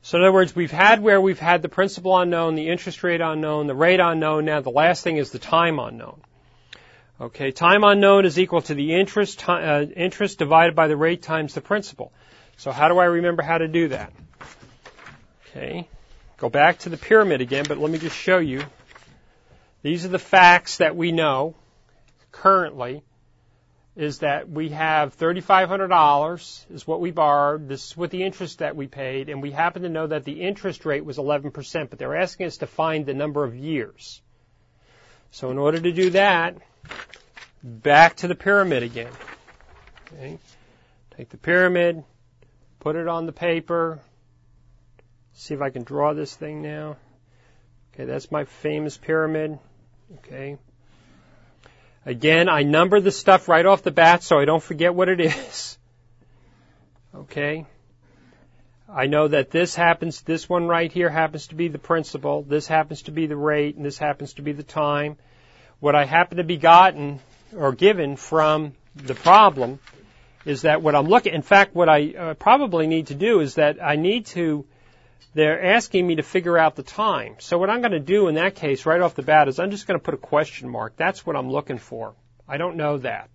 So 0.00 0.16
in 0.16 0.24
other 0.24 0.32
words, 0.32 0.56
we've 0.56 0.70
had 0.70 1.02
where 1.02 1.20
we've 1.20 1.38
had 1.38 1.60
the 1.60 1.68
principal 1.68 2.18
unknown, 2.18 2.54
the 2.54 2.70
interest 2.70 3.02
rate 3.02 3.20
unknown, 3.20 3.66
the 3.66 3.74
rate 3.74 4.00
unknown. 4.00 4.46
Now 4.46 4.62
the 4.62 4.70
last 4.70 5.04
thing 5.04 5.18
is 5.18 5.30
the 5.30 5.38
time 5.38 5.78
unknown. 5.78 6.22
Okay, 7.22 7.52
time 7.52 7.84
unknown 7.84 8.24
is 8.24 8.36
equal 8.36 8.62
to 8.62 8.74
the 8.74 8.94
interest 8.94 9.48
uh, 9.48 9.86
interest 9.94 10.40
divided 10.40 10.74
by 10.74 10.88
the 10.88 10.96
rate 10.96 11.22
times 11.22 11.54
the 11.54 11.60
principal. 11.60 12.12
So 12.56 12.72
how 12.72 12.88
do 12.88 12.98
I 12.98 13.04
remember 13.04 13.44
how 13.44 13.58
to 13.58 13.68
do 13.68 13.88
that? 13.88 14.12
Okay, 15.46 15.88
go 16.36 16.48
back 16.48 16.80
to 16.80 16.88
the 16.88 16.96
pyramid 16.96 17.40
again, 17.40 17.64
but 17.68 17.78
let 17.78 17.92
me 17.92 17.98
just 17.98 18.16
show 18.16 18.38
you. 18.38 18.64
These 19.82 20.04
are 20.04 20.08
the 20.08 20.18
facts 20.18 20.78
that 20.78 20.96
we 20.96 21.12
know 21.12 21.54
currently 22.32 23.04
is 23.94 24.18
that 24.18 24.50
we 24.50 24.70
have 24.70 25.16
$3,500 25.16 26.74
is 26.74 26.86
what 26.88 27.00
we 27.00 27.12
borrowed. 27.12 27.68
This 27.68 27.90
is 27.90 27.96
what 27.96 28.10
the 28.10 28.24
interest 28.24 28.58
that 28.58 28.74
we 28.74 28.88
paid, 28.88 29.28
and 29.28 29.40
we 29.40 29.52
happen 29.52 29.82
to 29.82 29.88
know 29.88 30.08
that 30.08 30.24
the 30.24 30.40
interest 30.40 30.84
rate 30.84 31.04
was 31.04 31.18
11%, 31.18 31.88
but 31.88 32.00
they're 32.00 32.16
asking 32.16 32.46
us 32.46 32.56
to 32.56 32.66
find 32.66 33.06
the 33.06 33.14
number 33.14 33.44
of 33.44 33.54
years. 33.54 34.20
So 35.30 35.52
in 35.52 35.58
order 35.58 35.78
to 35.78 35.92
do 35.92 36.10
that, 36.10 36.56
back 37.62 38.16
to 38.16 38.28
the 38.28 38.34
pyramid 38.34 38.82
again. 38.82 39.12
Okay. 40.06 40.38
Take 41.16 41.28
the 41.28 41.36
pyramid, 41.36 42.04
put 42.80 42.96
it 42.96 43.06
on 43.06 43.26
the 43.26 43.32
paper. 43.32 44.00
See 45.34 45.54
if 45.54 45.60
I 45.60 45.70
can 45.70 45.84
draw 45.84 46.14
this 46.14 46.34
thing 46.34 46.62
now. 46.62 46.96
Okay, 47.92 48.04
that's 48.04 48.30
my 48.30 48.44
famous 48.44 48.96
pyramid. 48.96 49.58
Okay. 50.18 50.56
Again, 52.04 52.48
I 52.48 52.62
number 52.62 53.00
the 53.00 53.12
stuff 53.12 53.48
right 53.48 53.64
off 53.64 53.82
the 53.82 53.90
bat 53.90 54.22
so 54.22 54.38
I 54.38 54.44
don't 54.44 54.62
forget 54.62 54.94
what 54.94 55.08
it 55.08 55.20
is. 55.20 55.78
Okay? 57.14 57.66
I 58.88 59.06
know 59.06 59.28
that 59.28 59.50
this 59.50 59.74
happens, 59.74 60.22
this 60.22 60.48
one 60.48 60.66
right 60.66 60.90
here 60.90 61.10
happens 61.10 61.48
to 61.48 61.54
be 61.54 61.68
the 61.68 61.78
principal, 61.78 62.42
this 62.42 62.66
happens 62.66 63.02
to 63.02 63.10
be 63.10 63.26
the 63.26 63.36
rate, 63.36 63.76
and 63.76 63.84
this 63.84 63.98
happens 63.98 64.32
to 64.34 64.42
be 64.42 64.52
the 64.52 64.62
time. 64.62 65.18
What 65.82 65.96
I 65.96 66.04
happen 66.04 66.36
to 66.36 66.44
be 66.44 66.58
gotten 66.58 67.18
or 67.56 67.72
given 67.72 68.14
from 68.14 68.74
the 68.94 69.16
problem 69.16 69.80
is 70.44 70.62
that 70.62 70.80
what 70.80 70.94
I'm 70.94 71.08
looking, 71.08 71.34
in 71.34 71.42
fact, 71.42 71.74
what 71.74 71.88
I 71.88 72.14
uh, 72.16 72.34
probably 72.34 72.86
need 72.86 73.08
to 73.08 73.16
do 73.16 73.40
is 73.40 73.56
that 73.56 73.82
I 73.82 73.96
need 73.96 74.26
to 74.26 74.64
they're 75.34 75.74
asking 75.74 76.06
me 76.06 76.14
to 76.14 76.22
figure 76.22 76.56
out 76.56 76.76
the 76.76 76.84
time. 76.84 77.34
So 77.40 77.58
what 77.58 77.68
I'm 77.68 77.80
going 77.80 77.90
to 77.90 77.98
do 77.98 78.28
in 78.28 78.36
that 78.36 78.54
case 78.54 78.86
right 78.86 79.00
off 79.00 79.16
the 79.16 79.22
bat 79.22 79.48
is 79.48 79.58
I'm 79.58 79.72
just 79.72 79.88
going 79.88 79.98
to 79.98 80.04
put 80.04 80.14
a 80.14 80.18
question 80.18 80.68
mark. 80.68 80.94
That's 80.96 81.26
what 81.26 81.34
I'm 81.34 81.50
looking 81.50 81.78
for. 81.78 82.14
I 82.46 82.58
don't 82.58 82.76
know 82.76 82.98
that. 82.98 83.28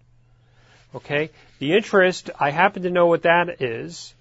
Okay? 0.96 1.32
The 1.60 1.74
interest, 1.74 2.30
I 2.40 2.52
happen 2.52 2.84
to 2.84 2.90
know 2.90 3.08
what 3.08 3.24
that 3.24 3.62
is. 3.62 4.16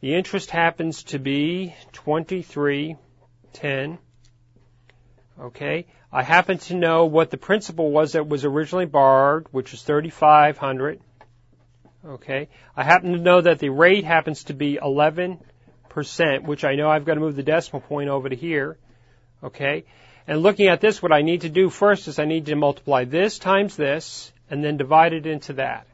The 0.00 0.14
interest 0.14 0.48
happens 0.48 1.02
to 1.12 1.18
be 1.18 1.74
2310. 1.92 3.98
Okay? 5.40 5.86
I 6.12 6.22
happen 6.22 6.58
to 6.58 6.74
know 6.74 7.06
what 7.06 7.30
the 7.30 7.36
principal 7.36 7.90
was 7.90 8.12
that 8.12 8.28
was 8.28 8.44
originally 8.44 8.86
borrowed, 8.86 9.46
which 9.50 9.74
is 9.74 9.82
3500. 9.82 11.00
Okay? 12.06 12.48
I 12.76 12.82
happen 12.82 13.12
to 13.12 13.18
know 13.18 13.40
that 13.40 13.58
the 13.58 13.68
rate 13.68 14.04
happens 14.04 14.44
to 14.44 14.54
be 14.54 14.78
11 14.80 15.38
percent, 15.96 16.44
which 16.44 16.62
I 16.62 16.74
know 16.74 16.90
I've 16.90 17.06
got 17.06 17.14
to 17.14 17.20
move 17.20 17.36
the 17.36 17.42
decimal 17.42 17.80
point 17.80 18.10
over 18.10 18.28
to 18.28 18.36
here. 18.36 18.76
Okay? 19.42 19.84
And 20.26 20.42
looking 20.42 20.68
at 20.68 20.80
this, 20.80 21.02
what 21.02 21.12
I 21.12 21.22
need 21.22 21.40
to 21.42 21.48
do 21.48 21.70
first 21.70 22.06
is 22.06 22.18
I 22.18 22.26
need 22.26 22.46
to 22.46 22.54
multiply 22.54 23.04
this 23.04 23.38
times 23.38 23.76
this 23.76 24.30
and 24.50 24.62
then 24.62 24.76
divide 24.76 25.14
it 25.14 25.26
into 25.26 25.54
that. 25.54 25.86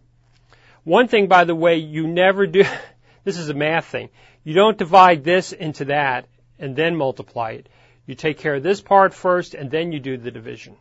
One 0.85 1.07
thing, 1.07 1.29
by 1.29 1.45
the 1.45 1.55
way, 1.55 1.77
you 1.77 2.09
never 2.09 2.47
do, 2.47 2.65
this 3.25 3.39
is 3.39 3.49
a 3.49 3.55
math 3.55 3.87
thing. 3.87 4.09
You 4.43 4.55
don't 4.55 4.77
divide 4.77 5.23
this 5.23 5.53
into 5.53 5.85
that 5.87 6.27
and 6.59 6.75
then 6.75 6.97
multiply 6.97 7.53
it. 7.53 7.69
You 8.07 8.15
take 8.15 8.39
care 8.39 8.57
of 8.57 8.63
this 8.63 8.81
part 8.81 9.15
first 9.15 9.55
and 9.55 9.71
then 9.71 9.93
you 9.93 10.01
do 10.01 10.17
the 10.17 10.31
division. 10.31 10.77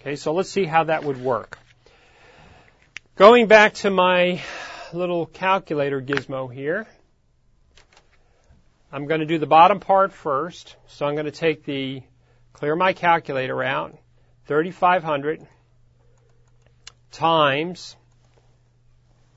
Okay, 0.00 0.16
so 0.16 0.32
let's 0.32 0.50
see 0.50 0.64
how 0.64 0.84
that 0.84 1.04
would 1.04 1.20
work. 1.20 1.58
Going 3.16 3.46
back 3.46 3.74
to 3.74 3.90
my 3.90 4.40
little 4.92 5.26
calculator 5.26 6.00
gizmo 6.00 6.52
here, 6.52 6.86
I'm 8.92 9.06
going 9.06 9.20
to 9.20 9.26
do 9.26 9.38
the 9.38 9.46
bottom 9.46 9.78
part 9.78 10.12
first. 10.12 10.74
So 10.88 11.06
I'm 11.06 11.14
going 11.14 11.26
to 11.26 11.30
take 11.30 11.64
the, 11.64 12.02
clear 12.52 12.74
my 12.74 12.92
calculator 12.92 13.62
out, 13.62 13.96
3,500 14.46 15.46
times 17.12 17.96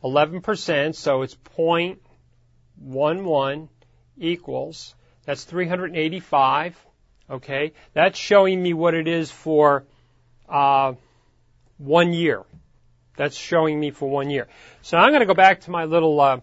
11%, 0.04 0.96
so 0.96 1.22
it's 1.22 1.36
0.11 1.36 3.68
equals, 4.18 4.96
that's 5.26 5.44
385, 5.44 6.78
okay? 7.30 7.74
That's 7.94 8.18
showing 8.18 8.62
me 8.62 8.74
what 8.74 8.94
it 8.94 9.08
is 9.08 9.32
for 9.32 9.86
uh, 10.50 10.94
one 11.78 12.14
year. 12.14 12.44
That's 13.16 13.36
showing 13.36 13.80
me 13.80 13.92
for 13.92 14.10
one 14.10 14.30
year. 14.30 14.48
So 14.82 14.98
I'm 14.98 15.12
going 15.12 15.22
to 15.22 15.28
go 15.28 15.36
back 15.36 15.62
to 15.62 15.72
my 15.72 15.86
little 15.86 16.20
uh, 16.20 16.40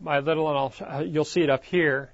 my 0.00 0.20
little, 0.20 0.48
and 0.48 0.56
I'll, 0.56 0.72
uh, 0.80 1.00
you'll 1.00 1.24
see 1.24 1.42
it 1.42 1.50
up 1.50 1.64
here. 1.64 2.12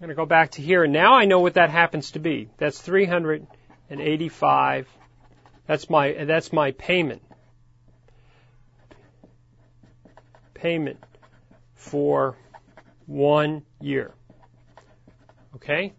I'm 0.00 0.06
going 0.06 0.08
to 0.10 0.14
go 0.14 0.24
back 0.26 0.52
to 0.52 0.62
here, 0.62 0.84
and 0.84 0.92
now 0.92 1.14
I 1.14 1.24
know 1.24 1.40
what 1.40 1.54
that 1.54 1.70
happens 1.70 2.12
to 2.12 2.20
be. 2.20 2.48
That's 2.58 2.80
385. 2.80 4.86
That's 5.66 5.90
my, 5.90 6.12
that's 6.24 6.52
my 6.52 6.70
payment. 6.72 7.22
Payment 10.54 10.98
for 11.74 12.36
one 13.06 13.62
year. 13.80 14.12
Okay? 15.58 15.92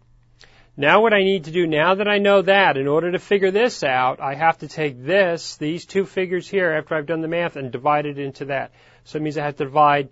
Now 0.76 1.02
what 1.02 1.12
I 1.12 1.22
need 1.22 1.44
to 1.44 1.50
do, 1.50 1.66
now 1.66 1.96
that 1.96 2.08
I 2.08 2.18
know 2.18 2.42
that, 2.42 2.76
in 2.76 2.88
order 2.88 3.12
to 3.12 3.18
figure 3.18 3.50
this 3.50 3.84
out, 3.84 4.20
I 4.20 4.34
have 4.34 4.58
to 4.58 4.68
take 4.68 5.04
this, 5.04 5.56
these 5.56 5.84
two 5.84 6.06
figures 6.06 6.48
here, 6.48 6.72
after 6.72 6.94
I've 6.94 7.06
done 7.06 7.20
the 7.20 7.28
math, 7.28 7.56
and 7.56 7.70
divide 7.70 8.06
it 8.06 8.18
into 8.18 8.46
that. 8.46 8.72
So 9.04 9.18
it 9.18 9.22
means 9.22 9.36
I 9.36 9.44
have 9.44 9.56
to 9.56 9.64
divide 9.64 10.08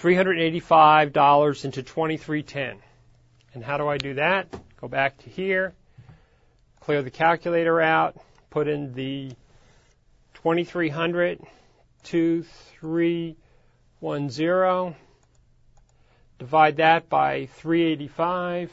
$385 0.00 1.64
into 1.64 1.82
2310. 1.82 2.78
And 3.54 3.64
how 3.64 3.76
do 3.76 3.86
I 3.86 3.98
do 3.98 4.14
that? 4.14 4.52
Go 4.80 4.88
back 4.88 5.18
to 5.18 5.30
here, 5.30 5.74
clear 6.80 7.02
the 7.02 7.10
calculator 7.10 7.80
out, 7.80 8.16
put 8.50 8.66
in 8.66 8.94
the 8.94 9.30
2300, 10.34 11.40
2310, 12.04 14.96
divide 16.38 16.76
that 16.76 17.08
by 17.08 17.46
385, 17.46 18.70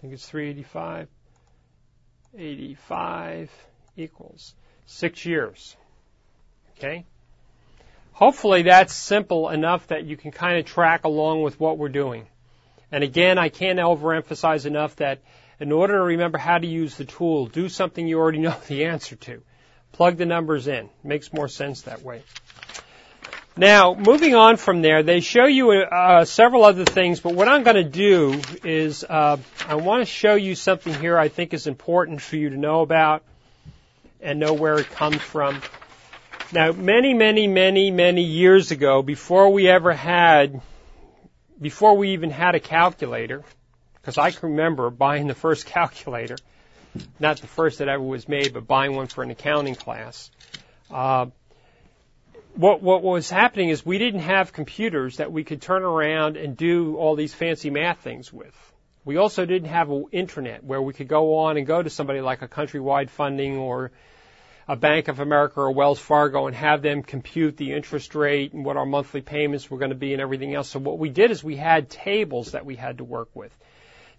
I 0.00 0.02
think 0.02 0.14
it's 0.14 0.26
385, 0.26 1.08
85 2.34 3.50
equals 3.98 4.54
six 4.86 5.26
years. 5.26 5.76
Okay? 6.78 7.04
Hopefully 8.12 8.62
that's 8.62 8.94
simple 8.94 9.50
enough 9.50 9.86
that 9.88 10.04
you 10.04 10.16
can 10.16 10.30
kind 10.30 10.58
of 10.58 10.64
track 10.64 11.04
along 11.04 11.42
with 11.42 11.60
what 11.60 11.76
we're 11.76 11.90
doing. 11.90 12.26
And 12.90 13.04
again, 13.04 13.36
I 13.36 13.50
can't 13.50 13.78
overemphasize 13.78 14.64
enough 14.64 14.96
that 14.96 15.20
in 15.58 15.70
order 15.70 15.98
to 15.98 16.02
remember 16.02 16.38
how 16.38 16.56
to 16.56 16.66
use 16.66 16.96
the 16.96 17.04
tool, 17.04 17.44
do 17.44 17.68
something 17.68 18.06
you 18.06 18.18
already 18.18 18.38
know 18.46 18.56
the 18.68 18.86
answer 18.86 19.16
to. 19.16 19.42
Plug 19.92 20.16
the 20.16 20.24
numbers 20.24 20.66
in. 20.66 20.88
Makes 21.04 21.30
more 21.30 21.48
sense 21.48 21.82
that 21.82 22.00
way. 22.00 22.22
Now, 23.60 23.92
moving 23.92 24.34
on 24.34 24.56
from 24.56 24.80
there, 24.80 25.02
they 25.02 25.20
show 25.20 25.44
you 25.44 25.70
uh, 25.72 26.24
several 26.24 26.64
other 26.64 26.86
things, 26.86 27.20
but 27.20 27.34
what 27.34 27.46
I'm 27.46 27.62
going 27.62 27.76
to 27.76 27.84
do 27.84 28.40
is 28.64 29.04
uh, 29.04 29.36
I 29.68 29.74
want 29.74 30.00
to 30.00 30.06
show 30.06 30.34
you 30.34 30.54
something 30.54 30.94
here 30.94 31.18
I 31.18 31.28
think 31.28 31.52
is 31.52 31.66
important 31.66 32.22
for 32.22 32.36
you 32.36 32.48
to 32.48 32.56
know 32.56 32.80
about 32.80 33.22
and 34.18 34.40
know 34.40 34.54
where 34.54 34.78
it 34.78 34.88
comes 34.88 35.20
from. 35.20 35.60
Now, 36.52 36.72
many, 36.72 37.12
many, 37.12 37.48
many, 37.48 37.90
many 37.90 38.22
years 38.22 38.70
ago, 38.70 39.02
before 39.02 39.52
we 39.52 39.68
ever 39.68 39.92
had, 39.92 40.62
before 41.60 41.98
we 41.98 42.14
even 42.14 42.30
had 42.30 42.54
a 42.54 42.60
calculator, 42.60 43.44
because 44.00 44.16
I 44.16 44.30
can 44.30 44.52
remember 44.52 44.88
buying 44.88 45.26
the 45.26 45.34
first 45.34 45.66
calculator, 45.76 46.36
not 47.18 47.36
the 47.36 47.46
first 47.46 47.80
that 47.80 47.90
ever 47.90 48.02
was 48.02 48.26
made, 48.26 48.54
but 48.54 48.66
buying 48.66 48.96
one 48.96 49.08
for 49.08 49.22
an 49.22 49.30
accounting 49.30 49.74
class. 49.74 50.30
Uh, 50.90 51.26
what 52.54 52.82
what 52.82 53.02
was 53.02 53.30
happening 53.30 53.68
is 53.68 53.84
we 53.84 53.98
didn't 53.98 54.20
have 54.20 54.52
computers 54.52 55.18
that 55.18 55.32
we 55.32 55.44
could 55.44 55.62
turn 55.62 55.82
around 55.82 56.36
and 56.36 56.56
do 56.56 56.96
all 56.96 57.16
these 57.16 57.34
fancy 57.34 57.70
math 57.70 57.98
things 57.98 58.32
with. 58.32 58.54
We 59.04 59.16
also 59.16 59.46
didn't 59.46 59.68
have 59.68 59.90
an 59.90 60.06
internet 60.12 60.62
where 60.62 60.82
we 60.82 60.92
could 60.92 61.08
go 61.08 61.38
on 61.38 61.56
and 61.56 61.66
go 61.66 61.82
to 61.82 61.88
somebody 61.88 62.20
like 62.20 62.42
a 62.42 62.48
Countrywide 62.48 63.08
Funding 63.08 63.56
or 63.56 63.92
a 64.68 64.76
Bank 64.76 65.08
of 65.08 65.20
America 65.20 65.60
or 65.60 65.72
Wells 65.72 65.98
Fargo 65.98 66.46
and 66.46 66.54
have 66.54 66.82
them 66.82 67.02
compute 67.02 67.56
the 67.56 67.72
interest 67.72 68.14
rate 68.14 68.52
and 68.52 68.64
what 68.64 68.76
our 68.76 68.86
monthly 68.86 69.20
payments 69.20 69.70
were 69.70 69.78
going 69.78 69.90
to 69.90 69.96
be 69.96 70.12
and 70.12 70.20
everything 70.20 70.54
else. 70.54 70.68
So 70.68 70.78
what 70.78 70.98
we 70.98 71.08
did 71.08 71.30
is 71.30 71.42
we 71.42 71.56
had 71.56 71.88
tables 71.88 72.52
that 72.52 72.66
we 72.66 72.76
had 72.76 72.98
to 72.98 73.04
work 73.04 73.30
with. 73.34 73.56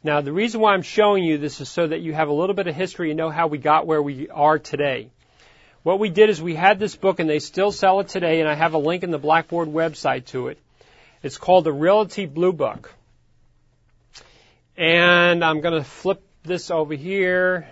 Now 0.03 0.21
the 0.21 0.33
reason 0.33 0.59
why 0.59 0.73
I'm 0.73 0.81
showing 0.81 1.23
you 1.23 1.37
this 1.37 1.61
is 1.61 1.69
so 1.69 1.87
that 1.87 2.01
you 2.01 2.13
have 2.13 2.27
a 2.27 2.33
little 2.33 2.55
bit 2.55 2.67
of 2.67 2.75
history 2.75 3.11
and 3.11 3.17
know 3.17 3.29
how 3.29 3.47
we 3.47 3.59
got 3.59 3.85
where 3.85 4.01
we 4.01 4.29
are 4.29 4.57
today. 4.57 5.11
What 5.83 5.97
we 5.97 6.09
did 6.09 6.29
is 6.29 6.39
we 6.39 6.53
had 6.53 6.77
this 6.77 6.95
book 6.95 7.19
and 7.19 7.27
they 7.27 7.39
still 7.39 7.71
sell 7.71 8.01
it 8.01 8.07
today 8.07 8.39
and 8.39 8.47
I 8.47 8.53
have 8.53 8.75
a 8.75 8.77
link 8.77 9.03
in 9.03 9.09
the 9.09 9.17
Blackboard 9.17 9.67
website 9.67 10.25
to 10.27 10.49
it. 10.49 10.59
It's 11.23 11.37
called 11.37 11.63
the 11.63 11.73
Realty 11.73 12.27
Blue 12.27 12.53
Book. 12.53 12.93
And 14.77 15.43
I'm 15.43 15.61
going 15.61 15.73
to 15.73 15.83
flip 15.83 16.23
this 16.43 16.69
over 16.69 16.93
here. 16.93 17.67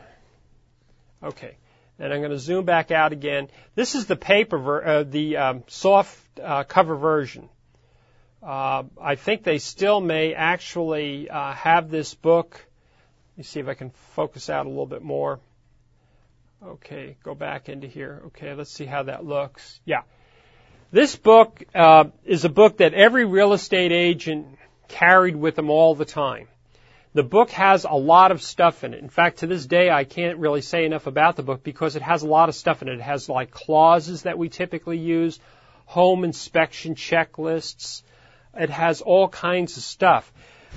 Okay. 1.22 1.56
And 2.00 2.12
I'm 2.12 2.20
going 2.20 2.32
to 2.32 2.40
zoom 2.40 2.66
back 2.66 2.90
out 2.90 3.12
again. 3.12 3.48
This 3.76 3.94
is 3.94 4.08
the 4.08 4.16
paper, 4.16 4.58
ver- 4.58 4.86
uh, 4.86 5.04
the 5.04 5.38
um, 5.38 5.64
soft 5.68 6.18
uh, 6.40 6.64
cover 6.64 6.96
version. 6.96 7.48
Uh, 8.42 8.84
I 9.00 9.16
think 9.16 9.44
they 9.44 9.60
still 9.60 10.02
may 10.02 10.34
actually 10.34 11.30
uh, 11.30 11.54
have 11.54 11.92
this 11.92 12.16
book. 12.16 12.54
Let 13.34 13.38
me 13.38 13.44
see 13.44 13.60
if 13.60 13.68
I 13.68 13.74
can 13.76 13.92
focus 14.16 14.50
out 14.50 14.66
a 14.66 14.70
little 14.70 14.86
bit 14.88 15.04
more. 15.04 15.40
Okay, 16.62 17.16
go 17.24 17.36
back 17.36 17.70
into 17.70 17.88
here. 17.88 18.24
Okay, 18.28 18.54
let's 18.54 18.72
see 18.72 18.86
how 18.86 19.04
that 19.04 19.26
looks. 19.26 19.80
Yeah. 19.86 20.02
This 20.92 21.16
book 21.16 21.64
uh, 21.74 22.06
is 22.26 22.44
a 22.44 22.50
book 22.50 22.78
that 22.78 22.94
every 22.94 23.24
real 23.24 23.54
estate 23.54 23.94
agent 23.94 24.58
carried 24.90 25.36
with 25.36 25.56
them 25.56 25.70
all 25.70 25.96
the 25.96 26.06
time. 26.06 26.48
The 27.14 27.24
book 27.24 27.50
has 27.52 27.86
a 27.86 27.96
lot 27.96 28.32
of 28.32 28.42
stuff 28.42 28.84
in 28.84 28.94
it. 28.94 29.02
In 29.02 29.10
fact, 29.10 29.40
to 29.40 29.48
this 29.48 29.66
day, 29.66 29.90
I 29.90 30.04
can't 30.04 30.38
really 30.38 30.62
say 30.62 30.86
enough 30.86 31.08
about 31.08 31.38
the 31.38 31.44
book 31.44 31.64
because 31.64 31.96
it 31.96 32.02
has 32.02 32.24
a 32.24 32.28
lot 32.28 32.50
of 32.50 32.56
stuff 32.56 32.82
in 32.82 32.90
it. 32.90 32.96
It 32.96 33.02
has 33.02 33.30
like 33.30 33.52
clauses 33.52 34.24
that 34.24 34.38
we 34.38 34.50
typically 34.50 34.98
use, 34.98 35.40
home 35.86 36.24
inspection 36.24 36.96
checklists. 36.96 38.04
It 38.54 38.70
has 38.70 39.02
all 39.02 39.30
kinds 39.30 39.78
of 39.78 39.84
stuff. 39.84 40.32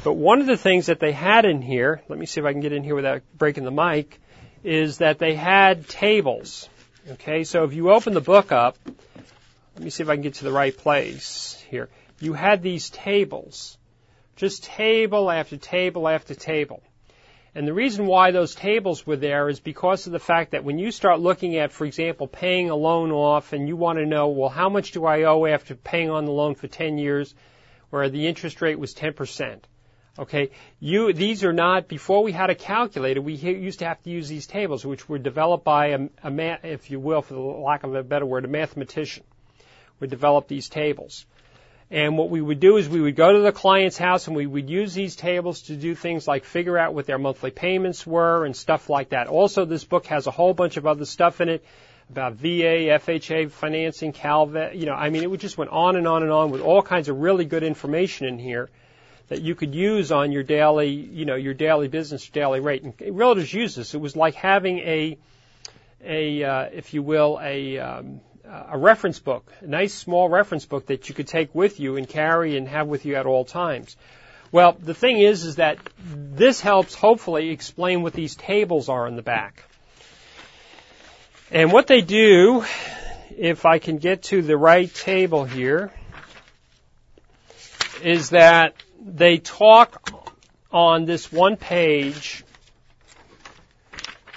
But 0.05 0.14
one 0.14 0.41
of 0.41 0.47
the 0.47 0.57
things 0.57 0.87
that 0.87 1.01
they 1.01 1.12
had 1.12 1.45
in 1.45 1.61
here, 1.61 2.03
let 2.09 2.18
me 2.18 2.26
see 2.26 2.41
if 2.41 2.47
I 2.47 2.53
can 2.53 2.62
get 2.62 2.72
in 2.72 2.85
here 2.85 2.95
without 2.95 3.22
breaking 3.37 3.64
the 3.64 3.70
mic, 3.70 4.20
is 4.65 4.99
that 4.99 5.19
they 5.19 5.35
had 5.35 5.89
tables. 5.89 6.69
Okay, 7.11 7.45
so 7.45 7.65
if 7.65 7.73
you 7.73 7.91
open 7.91 8.15
the 8.15 8.21
book 8.21 8.53
up, 8.53 8.77
let 9.75 9.85
me 9.85 9.91
see 9.91 10.03
if 10.03 10.09
I 10.09 10.15
can 10.15 10.23
get 10.23 10.35
to 10.35 10.45
the 10.45 10.53
right 10.53 10.77
place 10.77 11.63
here. 11.69 11.89
You 12.21 12.33
had 12.35 12.63
these 12.63 12.91
tables. 12.91 13.77
Just 14.37 14.65
table 14.65 15.31
after 15.31 15.57
table 15.57 16.09
after 16.09 16.35
table. 16.35 16.83
And 17.55 17.67
the 17.69 17.75
reason 17.75 18.07
why 18.07 18.31
those 18.31 18.55
tables 18.55 19.07
were 19.07 19.17
there 19.17 19.49
is 19.49 19.61
because 19.61 20.07
of 20.07 20.13
the 20.13 20.19
fact 20.19 20.53
that 20.53 20.65
when 20.65 20.79
you 20.79 20.91
start 20.91 21.21
looking 21.21 21.57
at, 21.57 21.73
for 21.73 21.85
example, 21.85 22.27
paying 22.27 22.71
a 22.71 22.77
loan 22.77 23.11
off 23.11 23.53
and 23.53 23.69
you 23.69 23.77
want 23.77 23.99
to 23.99 24.07
know, 24.07 24.29
well, 24.29 24.49
how 24.49 24.71
much 24.71 24.93
do 24.93 25.05
I 25.05 25.25
owe 25.25 25.45
after 25.45 25.75
paying 25.75 26.09
on 26.09 26.25
the 26.25 26.33
loan 26.33 26.55
for 26.55 26.67
10 26.67 26.97
years 26.97 27.35
where 27.91 28.09
the 28.09 28.27
interest 28.27 28.63
rate 28.63 28.79
was 28.79 28.95
10%? 28.95 29.61
Okay, 30.19 30.51
you, 30.79 31.15
these 31.15 31.43
are 31.43 31.55
not, 31.55 31.89
before 31.89 32.23
we 32.23 32.33
had 32.33 32.51
a 32.51 32.55
calculator, 32.55 33.23
we 33.23 33.33
used 33.33 33.79
to 33.79 33.87
have 33.87 34.03
to 34.03 34.11
use 34.11 34.29
these 34.29 34.47
tables, 34.47 34.85
which 34.85 35.09
were 35.09 35.19
developed 35.19 35.65
by 35.65 35.87
a, 35.87 36.09
a 36.23 36.31
man, 36.31 36.59
if 36.65 36.91
you 36.91 37.01
will, 37.01 37.23
for 37.23 37.33
the 37.33 37.41
lack 37.41 37.83
of 37.83 37.95
a 37.95 38.03
better 38.03 38.27
word, 38.27 38.45
a 38.45 38.49
mathematician 38.49 39.25
would 40.01 40.11
develop 40.11 40.49
these 40.49 40.69
tables. 40.69 41.25
And 41.91 42.19
what 42.19 42.29
we 42.29 42.43
would 42.43 42.61
do 42.61 42.77
is 42.77 42.91
we 42.91 43.01
would 43.01 43.17
go 43.17 43.33
to 43.33 43.41
the 43.41 43.53
client's 43.53 43.97
house 43.97 44.27
and 44.27 44.37
we 44.37 44.47
would 44.47 44.69
use 44.69 44.93
these 44.93 45.17
tables 45.17 45.63
to 45.63 45.77
do 45.77 45.95
things 45.95 46.29
like 46.29 46.45
figure 46.45 46.77
out 46.77 46.93
what 46.93 47.07
their 47.07 47.19
monthly 47.19 47.51
payments 47.51 48.07
were 48.07 48.45
and 48.45 48.55
stuff 48.55 48.91
like 48.91 49.11
that. 49.11 49.29
Also, 49.29 49.65
this 49.65 49.85
book 49.85 50.07
has 50.07 50.27
a 50.27 50.31
whole 50.31 50.53
bunch 50.53 50.77
of 50.77 50.87
other 50.87 51.07
stuff 51.07 51.41
in 51.41 51.49
it 51.49 51.65
about 52.11 52.35
VA, 52.35 52.99
FHA 52.99 53.51
financing, 53.51 54.13
Calvet, 54.13 54.75
you 54.75 54.85
know, 54.85 54.95
I 54.95 55.09
mean, 55.09 55.33
it 55.33 55.37
just 55.39 55.57
went 55.57 55.71
on 55.71 55.97
and 55.97 56.07
on 56.07 56.23
and 56.23 56.31
on 56.31 56.51
with 56.51 56.61
all 56.61 56.83
kinds 56.83 57.09
of 57.09 57.19
really 57.19 57.47
good 57.47 57.63
information 57.63 58.27
in 58.27 58.39
here 58.39 58.69
that 59.33 59.41
you 59.41 59.55
could 59.55 59.74
use 59.74 60.12
on 60.12 60.30
your 60.30 60.43
daily, 60.43 60.91
you 60.91 61.24
know, 61.24 61.37
your 61.37 61.55
daily 61.55 61.89
business, 61.89 62.28
your 62.28 62.45
daily 62.45 62.61
rate. 62.61 62.83
And 62.83 62.95
realtors 62.99 63.51
use 63.51 63.74
this. 63.74 63.95
It 63.95 63.99
was 63.99 64.14
like 64.14 64.35
having 64.35 64.78
a, 64.80 65.16
a, 66.05 66.45
uh, 66.45 66.62
if 66.70 66.93
you 66.93 67.03
will, 67.03 67.41
a, 67.43 67.78
um, 67.78 68.20
a 68.45 68.76
reference 68.76 69.20
book, 69.20 69.51
a 69.62 69.66
nice 69.66 69.95
small 69.95 70.28
reference 70.28 70.66
book 70.66 70.89
that 70.89 71.09
you 71.09 71.14
could 71.14 71.28
take 71.28 71.55
with 71.55 71.80
you 71.80 71.97
and 71.97 72.07
carry 72.07 72.59
and 72.59 72.68
have 72.68 72.89
with 72.89 73.07
you 73.07 73.14
at 73.14 73.24
all 73.24 73.47
times. 73.47 73.97
Well, 74.51 74.76
the 74.78 74.93
thing 74.93 75.18
is, 75.18 75.45
is 75.45 75.57
that 75.57 75.78
this 76.05 76.61
helps 76.61 76.95
hopefully 76.95 77.49
explain 77.49 78.03
what 78.03 78.12
these 78.12 78.37
tables 78.37 78.91
are 78.91 79.07
in 79.07 79.16
the 79.16 79.22
back. 79.22 79.64
And 81.51 81.72
what 81.72 81.87
they 81.87 82.03
do, 82.03 82.66
if 83.35 83.64
I 83.64 83.78
can 83.78 83.97
get 83.97 84.24
to 84.24 84.43
the 84.43 84.59
right 84.59 84.93
table 84.93 85.47
here, 85.47 85.91
is 88.03 88.30
that 88.30 88.74
they 89.05 89.39
talk 89.39 90.11
on 90.71 91.05
this 91.05 91.31
one 91.33 91.57
page, 91.57 92.45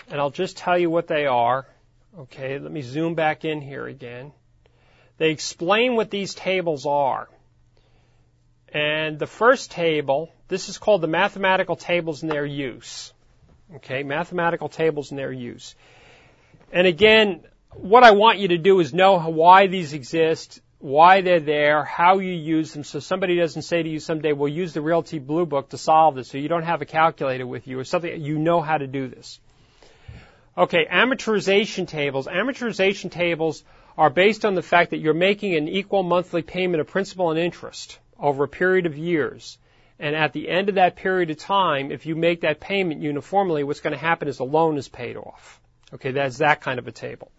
and 0.10 0.20
I'll 0.20 0.32
just 0.32 0.58
tell 0.58 0.78
you 0.78 0.90
what 0.90 1.08
they 1.08 1.28
are. 1.28 1.68
Okay, 2.18 2.58
let 2.58 2.72
me 2.72 2.82
zoom 2.82 3.14
back 3.14 3.46
in 3.46 3.62
here 3.62 3.86
again. 3.86 4.32
They 5.18 5.30
explain 5.30 5.96
what 5.96 6.10
these 6.10 6.34
tables 6.34 6.86
are. 6.86 7.30
And 8.70 9.20
the 9.20 9.28
first 9.28 9.72
table, 9.72 10.32
this 10.48 10.68
is 10.68 10.78
called 10.78 11.02
the 11.02 11.08
mathematical 11.08 11.76
tables 11.76 12.24
and 12.24 12.32
their 12.32 12.46
use. 12.46 13.14
Okay, 13.76 14.04
mathematical 14.04 14.68
tables 14.68 15.12
and 15.12 15.20
their 15.20 15.32
use. 15.32 15.76
And 16.72 16.88
again, 16.88 17.42
what 17.72 18.04
I 18.04 18.12
want 18.12 18.40
you 18.40 18.50
to 18.50 18.58
do 18.58 18.80
is 18.80 18.94
know 18.94 19.20
why 19.20 19.68
these 19.68 19.94
exist 19.94 20.60
why 20.86 21.22
they're 21.22 21.40
there, 21.40 21.84
how 21.84 22.20
you 22.20 22.32
use 22.32 22.72
them, 22.74 22.84
so 22.84 23.00
somebody 23.00 23.38
doesn't 23.38 23.64
say 23.64 23.82
to 23.82 23.90
you 23.90 24.00
someday, 24.00 24.34
well, 24.34 24.48
use 24.48 24.72
the 24.74 24.82
Realty 24.82 25.18
Blue 25.18 25.48
Book 25.48 25.70
to 25.70 25.80
solve 25.80 26.14
this, 26.14 26.30
so 26.30 26.38
you 26.38 26.48
don't 26.48 26.62
have 26.62 26.84
a 26.84 26.86
calculator 26.86 27.48
with 27.48 27.68
you, 27.68 27.80
or 27.80 27.84
something, 27.84 28.22
you 28.22 28.38
know 28.38 28.62
how 28.62 28.78
to 28.78 28.86
do 28.86 29.08
this. 29.08 29.40
Okay, 30.56 30.86
amortization 30.86 31.88
tables. 31.88 32.28
Amortization 32.28 33.10
tables 33.10 33.64
are 33.98 34.12
based 34.12 34.46
on 34.46 34.54
the 34.54 34.62
fact 34.62 34.92
that 34.92 35.00
you're 35.00 35.16
making 35.16 35.56
an 35.56 35.68
equal 35.68 36.04
monthly 36.04 36.44
payment 36.44 36.80
of 36.82 36.86
principal 36.86 37.32
and 37.32 37.40
interest 37.40 37.98
over 38.20 38.44
a 38.44 38.48
period 38.48 38.86
of 38.86 38.96
years. 38.96 39.58
And 39.98 40.16
at 40.16 40.34
the 40.34 40.48
end 40.48 40.70
of 40.70 40.76
that 40.76 40.98
period 40.98 41.32
of 41.32 41.38
time, 41.38 41.92
if 41.92 42.06
you 42.06 42.16
make 42.16 42.42
that 42.42 42.60
payment 42.60 43.02
uniformly, 43.02 43.64
what's 43.64 43.80
going 43.80 43.94
to 43.94 43.98
happen 43.98 44.28
is 44.28 44.38
the 44.38 44.46
loan 44.46 44.78
is 44.78 44.88
paid 44.88 45.18
off. 45.18 45.60
Okay, 45.96 46.12
that's 46.12 46.38
that 46.38 46.62
kind 46.62 46.78
of 46.78 46.88
a 46.88 46.92
table. 46.92 47.32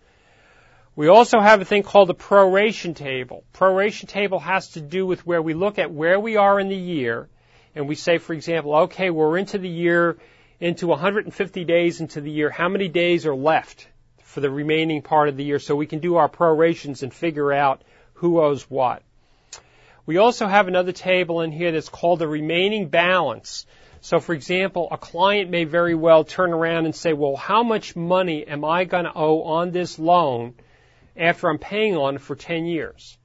We 0.96 1.08
also 1.08 1.40
have 1.40 1.60
a 1.60 1.66
thing 1.66 1.82
called 1.82 2.08
the 2.08 2.14
proration 2.14 2.96
table. 2.96 3.44
Proration 3.52 4.08
table 4.08 4.38
has 4.38 4.68
to 4.68 4.80
do 4.80 5.04
with 5.04 5.26
where 5.26 5.42
we 5.42 5.52
look 5.52 5.78
at 5.78 5.92
where 5.92 6.18
we 6.18 6.38
are 6.38 6.58
in 6.58 6.70
the 6.70 6.74
year 6.74 7.28
and 7.74 7.86
we 7.86 7.94
say, 7.94 8.16
for 8.16 8.32
example, 8.32 8.74
okay, 8.74 9.10
we're 9.10 9.36
into 9.36 9.58
the 9.58 9.68
year, 9.68 10.16
into 10.58 10.86
150 10.86 11.64
days 11.64 12.00
into 12.00 12.22
the 12.22 12.30
year, 12.30 12.48
how 12.48 12.70
many 12.70 12.88
days 12.88 13.26
are 13.26 13.34
left 13.34 13.86
for 14.22 14.40
the 14.40 14.48
remaining 14.50 15.02
part 15.02 15.28
of 15.28 15.36
the 15.36 15.44
year 15.44 15.58
so 15.58 15.76
we 15.76 15.84
can 15.84 15.98
do 15.98 16.16
our 16.16 16.30
prorations 16.30 17.02
and 17.02 17.12
figure 17.12 17.52
out 17.52 17.82
who 18.14 18.40
owes 18.40 18.62
what. 18.70 19.02
We 20.06 20.16
also 20.16 20.46
have 20.46 20.66
another 20.66 20.92
table 20.92 21.42
in 21.42 21.52
here 21.52 21.72
that's 21.72 21.90
called 21.90 22.20
the 22.20 22.28
remaining 22.28 22.88
balance. 22.88 23.66
So 24.00 24.18
for 24.18 24.32
example, 24.32 24.88
a 24.90 24.96
client 24.96 25.50
may 25.50 25.64
very 25.64 25.94
well 25.94 26.24
turn 26.24 26.54
around 26.54 26.86
and 26.86 26.96
say, 26.96 27.12
well, 27.12 27.36
how 27.36 27.62
much 27.62 27.96
money 27.96 28.46
am 28.46 28.64
I 28.64 28.84
going 28.84 29.04
to 29.04 29.12
owe 29.14 29.42
on 29.42 29.72
this 29.72 29.98
loan 29.98 30.54
after 31.16 31.48
I'm 31.48 31.58
paying 31.58 31.96
on 31.96 32.18
for 32.18 32.36
10 32.36 32.66
years. 32.66 33.18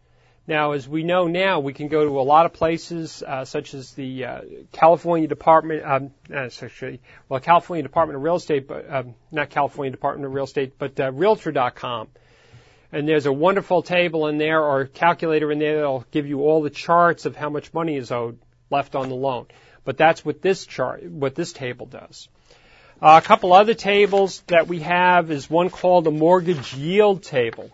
Now, 0.47 0.71
as 0.71 0.87
we 0.87 1.03
know 1.03 1.27
now, 1.27 1.59
we 1.59 1.73
can 1.73 1.87
go 1.87 2.03
to 2.03 2.19
a 2.19 2.23
lot 2.23 2.45
of 2.45 2.53
places, 2.53 3.23
uh, 3.25 3.45
such 3.45 3.73
as 3.73 3.93
the 3.93 4.25
uh, 4.25 4.41
California 4.71 5.27
Department, 5.27 5.85
um, 5.85 6.11
uh, 6.33 6.49
actually, 6.61 6.99
well, 7.29 7.39
California 7.39 7.83
Department 7.83 8.17
of 8.17 8.23
Real 8.23 8.35
Estate, 8.35 8.67
but 8.67 8.91
um, 8.91 9.13
not 9.31 9.49
California 9.49 9.91
Department 9.91 10.25
of 10.25 10.33
Real 10.33 10.45
Estate, 10.45 10.73
but 10.79 10.99
uh, 10.99 11.11
Realtor.com. 11.11 12.07
And 12.91 13.07
there's 13.07 13.27
a 13.27 13.31
wonderful 13.31 13.83
table 13.83 14.27
in 14.27 14.39
there 14.39 14.61
or 14.61 14.85
calculator 14.85 15.51
in 15.51 15.59
there 15.59 15.75
that'll 15.75 16.05
give 16.11 16.27
you 16.27 16.41
all 16.41 16.61
the 16.61 16.69
charts 16.69 17.25
of 17.25 17.35
how 17.35 17.49
much 17.49 17.73
money 17.73 17.95
is 17.95 18.11
owed 18.11 18.39
left 18.69 18.95
on 18.95 19.09
the 19.09 19.15
loan. 19.15 19.45
But 19.85 19.97
that's 19.97 20.25
what 20.25 20.41
this 20.41 20.65
chart, 20.65 21.03
what 21.03 21.35
this 21.35 21.53
table 21.53 21.85
does. 21.85 22.27
Uh, 23.01 23.19
a 23.23 23.25
couple 23.25 23.53
other 23.53 23.73
tables 23.73 24.41
that 24.47 24.67
we 24.67 24.79
have 24.81 25.31
is 25.31 25.49
one 25.49 25.69
called 25.69 26.03
the 26.03 26.11
mortgage 26.11 26.73
yield 26.73 27.23
table. 27.23 27.71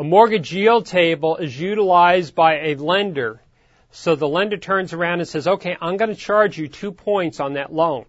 A 0.00 0.02
mortgage 0.02 0.50
yield 0.50 0.86
table 0.86 1.36
is 1.36 1.60
utilized 1.60 2.34
by 2.34 2.54
a 2.54 2.74
lender. 2.76 3.42
So 3.90 4.16
the 4.16 4.26
lender 4.26 4.56
turns 4.56 4.94
around 4.94 5.20
and 5.20 5.28
says, 5.28 5.46
okay, 5.46 5.76
I'm 5.78 5.98
going 5.98 6.08
to 6.08 6.16
charge 6.16 6.56
you 6.56 6.68
two 6.68 6.90
points 6.90 7.38
on 7.38 7.52
that 7.52 7.70
loan. 7.70 8.06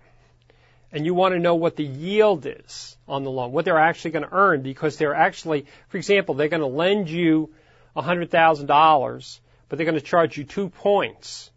And 0.93 1.05
you 1.05 1.13
want 1.13 1.33
to 1.33 1.39
know 1.39 1.55
what 1.55 1.75
the 1.75 1.83
yield 1.83 2.45
is 2.45 2.95
on 3.09 3.25
the 3.25 3.29
loan, 3.29 3.51
what 3.51 3.65
they're 3.65 3.77
actually 3.77 4.11
going 4.11 4.23
to 4.23 4.33
earn 4.33 4.61
because 4.61 4.95
they're 4.95 5.13
actually, 5.13 5.65
for 5.89 5.97
example, 5.97 6.33
they're 6.33 6.47
going 6.47 6.61
to 6.61 6.65
lend 6.65 7.09
you 7.09 7.53
$100,000, 7.97 9.39
but 9.67 9.75
they're 9.75 9.85
going 9.85 9.95
to 9.95 10.01
charge 10.01 10.37
you 10.37 10.45
two 10.45 10.69
points 10.69 11.51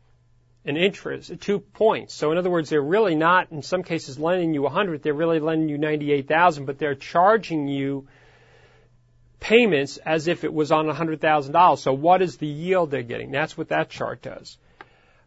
in 0.64 0.76
interest, 0.76 1.32
two 1.43 1.61
points. 1.61 2.12
So 2.12 2.32
in 2.32 2.39
other 2.39 2.51
words, 2.51 2.70
they're 2.70 2.82
really 2.82 3.14
not, 3.14 3.53
in 3.53 3.62
some 3.62 3.85
cases, 3.85 4.18
lending 4.18 4.53
you 4.53 4.62
100, 4.62 5.01
they're 5.01 5.14
really 5.14 5.39
lending 5.39 5.68
you 5.68 5.78
98,000, 5.78 6.64
but 6.64 6.80
they're 6.80 6.97
charging 6.97 7.68
you 7.68 8.09
payments 9.45 9.99
as 9.99 10.27
if 10.27 10.43
it 10.43 10.55
was 10.55 10.73
on 10.73 10.87
$100,000. 10.87 11.79
So 11.79 11.93
what 11.93 12.23
is 12.23 12.39
the 12.39 12.47
yield 12.47 12.91
they're 12.91 13.03
getting? 13.03 13.31
That's 13.31 13.59
what 13.59 13.69
that 13.69 13.91
chart 13.91 14.23
does. 14.23 14.57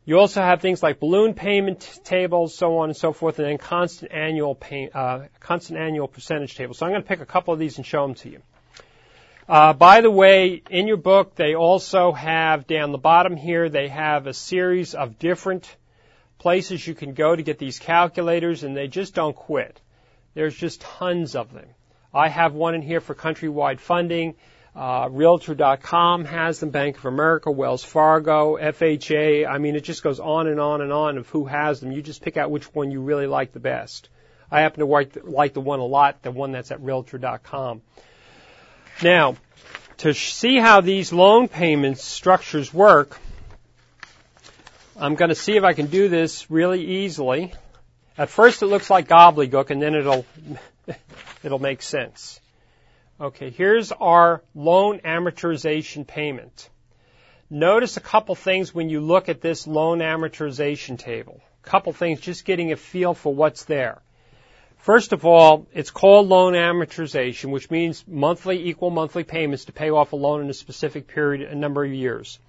You 0.05 0.18
also 0.18 0.41
have 0.41 0.59
things 0.59 0.82
like 0.82 0.99
balloon 0.99 1.36
payment 1.36 1.99
tables, 2.03 2.55
so 2.55 2.80
on 2.80 2.89
and 2.89 2.97
so 2.97 3.13
forth, 3.13 3.38
and 3.38 3.47
then 3.47 3.59
constant 3.59 4.11
annual 4.11 4.55
pay, 4.55 4.89
uh, 4.91 5.26
constant 5.39 5.80
annual 5.80 6.07
percentage 6.07 6.55
tables. 6.55 6.80
So 6.80 6.88
I'm 6.88 6.93
going 6.93 7.03
to 7.03 7.07
pick 7.07 7.20
a 7.20 7.28
couple 7.28 7.53
of 7.53 7.59
these 7.59 7.78
and 7.78 7.86
show 7.86 8.07
them 8.07 8.15
to 8.15 8.30
you. 8.30 8.41
Uh, 9.47 9.74
by 9.74 10.01
the 10.01 10.09
way, 10.09 10.63
in 10.68 10.88
your 10.88 10.97
book, 10.97 11.36
they 11.36 11.53
also 11.53 12.11
have 12.11 12.65
down 12.65 12.91
the 12.91 12.97
bottom 12.97 13.36
here, 13.36 13.70
they 13.70 13.88
have 13.88 14.26
a 14.26 14.34
series 14.34 14.95
of 14.95 15.20
different 15.20 15.76
places 16.39 16.88
you 16.88 16.95
can 16.95 17.13
go 17.13 17.36
to 17.36 17.43
get 17.43 17.59
these 17.59 17.78
calculators, 17.78 18.63
and 18.63 18.76
they 18.76 18.88
just 18.88 19.13
don't 19.13 19.36
quit. 19.36 19.80
There's 20.34 20.55
just 20.55 20.82
tons 20.82 21.36
of 21.36 21.53
them. 21.53 21.68
I 22.13 22.29
have 22.29 22.53
one 22.53 22.75
in 22.75 22.81
here 22.81 23.01
for 23.01 23.15
countrywide 23.15 23.79
funding. 23.79 24.35
Uh, 24.75 25.09
Realtor.com 25.11 26.25
has 26.25 26.59
them, 26.59 26.69
Bank 26.69 26.97
of 26.97 27.05
America, 27.05 27.49
Wells 27.49 27.83
Fargo, 27.83 28.57
FHA. 28.57 29.47
I 29.47 29.57
mean, 29.57 29.75
it 29.75 29.83
just 29.83 30.03
goes 30.03 30.19
on 30.19 30.47
and 30.47 30.59
on 30.59 30.81
and 30.81 30.93
on 30.93 31.17
of 31.17 31.27
who 31.29 31.45
has 31.45 31.79
them. 31.79 31.91
You 31.91 32.03
just 32.03 32.21
pick 32.21 32.37
out 32.37 32.51
which 32.51 32.73
one 32.75 32.91
you 32.91 33.01
really 33.01 33.25
like 33.25 33.53
the 33.53 33.59
best. 33.59 34.09
I 34.51 34.61
happen 34.61 34.81
to 34.81 34.85
like 34.85 35.13
the, 35.13 35.23
like 35.23 35.53
the 35.53 35.61
one 35.61 35.79
a 35.79 35.85
lot, 35.85 36.21
the 36.21 36.31
one 36.31 36.51
that's 36.51 36.71
at 36.71 36.79
Realtor.com. 36.81 37.81
Now, 39.01 39.35
to 39.97 40.13
see 40.13 40.57
how 40.57 40.81
these 40.81 41.11
loan 41.11 41.47
payment 41.47 41.97
structures 41.97 42.71
work, 42.73 43.19
I'm 44.95 45.15
going 45.15 45.29
to 45.29 45.35
see 45.35 45.57
if 45.57 45.63
I 45.63 45.73
can 45.73 45.87
do 45.87 46.07
this 46.07 46.49
really 46.49 46.83
easily. 46.83 47.53
At 48.17 48.29
first 48.29 48.61
it 48.61 48.67
looks 48.67 48.89
like 48.89 49.07
gobbledygook 49.07 49.69
and 49.69 49.81
then 49.81 49.95
it'll 49.95 50.25
it'll 51.43 51.59
make 51.59 51.81
sense. 51.81 52.39
Okay, 53.19 53.49
here's 53.49 53.91
our 53.91 54.43
loan 54.53 54.99
amortization 54.99 56.05
payment. 56.05 56.69
Notice 57.49 57.97
a 57.97 58.01
couple 58.01 58.35
things 58.35 58.75
when 58.75 58.89
you 58.89 58.99
look 58.99 59.29
at 59.29 59.41
this 59.41 59.65
loan 59.65 59.99
amortization 59.99 60.99
table. 60.99 61.41
A 61.63 61.67
couple 61.67 61.93
things, 61.93 62.19
just 62.19 62.45
getting 62.45 62.71
a 62.71 62.75
feel 62.75 63.13
for 63.13 63.33
what's 63.33 63.63
there. 63.65 64.01
First 64.77 65.13
of 65.13 65.25
all, 65.25 65.67
it's 65.73 65.91
called 65.91 66.27
loan 66.27 66.53
amortization, 66.53 67.51
which 67.51 67.71
means 67.71 68.03
monthly, 68.07 68.67
equal 68.67 68.89
monthly 68.89 69.23
payments 69.23 69.65
to 69.65 69.71
pay 69.71 69.89
off 69.89 70.13
a 70.13 70.15
loan 70.15 70.41
in 70.41 70.49
a 70.49 70.53
specific 70.53 71.07
period, 71.07 71.49
a 71.49 71.55
number 71.55 71.83
of 71.83 71.91
years. 71.91 72.39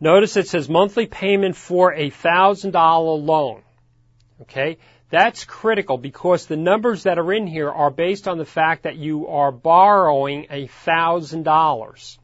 Notice 0.00 0.36
it 0.36 0.48
says 0.48 0.68
monthly 0.68 1.06
payment 1.06 1.56
for 1.56 1.92
a 1.92 2.10
thousand 2.10 2.72
dollar 2.72 3.18
loan. 3.18 3.62
Okay? 4.42 4.78
That's 5.08 5.44
critical 5.44 5.98
because 5.98 6.46
the 6.46 6.56
numbers 6.56 7.04
that 7.04 7.18
are 7.18 7.32
in 7.32 7.46
here 7.46 7.70
are 7.70 7.90
based 7.90 8.26
on 8.26 8.38
the 8.38 8.44
fact 8.44 8.82
that 8.82 8.96
you 8.96 9.28
are 9.28 9.52
borrowing 9.52 10.46
a 10.50 10.66
thousand 10.66 11.44
dollars. 11.44 12.18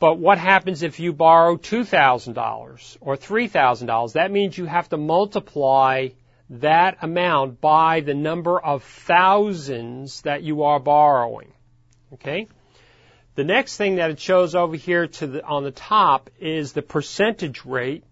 But 0.00 0.18
what 0.18 0.38
happens 0.38 0.82
if 0.82 0.98
you 0.98 1.12
borrow 1.12 1.56
$2,000 1.56 2.96
or 3.00 3.16
$3,000? 3.16 4.12
That 4.14 4.32
means 4.32 4.58
you 4.58 4.64
have 4.64 4.88
to 4.88 4.96
multiply 4.96 6.08
that 6.50 6.98
amount 7.02 7.60
by 7.60 8.00
the 8.00 8.14
number 8.14 8.58
of 8.58 8.82
thousands 8.82 10.22
that 10.22 10.42
you 10.42 10.64
are 10.64 10.80
borrowing. 10.80 11.52
Okay? 12.14 12.48
The 13.34 13.44
next 13.44 13.76
thing 13.76 13.96
that 13.96 14.10
it 14.10 14.20
shows 14.20 14.54
over 14.54 14.76
here 14.76 15.06
to 15.06 15.26
the, 15.26 15.44
on 15.44 15.64
the 15.64 15.70
top 15.70 16.30
is 16.38 16.72
the 16.72 16.82
percentage 16.82 17.64
rate 17.64 18.04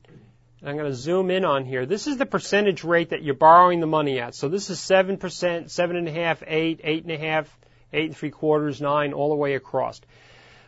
I'm 0.64 0.76
going 0.76 0.90
to 0.90 0.94
zoom 0.94 1.30
in 1.30 1.44
on 1.44 1.64
here. 1.64 1.86
This 1.86 2.06
is 2.06 2.18
the 2.18 2.26
percentage 2.26 2.84
rate 2.84 3.10
that 3.10 3.24
you're 3.24 3.34
borrowing 3.34 3.80
the 3.80 3.86
money 3.88 4.20
at. 4.20 4.36
So 4.36 4.48
this 4.48 4.70
is 4.70 4.78
7%, 4.78 5.18
7.5, 5.18 6.44
8, 6.46 6.84
8.5, 6.84 7.46
8 7.92 8.04
and 8.04 8.16
3 8.16 8.30
quarters, 8.30 8.80
9, 8.80 9.12
all 9.12 9.30
the 9.30 9.34
way 9.34 9.54
across. 9.54 10.00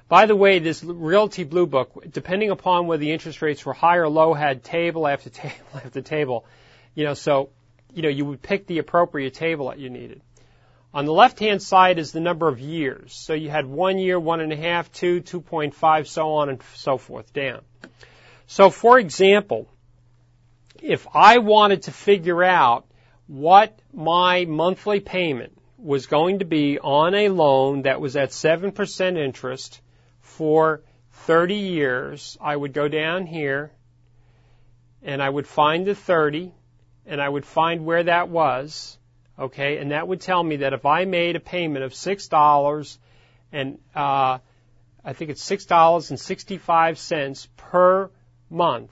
By 0.09 0.27
the 0.27 0.35
way, 0.35 0.59
this 0.59 0.83
Realty 0.83 1.45
Blue 1.45 1.67
Book, 1.67 2.05
depending 2.11 2.51
upon 2.51 2.89
whether 2.89 3.01
the 3.01 3.13
interest 3.13 3.41
rates 3.41 3.65
were 3.65 3.73
high 3.73 3.97
or 3.97 4.09
low, 4.09 4.35
had 4.35 4.65
table 4.65 5.07
after 5.07 5.31
table 5.31 5.55
after 5.75 6.03
table. 6.03 6.45
You 6.97 7.05
know, 7.05 7.15
so, 7.15 7.51
you 7.93 8.03
know, 8.03 8.09
you 8.09 8.25
would 8.25 8.43
pick 8.43 8.67
the 8.67 8.79
appropriate 8.79 9.35
table 9.35 9.69
that 9.69 9.79
you 9.79 9.91
needed. 9.91 10.23
On 10.93 11.05
the 11.07 11.13
left-hand 11.13 11.63
side 11.63 11.99
is 11.99 12.11
the 12.11 12.21
number 12.21 12.49
of 12.49 12.59
years. 12.59 13.15
So 13.15 13.33
you 13.33 13.49
had 13.49 13.67
one 13.67 13.99
year, 13.99 14.19
one 14.19 14.41
and 14.41 14.53
a 14.53 14.57
half, 14.57 14.93
two, 14.93 15.23
2.5, 15.23 16.07
so 16.07 16.35
on 16.35 16.49
and 16.49 16.61
so 16.75 16.99
forth 16.99 17.33
down. 17.33 17.63
So 18.47 18.71
for 18.71 18.99
example, 18.99 19.69
if 20.83 21.07
I 21.15 21.39
wanted 21.39 21.85
to 21.85 21.93
figure 21.93 22.43
out 22.43 22.87
what 23.27 23.79
my 23.93 24.45
monthly 24.45 25.01
payment 25.01 25.57
was 25.79 26.07
going 26.07 26.39
to 26.39 26.45
be 26.45 26.79
on 26.79 27.15
a 27.15 27.29
loan 27.29 27.83
that 27.83 28.01
was 28.01 28.17
at 28.17 28.31
7% 28.31 29.19
interest 29.19 29.81
for 30.21 30.83
30 31.13 31.55
years, 31.55 32.39
I 32.41 32.57
would 32.57 32.73
go 32.73 32.89
down 32.89 33.27
here 33.27 33.73
and 35.03 35.23
I 35.23 35.29
would 35.29 35.47
find 35.47 35.87
the 35.87 35.95
30 35.95 36.53
and 37.07 37.21
I 37.21 37.29
would 37.29 37.45
find 37.45 37.85
where 37.85 38.05
that 38.05 38.31
was, 38.31 38.97
okay, 39.39 39.77
and 39.77 39.91
that 39.91 40.09
would 40.09 40.23
tell 40.23 40.43
me 40.43 40.57
that 40.57 40.73
if 40.73 40.87
I 40.87 41.05
made 41.05 41.37
a 41.37 41.41
payment 41.41 41.85
of 41.85 41.93
$6 41.93 42.99
and, 43.53 43.79
uh, 43.95 44.39
I 45.05 45.13
think 45.13 45.31
it's 45.31 45.47
$6.65 45.49 47.49
per 47.59 48.11
month, 48.49 48.91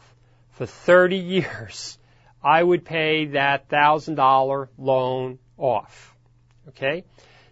for 0.52 0.66
30 0.66 1.16
years, 1.16 1.98
I 2.42 2.62
would 2.62 2.84
pay 2.84 3.26
that 3.26 3.68
$1,000 3.68 4.68
loan 4.78 5.38
off. 5.56 6.14
Okay? 6.68 7.04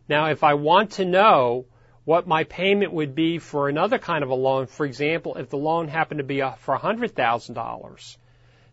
Now, 0.09 0.27
if 0.27 0.45
I 0.45 0.55
want 0.55 0.93
to 0.93 1.05
know 1.05 1.67
what 2.05 2.27
my 2.27 2.45
payment 2.45 2.93
would 2.93 3.15
be 3.15 3.39
for 3.39 3.69
another 3.69 3.99
kind 3.99 4.25
of 4.25 4.31
a 4.31 4.35
loan, 4.35 4.67
for 4.67 4.85
example, 4.85 5.37
if 5.37 5.49
the 5.51 5.57
loan 5.57 5.89
happened 5.89 6.19
to 6.19 6.25
be 6.25 6.43
uh, 6.43 6.53
for 6.53 6.77
$100,000, 6.77 8.17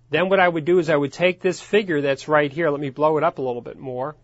then 0.09 0.30
what 0.30 0.39
I 0.39 0.47
would 0.47 0.65
do 0.65 0.80
is 0.80 0.89
I 0.89 0.95
would 0.95 1.13
take 1.13 1.41
this 1.41 1.61
figure 1.61 2.01
that's 2.01 2.28
right 2.28 2.51
here. 2.51 2.69
Let 2.69 2.80
me 2.80 2.89
blow 2.89 3.17
it 3.17 3.23
up 3.23 3.38
a 3.38 3.41
little 3.41 3.61
bit 3.61 3.78
more. 3.78 4.15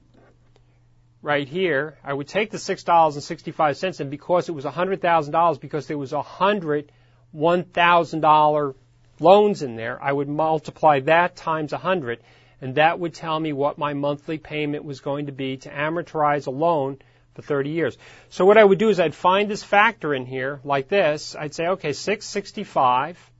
Right 1.21 1.47
here, 1.47 1.97
I 2.03 2.13
would 2.13 2.27
take 2.27 2.51
the 2.51 2.57
$6.65 2.57 3.99
and 3.99 4.09
because 4.09 4.49
it 4.49 4.53
was 4.53 4.65
$100,000, 4.65 5.59
because 5.59 5.87
there 5.87 5.97
was 5.97 6.11
a 6.11 6.21
hundred 6.21 6.91
$1,000 7.35 8.75
loans 9.19 9.61
in 9.61 9.75
there, 9.75 10.01
I 10.01 10.11
would 10.11 10.27
multiply 10.27 10.99
that 11.01 11.35
times 11.35 11.71
100, 11.71 12.19
and 12.61 12.75
that 12.75 12.99
would 12.99 13.13
tell 13.13 13.39
me 13.39 13.53
what 13.53 13.77
my 13.77 13.93
monthly 13.93 14.37
payment 14.37 14.83
was 14.83 14.99
going 15.01 15.27
to 15.27 15.31
be 15.31 15.57
to 15.57 15.69
amortize 15.69 16.47
a 16.47 16.51
loan 16.51 16.99
for 17.33 17.41
30 17.41 17.69
years. 17.71 17.97
So 18.29 18.45
what 18.45 18.57
I 18.57 18.63
would 18.63 18.79
do 18.79 18.89
is 18.89 18.99
I'd 18.99 19.15
find 19.15 19.49
this 19.49 19.63
factor 19.63 20.13
in 20.13 20.25
here 20.25 20.59
like 20.63 20.87
this. 20.87 21.35
I'd 21.35 21.53
say, 21.53 21.67
okay, 21.67 21.93
665. 21.93 23.31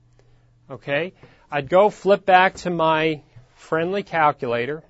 Okay. 0.70 1.12
I'd 1.50 1.68
go 1.68 1.90
flip 1.90 2.24
back 2.24 2.54
to 2.56 2.70
my 2.70 3.22
friendly 3.54 4.02
calculator. 4.02 4.82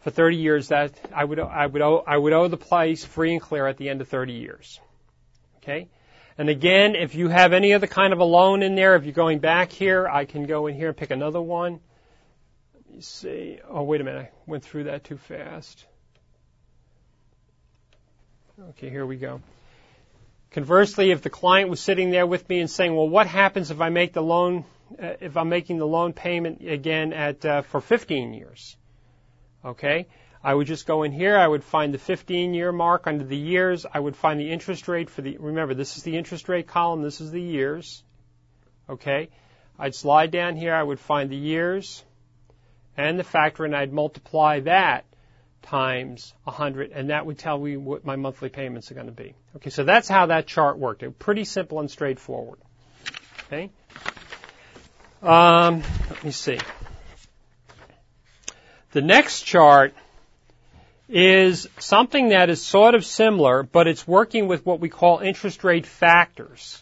for 0.01 0.11
30 0.11 0.37
years, 0.37 0.67
that 0.69 0.93
I 1.13 1.25
would 1.25 1.39
I 1.39 1.65
would 1.65 1.81
owe 1.81 2.03
I 2.05 2.17
would 2.17 2.33
owe 2.33 2.47
the 2.47 2.57
place 2.57 3.03
free 3.03 3.33
and 3.33 3.41
clear 3.41 3.67
at 3.67 3.77
the 3.77 3.89
end 3.89 4.01
of 4.01 4.07
30 4.07 4.33
years. 4.33 4.79
Okay? 5.57 5.87
And 6.41 6.49
again, 6.49 6.95
if 6.95 7.13
you 7.13 7.27
have 7.29 7.53
any 7.53 7.71
other 7.71 7.85
kind 7.85 8.13
of 8.13 8.19
a 8.19 8.23
loan 8.23 8.63
in 8.63 8.73
there, 8.73 8.95
if 8.95 9.03
you're 9.03 9.13
going 9.13 9.37
back 9.37 9.71
here, 9.71 10.07
I 10.07 10.25
can 10.25 10.47
go 10.47 10.65
in 10.65 10.73
here 10.73 10.87
and 10.87 10.97
pick 10.97 11.11
another 11.11 11.39
one. 11.39 11.79
Let 12.73 12.95
me 12.95 13.01
see. 13.01 13.59
Oh, 13.69 13.83
wait 13.83 14.01
a 14.01 14.03
minute. 14.03 14.33
I 14.35 14.49
went 14.49 14.63
through 14.63 14.85
that 14.85 15.03
too 15.03 15.17
fast. 15.17 15.85
Okay, 18.69 18.89
here 18.89 19.05
we 19.05 19.17
go. 19.17 19.39
Conversely, 20.49 21.11
if 21.11 21.21
the 21.21 21.29
client 21.29 21.69
was 21.69 21.79
sitting 21.79 22.09
there 22.09 22.25
with 22.25 22.49
me 22.49 22.59
and 22.59 22.71
saying, 22.71 22.95
"Well, 22.95 23.07
what 23.07 23.27
happens 23.27 23.69
if 23.69 23.79
I 23.79 23.89
make 23.89 24.13
the 24.13 24.23
loan, 24.23 24.65
uh, 24.99 25.13
if 25.19 25.37
I'm 25.37 25.49
making 25.49 25.77
the 25.77 25.85
loan 25.85 26.11
payment 26.11 26.67
again 26.67 27.13
at 27.13 27.45
uh, 27.45 27.61
for 27.61 27.81
15 27.81 28.33
years?" 28.33 28.77
Okay, 29.63 30.07
I 30.43 30.53
would 30.53 30.67
just 30.67 30.87
go 30.87 31.03
in 31.03 31.11
here. 31.11 31.37
I 31.37 31.47
would 31.47 31.63
find 31.63 31.93
the 31.93 31.99
15-year 31.99 32.71
mark 32.71 33.05
under 33.05 33.23
the 33.23 33.37
years. 33.37 33.85
I 33.91 33.99
would 33.99 34.15
find 34.15 34.39
the 34.39 34.51
interest 34.51 34.87
rate 34.87 35.09
for 35.09 35.21
the. 35.21 35.37
Remember, 35.37 35.73
this 35.73 35.97
is 35.97 36.03
the 36.03 36.17
interest 36.17 36.49
rate 36.49 36.67
column. 36.67 37.03
This 37.03 37.21
is 37.21 37.31
the 37.31 37.41
years. 37.41 38.03
Okay, 38.89 39.29
I'd 39.77 39.95
slide 39.95 40.31
down 40.31 40.55
here. 40.55 40.73
I 40.73 40.81
would 40.81 40.99
find 40.99 41.29
the 41.29 41.37
years 41.37 42.03
and 42.97 43.19
the 43.19 43.23
factor, 43.23 43.65
and 43.65 43.75
I'd 43.75 43.93
multiply 43.93 44.59
that 44.61 45.05
times 45.61 46.33
100, 46.43 46.91
and 46.91 47.09
that 47.09 47.25
would 47.25 47.37
tell 47.37 47.57
me 47.57 47.77
what 47.77 48.03
my 48.03 48.15
monthly 48.15 48.49
payments 48.49 48.91
are 48.91 48.95
going 48.95 49.05
to 49.05 49.11
be. 49.11 49.35
Okay, 49.57 49.69
so 49.69 49.83
that's 49.83 50.07
how 50.07 50.27
that 50.27 50.47
chart 50.47 50.77
worked. 50.77 51.03
It 51.03 51.19
pretty 51.19 51.45
simple 51.45 51.79
and 51.79 51.89
straightforward. 51.89 52.59
Okay. 53.45 53.69
Um, 55.21 55.83
let 56.09 56.23
me 56.23 56.31
see. 56.31 56.57
The 58.91 59.01
next 59.01 59.43
chart 59.43 59.93
is 61.11 61.67
something 61.77 62.29
that 62.29 62.49
is 62.49 62.61
sort 62.61 62.95
of 62.95 63.05
similar, 63.05 63.63
but 63.63 63.87
it's 63.87 64.07
working 64.07 64.47
with 64.47 64.65
what 64.65 64.79
we 64.79 64.87
call 64.87 65.19
interest 65.19 65.63
rate 65.63 65.85
factors. 65.85 66.81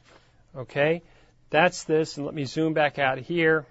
Okay? 0.56 1.02
That's 1.50 1.84
this, 1.84 2.18
and 2.18 2.26
let 2.26 2.36
me 2.36 2.46
zoom 2.46 2.74
back 2.74 3.00
out 3.00 3.18
here. 3.18 3.66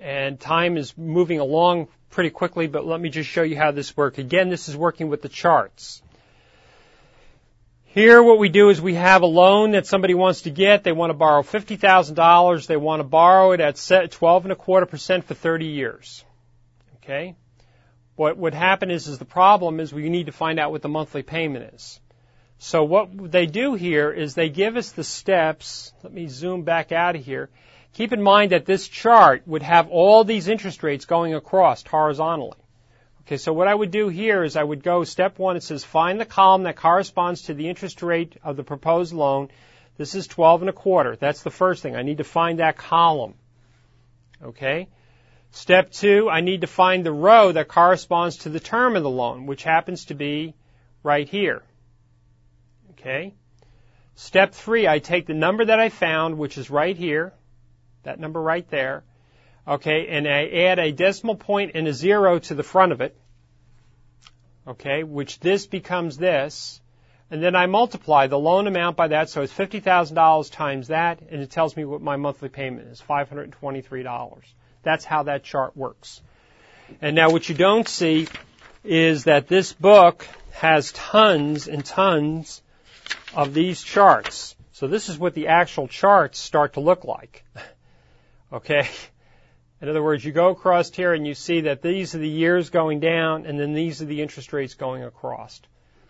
And 0.00 0.38
time 0.38 0.76
is 0.76 0.96
moving 0.96 1.40
along 1.40 1.88
pretty 2.10 2.30
quickly, 2.30 2.68
but 2.68 2.86
let 2.86 3.00
me 3.00 3.10
just 3.10 3.28
show 3.28 3.42
you 3.42 3.56
how 3.56 3.72
this 3.72 3.96
works. 3.96 4.18
Again, 4.18 4.50
this 4.50 4.68
is 4.68 4.76
working 4.76 5.08
with 5.08 5.20
the 5.20 5.28
charts. 5.28 6.00
Here 7.86 8.22
what 8.22 8.38
we 8.38 8.48
do 8.50 8.70
is 8.70 8.80
we 8.80 8.94
have 8.94 9.22
a 9.22 9.26
loan 9.26 9.72
that 9.72 9.84
somebody 9.84 10.14
wants 10.14 10.42
to 10.42 10.50
get. 10.50 10.84
They 10.84 10.92
want 10.92 11.10
to 11.10 11.14
borrow 11.14 11.42
$50,000. 11.42 12.66
They 12.68 12.76
want 12.76 13.00
to 13.00 13.04
borrow 13.04 13.50
it 13.50 13.60
at 13.60 14.10
12 14.12 14.44
and 14.44 14.52
a 14.52 14.56
quarter 14.56 14.86
percent 14.86 15.24
for 15.24 15.34
30 15.34 15.66
years. 15.66 16.24
Okay? 17.02 17.34
What 18.20 18.36
would 18.36 18.52
happen 18.52 18.90
is, 18.90 19.08
is 19.08 19.16
the 19.16 19.24
problem 19.24 19.80
is 19.80 19.94
we 19.94 20.10
need 20.10 20.26
to 20.26 20.32
find 20.32 20.60
out 20.60 20.72
what 20.72 20.82
the 20.82 20.90
monthly 20.90 21.22
payment 21.22 21.72
is. 21.72 21.98
So 22.58 22.84
what 22.84 23.08
they 23.32 23.46
do 23.46 23.72
here 23.72 24.12
is 24.12 24.34
they 24.34 24.50
give 24.50 24.76
us 24.76 24.92
the 24.92 25.04
steps. 25.04 25.94
Let 26.02 26.12
me 26.12 26.26
zoom 26.26 26.64
back 26.64 26.92
out 26.92 27.16
of 27.16 27.24
here. 27.24 27.48
Keep 27.94 28.12
in 28.12 28.20
mind 28.20 28.52
that 28.52 28.66
this 28.66 28.86
chart 28.86 29.48
would 29.48 29.62
have 29.62 29.88
all 29.88 30.24
these 30.24 30.48
interest 30.48 30.82
rates 30.82 31.06
going 31.06 31.32
across 31.32 31.82
horizontally. 31.82 32.58
Okay, 33.22 33.38
so 33.38 33.54
what 33.54 33.68
I 33.68 33.74
would 33.74 33.90
do 33.90 34.10
here 34.10 34.44
is 34.44 34.54
I 34.54 34.64
would 34.64 34.82
go 34.82 35.02
step 35.04 35.38
one, 35.38 35.56
it 35.56 35.62
says 35.62 35.82
find 35.82 36.20
the 36.20 36.26
column 36.26 36.64
that 36.64 36.76
corresponds 36.76 37.44
to 37.44 37.54
the 37.54 37.70
interest 37.70 38.02
rate 38.02 38.36
of 38.44 38.58
the 38.58 38.64
proposed 38.64 39.14
loan. 39.14 39.48
This 39.96 40.14
is 40.14 40.26
12 40.26 40.60
and 40.60 40.68
a 40.68 40.74
quarter. 40.74 41.16
That's 41.16 41.42
the 41.42 41.50
first 41.50 41.82
thing. 41.82 41.96
I 41.96 42.02
need 42.02 42.18
to 42.18 42.24
find 42.24 42.58
that 42.58 42.76
column. 42.76 43.32
Okay? 44.44 44.88
Step 45.52 45.90
two, 45.90 46.30
I 46.30 46.40
need 46.40 46.60
to 46.60 46.66
find 46.66 47.04
the 47.04 47.12
row 47.12 47.50
that 47.52 47.68
corresponds 47.68 48.38
to 48.38 48.48
the 48.48 48.60
term 48.60 48.94
of 48.96 49.02
the 49.02 49.10
loan, 49.10 49.46
which 49.46 49.64
happens 49.64 50.06
to 50.06 50.14
be 50.14 50.54
right 51.02 51.28
here. 51.28 51.62
Okay? 52.92 53.34
Step 54.14 54.54
three, 54.54 54.86
I 54.86 54.98
take 54.98 55.26
the 55.26 55.34
number 55.34 55.64
that 55.64 55.80
I 55.80 55.88
found, 55.88 56.38
which 56.38 56.56
is 56.56 56.70
right 56.70 56.96
here, 56.96 57.32
that 58.04 58.20
number 58.20 58.40
right 58.40 58.68
there. 58.68 59.02
Okay, 59.66 60.08
and 60.08 60.26
I 60.26 60.46
add 60.46 60.78
a 60.78 60.92
decimal 60.92 61.36
point 61.36 61.72
and 61.74 61.86
a 61.88 61.92
zero 61.92 62.38
to 62.38 62.54
the 62.54 62.62
front 62.62 62.92
of 62.92 63.00
it. 63.00 63.16
Okay, 64.66 65.04
which 65.04 65.40
this 65.40 65.66
becomes 65.66 66.16
this. 66.16 66.80
And 67.30 67.42
then 67.42 67.54
I 67.54 67.66
multiply 67.66 68.26
the 68.26 68.38
loan 68.38 68.66
amount 68.66 68.96
by 68.96 69.08
that, 69.08 69.30
so 69.30 69.42
it's 69.42 69.52
$50,000 69.52 70.50
times 70.50 70.88
that, 70.88 71.20
and 71.30 71.40
it 71.40 71.50
tells 71.50 71.76
me 71.76 71.84
what 71.84 72.02
my 72.02 72.16
monthly 72.16 72.48
payment 72.48 72.88
is, 72.88 73.00
$523. 73.00 74.42
That's 74.82 75.04
how 75.04 75.24
that 75.24 75.44
chart 75.44 75.76
works. 75.76 76.20
And 77.00 77.14
now 77.14 77.30
what 77.30 77.48
you 77.48 77.54
don't 77.54 77.88
see 77.88 78.28
is 78.84 79.24
that 79.24 79.48
this 79.48 79.72
book 79.72 80.26
has 80.52 80.92
tons 80.92 81.68
and 81.68 81.84
tons 81.84 82.62
of 83.34 83.54
these 83.54 83.82
charts. 83.82 84.56
So 84.72 84.86
this 84.86 85.08
is 85.08 85.18
what 85.18 85.34
the 85.34 85.48
actual 85.48 85.88
charts 85.88 86.38
start 86.38 86.74
to 86.74 86.80
look 86.80 87.04
like. 87.04 87.44
Okay? 88.52 88.88
In 89.80 89.88
other 89.88 90.02
words, 90.02 90.24
you 90.24 90.32
go 90.32 90.48
across 90.48 90.90
here 90.90 91.14
and 91.14 91.26
you 91.26 91.34
see 91.34 91.60
that 91.62 91.82
these 91.82 92.14
are 92.16 92.18
the 92.18 92.28
years 92.28 92.70
going 92.70 92.98
down 92.98 93.46
and 93.46 93.58
then 93.58 93.74
these 93.74 94.02
are 94.02 94.06
the 94.06 94.20
interest 94.20 94.52
rates 94.52 94.74
going 94.74 95.04
across. 95.04 95.60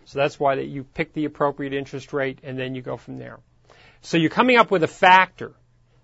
So 0.05 0.19
that's 0.19 0.39
why 0.39 0.55
that 0.55 0.65
you 0.65 0.83
pick 0.83 1.13
the 1.13 1.25
appropriate 1.25 1.73
interest 1.73 2.11
rate 2.11 2.39
and 2.43 2.57
then 2.57 2.75
you 2.75 2.81
go 2.81 2.97
from 2.97 3.17
there. 3.17 3.39
So 4.01 4.17
you're 4.17 4.31
coming 4.31 4.57
up 4.57 4.71
with 4.71 4.83
a 4.83 4.87
factor. 4.87 5.53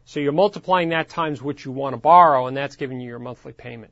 So 0.08 0.22
you're 0.22 0.32
multiplying 0.32 0.89
that 0.89 1.10
times 1.10 1.41
what 1.41 1.66
you 1.66 1.74
want 1.74 1.91
to 1.91 1.97
borrow 1.97 2.47
and 2.47 2.55
that's 2.55 2.78
giving 2.78 3.01
you 3.01 3.10
your 3.10 3.20
monthly 3.20 3.51
payment. 3.51 3.91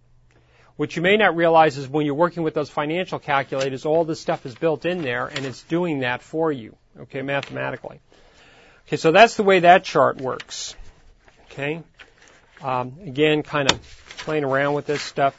What 0.78 0.96
you 0.96 1.02
may 1.02 1.18
not 1.18 1.36
realize 1.36 1.78
is 1.78 1.90
when 1.90 2.06
you're 2.06 2.16
working 2.16 2.44
with 2.44 2.54
those 2.54 2.70
financial 2.70 3.20
calculators, 3.20 3.86
all 3.86 4.06
this 4.06 4.22
stuff 4.22 4.46
is 4.46 4.56
built 4.56 4.86
in 4.86 5.02
there 5.02 5.28
and 5.28 5.46
it's 5.46 5.64
doing 5.64 6.00
that 6.00 6.22
for 6.22 6.54
you, 6.54 6.78
okay, 7.02 7.22
mathematically. 7.22 8.00
Okay, 8.88 8.96
so 8.96 9.12
that's 9.12 9.36
the 9.36 9.44
way 9.44 9.60
that 9.60 9.84
chart 9.84 10.16
works. 10.16 10.74
Okay. 11.52 11.84
Um, 12.64 12.94
again, 13.06 13.44
kind 13.44 13.70
of 13.70 13.82
playing 14.20 14.46
around 14.46 14.74
with 14.74 14.86
this 14.86 15.02
stuff. 15.02 15.38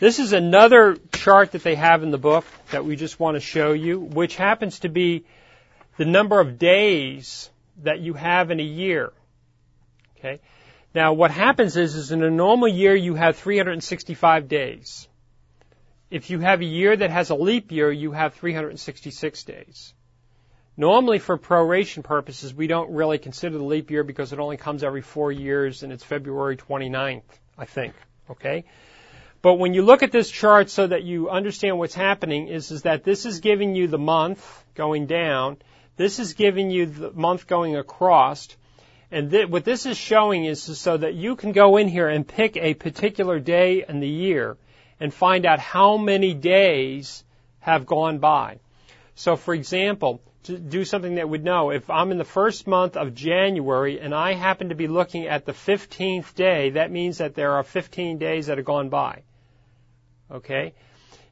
This 0.00 0.18
is 0.20 0.32
another 0.32 0.96
chart 1.12 1.52
that 1.52 1.62
they 1.62 1.74
have 1.74 2.02
in 2.02 2.12
the 2.12 2.18
book 2.18 2.46
that 2.70 2.86
we 2.86 2.96
just 2.96 3.20
want 3.20 3.34
to 3.34 3.40
show 3.40 3.72
you, 3.72 4.00
which 4.00 4.36
happens 4.36 4.78
to 4.80 4.88
be 4.88 5.26
the 5.98 6.06
number 6.06 6.40
of 6.40 6.58
days 6.58 7.50
that 7.82 8.00
you 8.00 8.14
have 8.14 8.50
in 8.50 8.58
a 8.58 8.64
year. 8.64 9.12
Okay. 10.18 10.40
Now, 10.94 11.12
what 11.12 11.30
happens 11.30 11.76
is, 11.76 11.94
is 11.94 12.12
in 12.12 12.22
a 12.22 12.30
normal 12.30 12.68
year 12.68 12.94
you 12.94 13.14
have 13.14 13.36
365 13.36 14.48
days. 14.48 15.06
If 16.10 16.30
you 16.30 16.38
have 16.40 16.60
a 16.60 16.64
year 16.64 16.96
that 16.96 17.10
has 17.10 17.30
a 17.30 17.34
leap 17.34 17.70
year, 17.70 17.92
you 17.92 18.12
have 18.12 18.34
366 18.34 19.44
days. 19.44 19.92
Normally, 20.76 21.18
for 21.18 21.36
proration 21.36 22.02
purposes, 22.02 22.54
we 22.54 22.68
don't 22.68 22.92
really 22.92 23.18
consider 23.18 23.58
the 23.58 23.64
leap 23.64 23.90
year 23.90 24.04
because 24.04 24.32
it 24.32 24.38
only 24.38 24.56
comes 24.56 24.82
every 24.82 25.02
four 25.02 25.30
years 25.30 25.82
and 25.82 25.92
it's 25.92 26.04
February 26.04 26.56
29th, 26.56 27.22
I 27.58 27.64
think. 27.66 27.94
Okay? 28.30 28.64
But 29.42 29.54
when 29.54 29.74
you 29.74 29.82
look 29.82 30.02
at 30.02 30.12
this 30.12 30.30
chart 30.30 30.70
so 30.70 30.86
that 30.86 31.02
you 31.02 31.28
understand 31.30 31.78
what's 31.78 31.94
happening 31.94 32.48
is, 32.48 32.70
is 32.70 32.82
that 32.82 33.04
this 33.04 33.26
is 33.26 33.40
giving 33.40 33.74
you 33.74 33.88
the 33.88 33.98
month 33.98 34.64
going 34.74 35.06
down. 35.06 35.58
This 35.96 36.18
is 36.18 36.34
giving 36.34 36.70
you 36.70 36.86
the 36.86 37.10
month 37.12 37.46
going 37.46 37.76
across. 37.76 38.48
And 39.10 39.30
th- 39.30 39.48
what 39.48 39.64
this 39.64 39.86
is 39.86 39.96
showing 39.96 40.44
is 40.44 40.62
so 40.62 40.96
that 40.96 41.14
you 41.14 41.36
can 41.36 41.52
go 41.52 41.76
in 41.78 41.88
here 41.88 42.08
and 42.08 42.26
pick 42.26 42.56
a 42.56 42.74
particular 42.74 43.38
day 43.38 43.84
in 43.88 44.00
the 44.00 44.08
year 44.08 44.56
and 45.00 45.12
find 45.12 45.46
out 45.46 45.60
how 45.60 45.96
many 45.96 46.34
days 46.34 47.24
have 47.60 47.86
gone 47.86 48.18
by. 48.18 48.58
So 49.14 49.36
for 49.36 49.54
example, 49.54 50.20
to 50.44 50.58
do 50.58 50.84
something 50.84 51.16
that 51.16 51.28
would 51.28 51.44
know 51.44 51.70
if 51.70 51.88
I'm 51.90 52.10
in 52.10 52.18
the 52.18 52.24
first 52.24 52.66
month 52.66 52.96
of 52.96 53.14
January 53.14 54.00
and 54.00 54.14
I 54.14 54.34
happen 54.34 54.68
to 54.68 54.74
be 54.74 54.88
looking 54.88 55.26
at 55.26 55.44
the 55.44 55.52
15th 55.52 56.34
day, 56.34 56.70
that 56.70 56.90
means 56.90 57.18
that 57.18 57.34
there 57.34 57.52
are 57.52 57.62
15 57.62 58.18
days 58.18 58.46
that 58.46 58.58
have 58.58 58.64
gone 58.64 58.88
by. 58.88 59.22
Okay? 60.30 60.74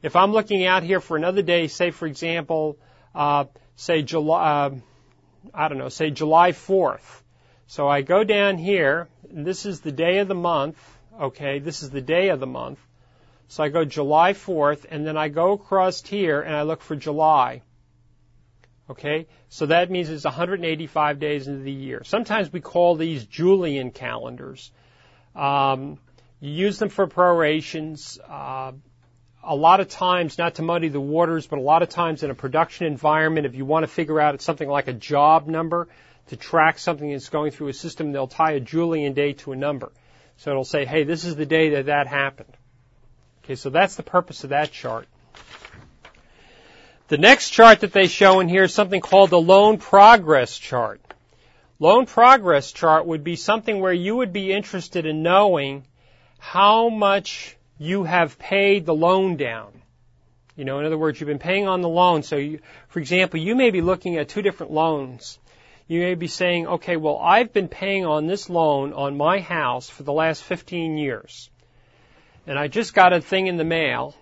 If 0.01 0.15
I'm 0.15 0.31
looking 0.31 0.65
out 0.65 0.83
here 0.83 0.99
for 0.99 1.15
another 1.17 1.41
day, 1.41 1.67
say 1.67 1.91
for 1.91 2.07
example, 2.07 2.77
uh, 3.13 3.45
say 3.75 4.01
July, 4.01 4.65
uh, 4.65 4.75
I 5.53 5.67
don't 5.67 5.77
know, 5.77 5.89
say 5.89 6.11
July 6.11 6.51
4th. 6.51 7.21
So 7.67 7.89
I 7.89 8.01
go 8.01 8.23
down 8.23 8.57
here, 8.57 9.09
and 9.29 9.45
this 9.45 9.65
is 9.65 9.81
the 9.81 9.91
day 9.91 10.19
of 10.19 10.29
the 10.29 10.35
month, 10.35 10.77
okay, 11.19 11.59
this 11.59 11.83
is 11.83 11.89
the 11.89 12.01
day 12.01 12.29
of 12.29 12.39
the 12.39 12.47
month. 12.47 12.79
So 13.49 13.61
I 13.61 13.67
go 13.67 13.83
July 13.83 14.33
4th, 14.33 14.85
and 14.89 15.05
then 15.05 15.17
I 15.17 15.27
go 15.27 15.51
across 15.51 16.01
here 16.01 16.41
and 16.41 16.55
I 16.55 16.61
look 16.61 16.81
for 16.81 16.95
July. 16.95 17.61
Okay, 18.89 19.27
so 19.49 19.65
that 19.65 19.91
means 19.91 20.09
it's 20.09 20.23
185 20.23 21.19
days 21.19 21.49
into 21.49 21.61
the 21.63 21.71
year. 21.71 22.03
Sometimes 22.05 22.51
we 22.53 22.61
call 22.61 22.95
these 22.95 23.25
Julian 23.25 23.91
calendars. 23.91 24.71
Um, 25.35 25.99
you 26.39 26.51
use 26.51 26.79
them 26.79 26.87
for 26.87 27.05
prorations. 27.05 28.17
Uh, 28.25 28.71
a 29.43 29.55
lot 29.55 29.81
of 29.81 29.89
times, 29.89 30.37
not 30.37 30.55
to 30.55 30.61
muddy 30.61 30.87
the 30.87 31.01
waters, 31.01 31.47
but 31.47 31.59
a 31.59 31.61
lot 31.61 31.83
of 31.83 31.89
times 31.89 32.23
in 32.23 32.31
a 32.31 32.35
production 32.35 32.87
environment, 32.87 33.45
if 33.45 33.55
you 33.55 33.65
want 33.65 33.83
to 33.83 33.87
figure 33.87 34.21
out 34.21 34.41
something 34.41 34.69
like 34.69 34.87
a 34.87 34.93
job 34.93 35.47
number 35.47 35.89
to 36.27 36.35
track 36.35 36.79
something 36.79 37.11
that's 37.11 37.29
going 37.29 37.51
through 37.51 37.69
a 37.69 37.73
system, 37.73 38.11
they'll 38.11 38.27
tie 38.27 38.53
a 38.53 38.59
Julian 38.59 39.13
date 39.13 39.39
to 39.39 39.51
a 39.51 39.55
number. 39.55 39.91
So 40.37 40.51
it'll 40.51 40.65
say, 40.65 40.85
hey, 40.85 41.03
this 41.03 41.25
is 41.25 41.35
the 41.35 41.45
day 41.45 41.71
that 41.71 41.87
that 41.87 42.07
happened. 42.07 42.55
Okay, 43.43 43.55
so 43.55 43.69
that's 43.69 43.95
the 43.95 44.03
purpose 44.03 44.43
of 44.43 44.51
that 44.51 44.71
chart. 44.71 45.07
The 47.07 47.17
next 47.17 47.51
chart 47.51 47.79
that 47.79 47.93
they 47.93 48.07
show 48.07 48.41
in 48.41 48.49
here 48.49 48.63
is 48.63 48.73
something 48.73 48.99
called 48.99 49.29
the 49.29 49.39
loan 49.39 49.77
progress 49.77 50.57
chart. 50.57 51.01
Loan 51.79 52.05
progress 52.05 52.71
chart 52.71 53.05
would 53.05 53.23
be 53.23 53.35
something 53.35 53.79
where 53.79 53.93
you 53.93 54.17
would 54.17 54.33
be 54.33 54.51
interested 54.51 55.05
in 55.05 55.23
knowing 55.23 55.85
how 56.39 56.89
much 56.89 57.55
you 57.77 58.03
have 58.03 58.37
paid 58.37 58.85
the 58.85 58.93
loan 58.93 59.37
down. 59.37 59.81
You 60.55 60.65
know, 60.65 60.79
in 60.79 60.85
other 60.85 60.97
words, 60.97 61.19
you've 61.19 61.27
been 61.27 61.39
paying 61.39 61.67
on 61.67 61.81
the 61.81 61.89
loan. 61.89 62.23
So, 62.23 62.35
you, 62.35 62.59
for 62.89 62.99
example, 62.99 63.39
you 63.39 63.55
may 63.55 63.69
be 63.69 63.81
looking 63.81 64.17
at 64.17 64.27
two 64.27 64.41
different 64.41 64.71
loans. 64.71 65.37
You 65.87 66.01
may 66.01 66.15
be 66.15 66.27
saying, 66.27 66.67
okay, 66.67 66.97
well, 66.97 67.17
I've 67.17 67.53
been 67.53 67.69
paying 67.69 68.05
on 68.05 68.27
this 68.27 68.49
loan 68.49 68.93
on 68.93 69.17
my 69.17 69.39
house 69.39 69.89
for 69.89 70.03
the 70.03 70.13
last 70.13 70.43
15 70.43 70.97
years. 70.97 71.49
And 72.45 72.59
I 72.59 72.67
just 72.67 72.93
got 72.93 73.13
a 73.13 73.21
thing 73.21 73.47
in 73.47 73.57
the 73.57 73.63
mail 73.63 74.15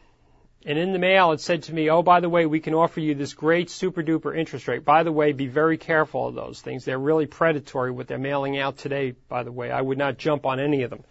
and 0.68 0.80
in 0.80 0.93
the 0.93 0.99
mail, 0.99 1.32
it 1.32 1.41
said 1.41 1.63
to 1.63 1.74
me, 1.74 1.91
oh, 1.91 2.01
by 2.01 2.22
the 2.22 2.30
way, 2.30 2.47
we 2.47 2.59
can 2.59 2.74
offer 2.74 2.99
you 2.99 3.13
this 3.13 3.36
great 3.36 3.70
super 3.70 4.01
duper 4.01 4.36
interest 4.36 4.68
rate. 4.68 4.84
By 4.84 5.03
the 5.03 5.11
way, 5.11 5.32
be 5.32 5.45
very 5.45 5.78
careful 5.78 6.28
of 6.28 6.34
those 6.34 6.59
things. 6.59 6.84
They're 6.84 6.97
really 6.97 7.28
predatory 7.28 7.91
what 7.91 8.07
they're 8.07 8.18
mailing 8.18 8.57
out 8.57 8.78
today, 8.78 9.13
by 9.30 9.43
the 9.43 9.51
way. 9.51 9.70
I 9.70 9.80
would 9.80 9.99
not 9.99 10.18
jump 10.18 10.43
on 10.47 10.59
any 10.59 10.82
of 10.82 10.89
them. 10.89 11.03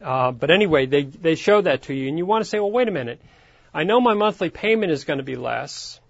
Uh, 0.00 0.32
but 0.32 0.50
anyway, 0.50 0.86
they, 0.86 1.02
they 1.02 1.34
show 1.34 1.60
that 1.60 1.82
to 1.82 1.94
you. 1.94 2.08
And 2.08 2.16
you 2.16 2.24
want 2.24 2.42
to 2.42 2.48
say, 2.48 2.58
well, 2.58 2.70
wait 2.70 2.88
a 2.88 2.90
minute. 2.90 3.20
I 3.74 3.84
know 3.84 4.00
my 4.00 4.14
monthly 4.14 4.48
payment 4.48 4.92
is 4.92 5.04
going 5.04 5.18
to 5.18 5.24
be 5.24 5.36
less, 5.36 6.00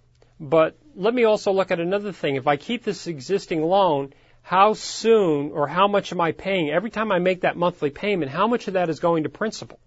but 0.40 0.76
let 0.96 1.14
me 1.14 1.24
also 1.24 1.52
look 1.52 1.70
at 1.70 1.80
another 1.80 2.12
thing. 2.12 2.36
If 2.36 2.46
I 2.46 2.56
keep 2.56 2.82
this 2.84 3.06
existing 3.06 3.62
loan, 3.62 4.12
how 4.42 4.74
soon 4.74 5.52
or 5.52 5.66
how 5.66 5.88
much 5.88 6.12
am 6.12 6.20
I 6.20 6.32
paying? 6.32 6.70
Every 6.70 6.90
time 6.90 7.10
I 7.10 7.18
make 7.18 7.42
that 7.42 7.56
monthly 7.56 7.90
payment, 7.90 8.30
how 8.30 8.46
much 8.46 8.68
of 8.68 8.74
that 8.74 8.90
is 8.90 9.00
going 9.00 9.22
to 9.22 9.28
principal? 9.28 9.78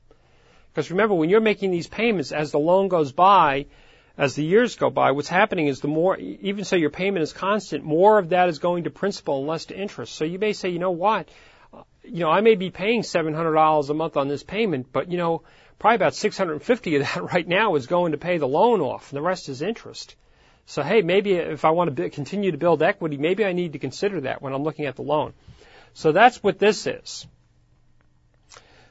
Because 0.74 0.90
remember, 0.92 1.16
when 1.16 1.30
you're 1.30 1.42
making 1.42 1.72
these 1.72 1.88
payments, 1.88 2.32
as 2.32 2.52
the 2.52 2.60
loan 2.60 2.88
goes 2.88 3.12
by, 3.12 3.66
as 4.18 4.36
the 4.36 4.44
years 4.44 4.76
go 4.76 4.90
by, 4.90 5.12
what's 5.12 5.28
happening 5.28 5.68
is 5.68 5.80
the 5.80 5.88
more, 5.88 6.18
even 6.18 6.64
so 6.64 6.76
your 6.76 6.90
payment 6.90 7.24
is 7.24 7.34
constant, 7.34 7.84
more 7.84 8.18
of 8.18 8.30
that 8.30 8.50
is 8.50 8.60
going 8.60 8.86
to 8.86 8.90
principal 8.90 9.40
and 9.40 9.48
less 9.48 9.66
to 9.66 9.78
interest. 9.78 10.16
So 10.16 10.26
you 10.26 10.40
may 10.40 10.54
say, 10.54 10.70
you 10.70 10.80
know 10.80 10.92
what, 10.92 11.30
uh, 11.74 11.84
you 12.04 12.22
know, 12.22 12.32
I 12.32 12.42
may 12.42 12.56
be 12.56 12.72
paying 12.72 13.02
$700 13.02 13.90
a 13.90 13.94
month 13.94 14.18
on 14.18 14.28
this 14.28 14.44
payment, 14.44 14.88
but 14.92 15.12
you 15.12 15.18
know, 15.18 15.44
probably 15.78 15.96
about 15.96 16.16
650 16.16 16.96
of 16.96 17.02
that 17.04 17.24
right 17.34 17.48
now 17.48 17.76
is 17.76 17.86
going 17.86 18.14
to 18.14 18.18
pay 18.18 18.40
the 18.40 18.48
loan 18.48 18.82
off, 18.82 19.12
and 19.12 19.18
the 19.18 19.22
rest 19.22 19.50
is 19.50 19.62
interest. 19.62 20.16
So 20.68 20.84
hey, 20.84 21.02
maybe 21.02 21.34
if 21.34 21.64
I 21.64 21.72
want 21.72 21.96
to 21.96 22.10
continue 22.10 22.52
to 22.52 22.58
build 22.58 22.84
equity, 22.84 23.16
maybe 23.16 23.46
I 23.46 23.54
need 23.54 23.74
to 23.74 23.80
consider 23.80 24.22
that 24.22 24.42
when 24.42 24.54
I'm 24.54 24.64
looking 24.64 24.86
at 24.86 24.98
the 24.98 25.02
loan. 25.02 25.34
So 25.94 26.12
that's 26.12 26.44
what 26.44 26.60
this 26.60 26.86
is. 26.86 27.26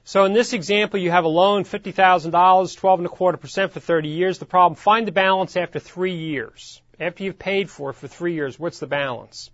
So 0.03 0.25
in 0.25 0.33
this 0.33 0.55
example, 0.55 0.99
you 0.99 1.11
have 1.11 1.25
a 1.25 1.29
loan, 1.29 1.65
$50,000, 1.65 2.77
12 2.77 3.01
and 3.01 3.07
a 3.07 3.11
quarter 3.11 3.37
percent 3.37 3.73
for 3.73 3.81
30 3.81 4.09
years. 4.09 4.39
The 4.39 4.47
problem, 4.47 4.77
find 4.77 5.07
the 5.07 5.13
balance 5.13 5.55
after 5.55 5.79
three 5.79 6.17
years. 6.17 6.81
After 6.99 7.25
you've 7.25 7.39
paid 7.39 7.69
for 7.69 7.91
it 7.91 7.95
for 7.95 8.09
three 8.09 8.33
years, 8.33 8.59
what's 8.59 8.79
the 8.79 8.87
balance? 8.87 9.51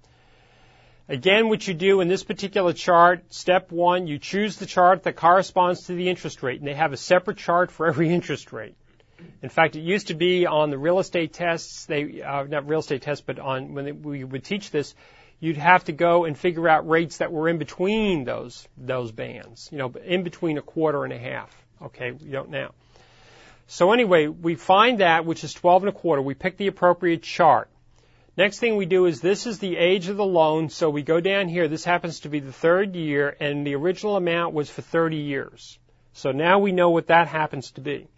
Again, 1.08 1.48
what 1.48 1.66
you 1.66 1.74
do 1.74 2.00
in 2.00 2.06
this 2.06 2.22
particular 2.22 2.72
chart, 2.72 3.34
step 3.34 3.72
one, 3.72 4.06
you 4.06 4.18
choose 4.18 4.58
the 4.58 4.66
chart 4.66 5.02
that 5.02 5.16
corresponds 5.16 5.86
to 5.86 5.94
the 5.94 6.08
interest 6.08 6.44
rate, 6.44 6.60
and 6.60 6.68
they 6.68 6.74
have 6.74 6.92
a 6.92 6.96
separate 6.96 7.38
chart 7.38 7.72
for 7.72 7.88
every 7.88 8.14
interest 8.14 8.52
rate. 8.52 8.76
In 9.42 9.48
fact, 9.48 9.76
it 9.76 9.80
used 9.80 10.08
to 10.08 10.14
be 10.14 10.46
on 10.46 10.70
the 10.70 10.78
real 10.78 10.98
estate 10.98 11.32
tests, 11.32 11.86
they, 11.86 12.22
uh, 12.22 12.44
not 12.44 12.68
real 12.68 12.80
estate 12.80 13.02
tests, 13.02 13.24
but 13.26 13.38
on, 13.38 13.74
when 13.74 13.84
they, 13.84 13.92
we 13.92 14.24
would 14.24 14.44
teach 14.44 14.70
this, 14.70 14.94
you'd 15.40 15.56
have 15.56 15.84
to 15.84 15.92
go 15.92 16.24
and 16.24 16.38
figure 16.38 16.68
out 16.68 16.88
rates 16.88 17.18
that 17.18 17.32
were 17.32 17.48
in 17.48 17.58
between 17.58 18.24
those 18.24 18.68
those 18.76 19.10
bands, 19.10 19.68
you 19.72 19.78
know, 19.78 19.92
in 20.04 20.22
between 20.22 20.56
a 20.56 20.62
quarter 20.62 21.04
and 21.04 21.12
a 21.12 21.18
half. 21.18 21.50
Okay, 21.82 22.12
we 22.12 22.30
don't 22.30 22.50
now. 22.50 22.70
So 23.66 23.92
anyway, 23.92 24.28
we 24.28 24.54
find 24.54 25.00
that 25.00 25.24
which 25.24 25.42
is 25.44 25.52
12 25.52 25.82
and 25.82 25.88
a 25.88 25.92
quarter. 25.92 26.22
We 26.22 26.34
pick 26.34 26.56
the 26.56 26.68
appropriate 26.68 27.22
chart. 27.22 27.68
Next 28.36 28.60
thing 28.60 28.76
we 28.76 28.86
do 28.86 29.06
is 29.06 29.20
this 29.20 29.46
is 29.46 29.58
the 29.58 29.76
age 29.76 30.08
of 30.08 30.16
the 30.16 30.24
loan. 30.24 30.68
So 30.68 30.88
we 30.90 31.02
go 31.02 31.20
down 31.20 31.48
here. 31.48 31.68
This 31.68 31.84
happens 31.84 32.20
to 32.20 32.28
be 32.28 32.38
the 32.38 32.52
third 32.52 32.94
year, 32.94 33.36
and 33.40 33.66
the 33.66 33.74
original 33.74 34.16
amount 34.16 34.54
was 34.54 34.70
for 34.70 34.82
30 34.82 35.16
years. 35.16 35.78
So 36.14 36.32
now 36.32 36.58
we 36.58 36.72
know 36.72 36.90
what 36.90 37.08
that 37.08 37.28
happens 37.28 37.72
to 37.72 37.80
be. 37.80 38.08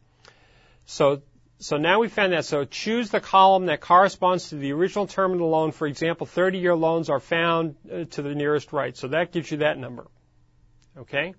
So 0.87 1.23
so 1.59 1.79
now 1.79 2.01
we 2.01 2.09
found 2.09 2.33
that. 2.33 2.45
So 2.45 2.65
choose 2.65 3.11
the 3.11 3.21
column 3.21 3.67
that 3.67 3.81
corresponds 3.81 4.51
to 4.51 4.57
the 4.57 4.73
original 4.73 5.07
term 5.07 5.33
of 5.33 5.39
the 5.39 5.45
loan. 5.45 5.73
For 5.73 5.87
example, 5.87 6.27
30 6.27 6.59
year 6.59 6.75
loans 6.75 7.09
are 7.09 7.21
found 7.21 7.77
uh, 7.91 8.05
to 8.05 8.23
the 8.23 8.35
nearest 8.35 8.73
right. 8.73 8.97
So 8.97 9.09
that 9.09 9.33
gives 9.33 9.51
you 9.51 9.59
that 9.59 9.79
number. 9.79 10.07
Okay? 10.99 11.35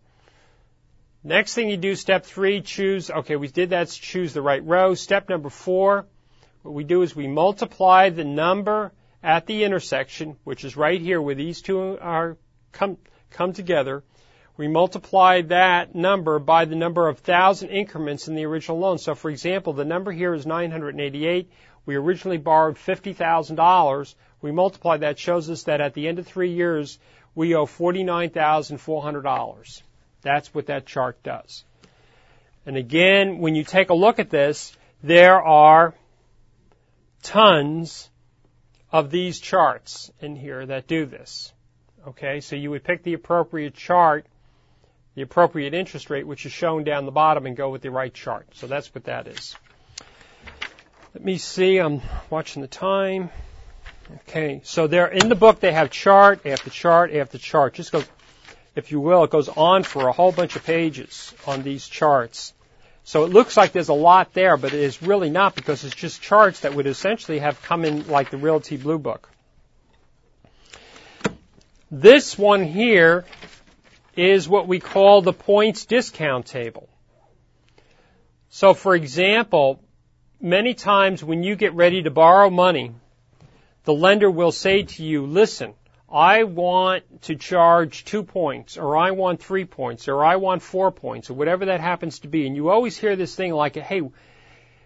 Next 1.23 1.53
thing 1.55 1.69
you 1.69 1.77
do, 1.77 1.95
step 1.95 2.25
three, 2.25 2.61
choose, 2.61 3.09
okay, 3.09 3.35
we 3.35 3.47
did 3.47 3.71
that, 3.71 3.89
choose 3.89 4.33
the 4.33 4.43
right 4.43 4.63
row. 4.63 4.93
Step 4.93 5.27
number 5.27 5.49
four, 5.49 6.05
what 6.61 6.75
we 6.75 6.83
do 6.83 7.01
is 7.01 7.15
we 7.15 7.27
multiply 7.27 8.09
the 8.09 8.23
number 8.23 8.91
at 9.23 9.47
the 9.47 9.63
intersection, 9.63 10.37
which 10.43 10.63
is 10.63 10.77
right 10.77 11.01
here 11.01 11.19
where 11.19 11.33
these 11.33 11.63
two 11.63 11.97
are 11.99 12.37
come, 12.71 12.97
come 13.31 13.53
together, 13.53 14.03
we 14.57 14.67
multiply 14.67 15.41
that 15.41 15.95
number 15.95 16.39
by 16.39 16.65
the 16.65 16.75
number 16.75 17.07
of 17.07 17.19
thousand 17.19 17.69
increments 17.69 18.27
in 18.27 18.35
the 18.35 18.45
original 18.45 18.79
loan. 18.79 18.97
So 18.97 19.15
for 19.15 19.29
example, 19.29 19.71
the 19.73 19.85
number 19.85 20.11
here 20.11 20.33
is 20.33 20.45
988. 20.45 21.49
We 21.85 21.95
originally 21.95 22.37
borrowed 22.37 22.75
$50,000. 22.77 24.15
We 24.41 24.51
multiply 24.51 24.97
that 24.97 25.19
shows 25.19 25.49
us 25.49 25.63
that 25.63 25.81
at 25.81 25.93
the 25.93 26.07
end 26.07 26.19
of 26.19 26.27
three 26.27 26.53
years, 26.53 26.99
we 27.35 27.55
owe 27.55 27.65
$49,400. 27.65 29.81
That's 30.21 30.53
what 30.53 30.67
that 30.67 30.85
chart 30.85 31.21
does. 31.21 31.65
And 32.65 32.77
again, 32.77 33.39
when 33.39 33.55
you 33.55 33.63
take 33.63 33.89
a 33.89 33.93
look 33.93 34.19
at 34.19 34.29
this, 34.29 34.75
there 35.03 35.41
are 35.41 35.93
tons 37.21 38.09
of 38.91 39.11
these 39.11 39.39
charts 39.39 40.11
in 40.21 40.35
here 40.35 40.65
that 40.65 40.87
do 40.87 41.05
this. 41.05 41.53
Okay, 42.07 42.39
so 42.39 42.55
you 42.55 42.69
would 42.69 42.83
pick 42.83 43.03
the 43.03 43.13
appropriate 43.13 43.73
chart 43.73 44.25
the 45.15 45.21
appropriate 45.21 45.73
interest 45.73 46.09
rate, 46.09 46.27
which 46.27 46.45
is 46.45 46.51
shown 46.51 46.83
down 46.83 47.05
the 47.05 47.11
bottom, 47.11 47.45
and 47.45 47.55
go 47.55 47.69
with 47.69 47.81
the 47.81 47.89
right 47.89 48.13
chart. 48.13 48.47
So 48.53 48.67
that's 48.67 48.93
what 48.93 49.05
that 49.05 49.27
is. 49.27 49.55
Let 51.13 51.23
me 51.23 51.37
see. 51.37 51.77
I'm 51.77 52.01
watching 52.29 52.61
the 52.61 52.67
time. 52.67 53.29
Okay, 54.27 54.61
so 54.63 54.87
there 54.87 55.07
in 55.07 55.29
the 55.29 55.35
book 55.35 55.59
they 55.59 55.71
have 55.71 55.89
chart 55.89 56.45
after 56.45 56.69
chart 56.69 57.13
after 57.15 57.37
chart. 57.37 57.73
Just 57.73 57.91
goes, 57.91 58.05
if 58.75 58.91
you 58.91 58.99
will, 58.99 59.23
it 59.23 59.31
goes 59.31 59.49
on 59.49 59.83
for 59.83 60.07
a 60.07 60.11
whole 60.11 60.31
bunch 60.31 60.55
of 60.55 60.63
pages 60.63 61.33
on 61.47 61.63
these 61.63 61.87
charts. 61.87 62.53
So 63.03 63.23
it 63.23 63.31
looks 63.31 63.55
like 63.55 63.71
there's 63.71 63.89
a 63.89 63.93
lot 63.93 64.33
there, 64.33 64.57
but 64.57 64.73
it 64.73 64.79
is 64.79 65.01
really 65.01 65.29
not 65.29 65.55
because 65.55 65.83
it's 65.83 65.95
just 65.95 66.21
charts 66.21 66.61
that 66.61 66.73
would 66.73 66.87
essentially 66.87 67.39
have 67.39 67.61
come 67.61 67.85
in 67.85 68.07
like 68.07 68.31
the 68.31 68.37
Realty 68.37 68.77
Blue 68.77 68.99
Book. 68.99 69.29
This 71.89 72.37
one 72.37 72.63
here 72.63 73.25
is 74.15 74.47
what 74.47 74.67
we 74.67 74.79
call 74.79 75.21
the 75.21 75.33
points 75.33 75.85
discount 75.85 76.45
table. 76.45 76.89
So 78.49 78.73
for 78.73 78.95
example, 78.95 79.81
many 80.39 80.73
times 80.73 81.23
when 81.23 81.43
you 81.43 81.55
get 81.55 81.73
ready 81.73 82.03
to 82.03 82.11
borrow 82.11 82.49
money, 82.49 82.93
the 83.83 83.93
lender 83.93 84.31
will 84.31 84.51
say 84.51 84.83
to 84.83 85.03
you, 85.03 85.25
listen, 85.25 85.73
I 86.09 86.43
want 86.43 87.23
to 87.23 87.35
charge 87.35 88.05
two 88.05 88.23
points, 88.23 88.77
or 88.77 88.95
I 88.95 89.11
want 89.11 89.41
three 89.41 89.65
points, 89.65 90.07
or 90.07 90.23
I 90.23 90.37
want 90.37 90.61
four 90.61 90.91
points, 90.91 91.29
or 91.29 91.33
whatever 91.33 91.65
that 91.65 91.81
happens 91.81 92.19
to 92.19 92.27
be. 92.27 92.47
And 92.47 92.55
you 92.55 92.69
always 92.69 92.97
hear 92.97 93.15
this 93.15 93.35
thing 93.35 93.53
like, 93.53 93.75
hey, 93.75 94.01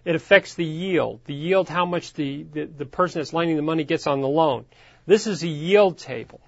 it 0.05 0.15
affects 0.15 0.55
the 0.55 0.65
yield. 0.65 1.19
The 1.25 1.33
yield, 1.33 1.69
how 1.69 1.85
much 1.85 2.13
the, 2.13 2.43
the, 2.43 2.65
the 2.65 2.85
person 2.85 3.19
that's 3.19 3.33
lending 3.33 3.57
the 3.57 3.61
money 3.61 3.83
gets 3.83 4.07
on 4.07 4.21
the 4.21 4.27
loan. 4.27 4.65
This 5.05 5.27
is 5.27 5.43
a 5.43 5.47
yield 5.47 5.97
table. 5.97 6.41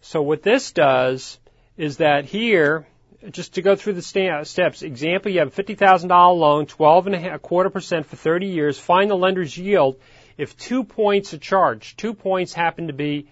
So 0.00 0.22
what 0.22 0.42
this 0.42 0.72
does 0.72 1.38
is 1.76 1.98
that 1.98 2.24
here, 2.24 2.86
just 3.30 3.54
to 3.54 3.62
go 3.62 3.76
through 3.76 3.94
the 3.94 4.02
steps, 4.02 4.82
example, 4.82 5.30
you 5.30 5.40
have 5.40 5.56
a 5.56 5.62
$50,000 5.62 6.08
loan, 6.38 6.66
12 6.66 7.06
and 7.06 7.16
a 7.16 7.38
quarter 7.38 7.70
percent 7.70 8.06
for 8.06 8.16
30 8.16 8.46
years. 8.46 8.78
Find 8.78 9.10
the 9.10 9.16
lender's 9.16 9.56
yield 9.56 10.00
if 10.38 10.56
two 10.56 10.84
points 10.84 11.34
are 11.34 11.38
charged. 11.38 11.98
Two 11.98 12.14
points 12.14 12.52
happen 12.52 12.86
to 12.86 12.92
be, 12.92 13.28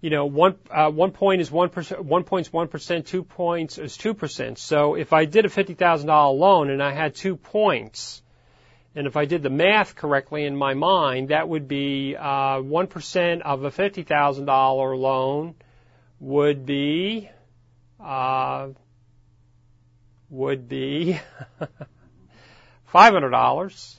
you 0.00 0.10
know, 0.10 0.26
one, 0.26 0.56
uh, 0.70 0.90
one 0.90 1.10
point 1.10 1.40
is 1.40 1.50
one 1.50 1.68
percent, 1.68 2.04
one 2.04 2.24
point's 2.24 2.52
one 2.52 2.68
percent, 2.68 3.06
two 3.06 3.22
points 3.22 3.78
is 3.78 3.96
two 3.96 4.14
percent. 4.14 4.58
So 4.58 4.94
if 4.94 5.12
I 5.12 5.24
did 5.24 5.44
a 5.44 5.48
$50,000 5.48 6.06
loan 6.38 6.70
and 6.70 6.82
I 6.82 6.92
had 6.92 7.14
two 7.14 7.36
points, 7.36 8.22
and 8.94 9.06
if 9.06 9.16
I 9.16 9.24
did 9.24 9.42
the 9.42 9.50
math 9.50 9.94
correctly 9.94 10.44
in 10.44 10.56
my 10.56 10.74
mind, 10.74 11.28
that 11.28 11.48
would 11.48 11.68
be 11.68 12.16
uh, 12.16 12.58
1% 12.58 13.40
of 13.42 13.64
a 13.64 13.70
$50,000 13.70 14.98
loan 14.98 15.54
would 16.18 16.66
be 16.66 17.30
uh, 18.02 18.68
would 20.28 20.68
be 20.68 21.18
$500, 22.92 23.98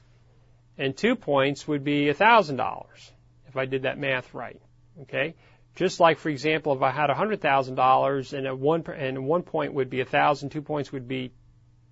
and 0.77 0.97
two 0.97 1.15
points 1.15 1.67
would 1.67 1.83
be 1.83 2.05
$1,000 2.05 2.85
if 3.47 3.57
I 3.57 3.65
did 3.65 3.83
that 3.83 3.97
math 3.97 4.33
right. 4.33 4.61
Okay, 5.01 5.35
just 5.75 5.99
like 5.99 6.19
for 6.19 6.29
example, 6.29 6.73
if 6.73 6.81
I 6.81 6.91
had 6.91 7.09
$100,000 7.09 8.33
and 8.33 8.59
one 8.59 8.83
and 8.87 9.25
one 9.25 9.43
point 9.43 9.73
would 9.73 9.89
be 9.89 9.99
1,000, 9.99 10.49
two 10.49 10.61
points 10.61 10.91
would 10.91 11.07
be 11.07 11.31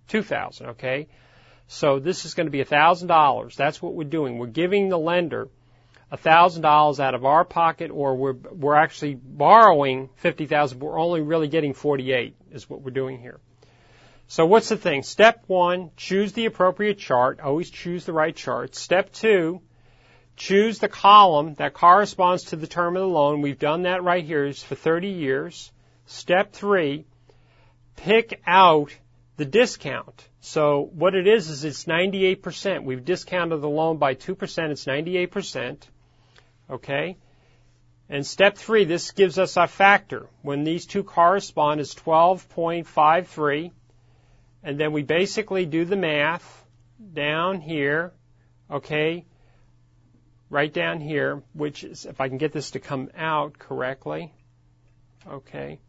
2,000. 0.09 0.67
Okay, 0.67 1.07
so 1.67 1.99
this 1.99 2.25
is 2.25 2.33
going 2.33 2.47
to 2.47 2.51
be 2.51 2.63
$1,000. 2.63 3.55
That's 3.55 3.81
what 3.81 3.93
we're 3.93 4.03
doing. 4.03 4.37
We're 4.37 4.47
giving 4.47 4.89
the 4.89 4.97
lender 4.97 5.49
$1,000 6.11 6.99
out 6.99 7.15
of 7.15 7.25
our 7.25 7.45
pocket 7.45 7.91
or 7.91 8.15
we're, 8.15 8.33
we're 8.33 8.75
actually 8.75 9.15
borrowing 9.15 10.09
50,000, 10.17 10.79
but 10.79 10.85
we're 10.85 10.99
only 10.99 11.21
really 11.21 11.47
getting 11.47 11.73
48 11.73 12.35
is 12.51 12.69
what 12.69 12.81
we're 12.81 12.91
doing 12.91 13.19
here. 13.19 13.39
So 14.27 14.45
what's 14.45 14.69
the 14.69 14.77
thing? 14.77 15.03
Step 15.03 15.43
one, 15.47 15.91
choose 15.97 16.33
the 16.33 16.45
appropriate 16.45 16.99
chart. 16.99 17.39
Always 17.39 17.69
choose 17.69 18.05
the 18.05 18.13
right 18.13 18.35
chart. 18.35 18.75
Step 18.75 19.11
two, 19.11 19.61
choose 20.35 20.79
the 20.79 20.87
column 20.87 21.55
that 21.55 21.73
corresponds 21.73 22.45
to 22.45 22.55
the 22.55 22.67
term 22.67 22.95
of 22.95 23.01
the 23.01 23.07
loan. 23.07 23.41
We've 23.41 23.57
done 23.57 23.83
that 23.83 24.03
right 24.03 24.23
here. 24.23 24.51
For 24.53 24.75
30 24.75 25.09
years. 25.09 25.71
Step 26.05 26.53
three, 26.53 27.05
pick 27.95 28.41
out 28.45 28.91
the 29.37 29.45
discount. 29.45 30.27
So 30.41 30.89
what 30.93 31.15
it 31.15 31.27
is 31.27 31.49
is 31.49 31.63
it's 31.63 31.85
98%. 31.85 32.83
We've 32.83 33.03
discounted 33.03 33.61
the 33.61 33.69
loan 33.69 33.97
by 33.97 34.15
2%. 34.15 34.69
It's 34.69 34.85
98%. 34.85 35.77
Okay? 36.69 37.17
And 38.09 38.25
step 38.25 38.57
three, 38.57 38.85
this 38.85 39.11
gives 39.11 39.37
us 39.37 39.55
a 39.55 39.67
factor. 39.67 40.27
When 40.41 40.63
these 40.63 40.85
two 40.85 41.03
correspond, 41.03 41.79
is 41.79 41.93
12.53. 41.93 43.71
And 44.63 44.79
then 44.79 44.91
we 44.91 45.03
basically 45.03 45.65
do 45.65 45.85
the 45.85 45.95
math 45.95 46.65
down 47.13 47.61
here, 47.61 48.13
okay, 48.69 49.25
right 50.49 50.73
down 50.73 50.99
here, 50.99 51.43
which 51.53 51.83
is, 51.83 52.05
if 52.05 52.19
I 52.19 52.27
can 52.27 52.37
get 52.37 52.51
this 52.51 52.71
to 52.71 52.79
come 52.79 53.09
out 53.15 53.57
correctly, 53.57 54.33
okay, 55.27 55.79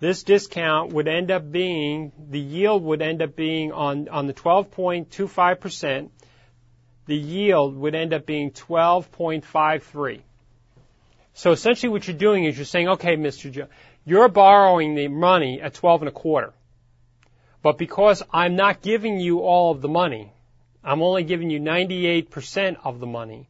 this 0.00 0.24
discount 0.24 0.92
would 0.92 1.08
end 1.08 1.30
up 1.30 1.50
being, 1.50 2.12
the 2.28 2.40
yield 2.40 2.82
would 2.82 3.00
end 3.00 3.22
up 3.22 3.36
being 3.36 3.72
on, 3.72 4.08
on 4.08 4.26
the 4.26 4.34
12.25%, 4.34 6.10
the 7.06 7.16
yield 7.16 7.76
would 7.76 7.94
end 7.94 8.12
up 8.12 8.26
being 8.26 8.50
12.53. 8.50 10.20
So 11.34 11.52
essentially 11.52 11.90
what 11.90 12.06
you're 12.06 12.16
doing 12.16 12.44
is 12.44 12.56
you're 12.56 12.64
saying, 12.64 12.88
okay, 12.88 13.16
Mr. 13.16 13.50
Joe, 13.50 13.66
you're 14.04 14.28
borrowing 14.28 14.94
the 14.94 15.08
money 15.08 15.60
at 15.60 15.74
12 15.74 16.02
and 16.02 16.08
a 16.08 16.12
quarter. 16.12 16.52
But 17.62 17.78
because 17.78 18.22
I'm 18.32 18.56
not 18.56 18.82
giving 18.82 19.18
you 19.18 19.40
all 19.40 19.72
of 19.72 19.80
the 19.80 19.88
money, 19.88 20.32
I'm 20.82 21.02
only 21.02 21.24
giving 21.24 21.50
you 21.50 21.60
98% 21.60 22.76
of 22.84 23.00
the 23.00 23.06
money, 23.06 23.48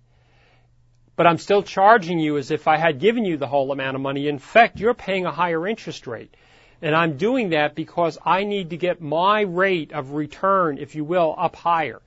but 1.16 1.26
I'm 1.26 1.38
still 1.38 1.62
charging 1.62 2.20
you 2.20 2.38
as 2.38 2.50
if 2.50 2.68
I 2.68 2.76
had 2.76 3.00
given 3.00 3.24
you 3.24 3.36
the 3.36 3.48
whole 3.48 3.72
amount 3.72 3.96
of 3.96 4.02
money. 4.02 4.28
In 4.28 4.38
fact, 4.38 4.78
you're 4.78 4.94
paying 4.94 5.26
a 5.26 5.32
higher 5.32 5.66
interest 5.66 6.06
rate. 6.06 6.34
And 6.80 6.94
I'm 6.94 7.16
doing 7.16 7.50
that 7.50 7.74
because 7.74 8.18
I 8.24 8.44
need 8.44 8.70
to 8.70 8.76
get 8.76 9.00
my 9.00 9.40
rate 9.40 9.92
of 9.92 10.12
return, 10.12 10.78
if 10.78 10.94
you 10.94 11.04
will, 11.04 11.34
up 11.36 11.56
higher. 11.56 12.00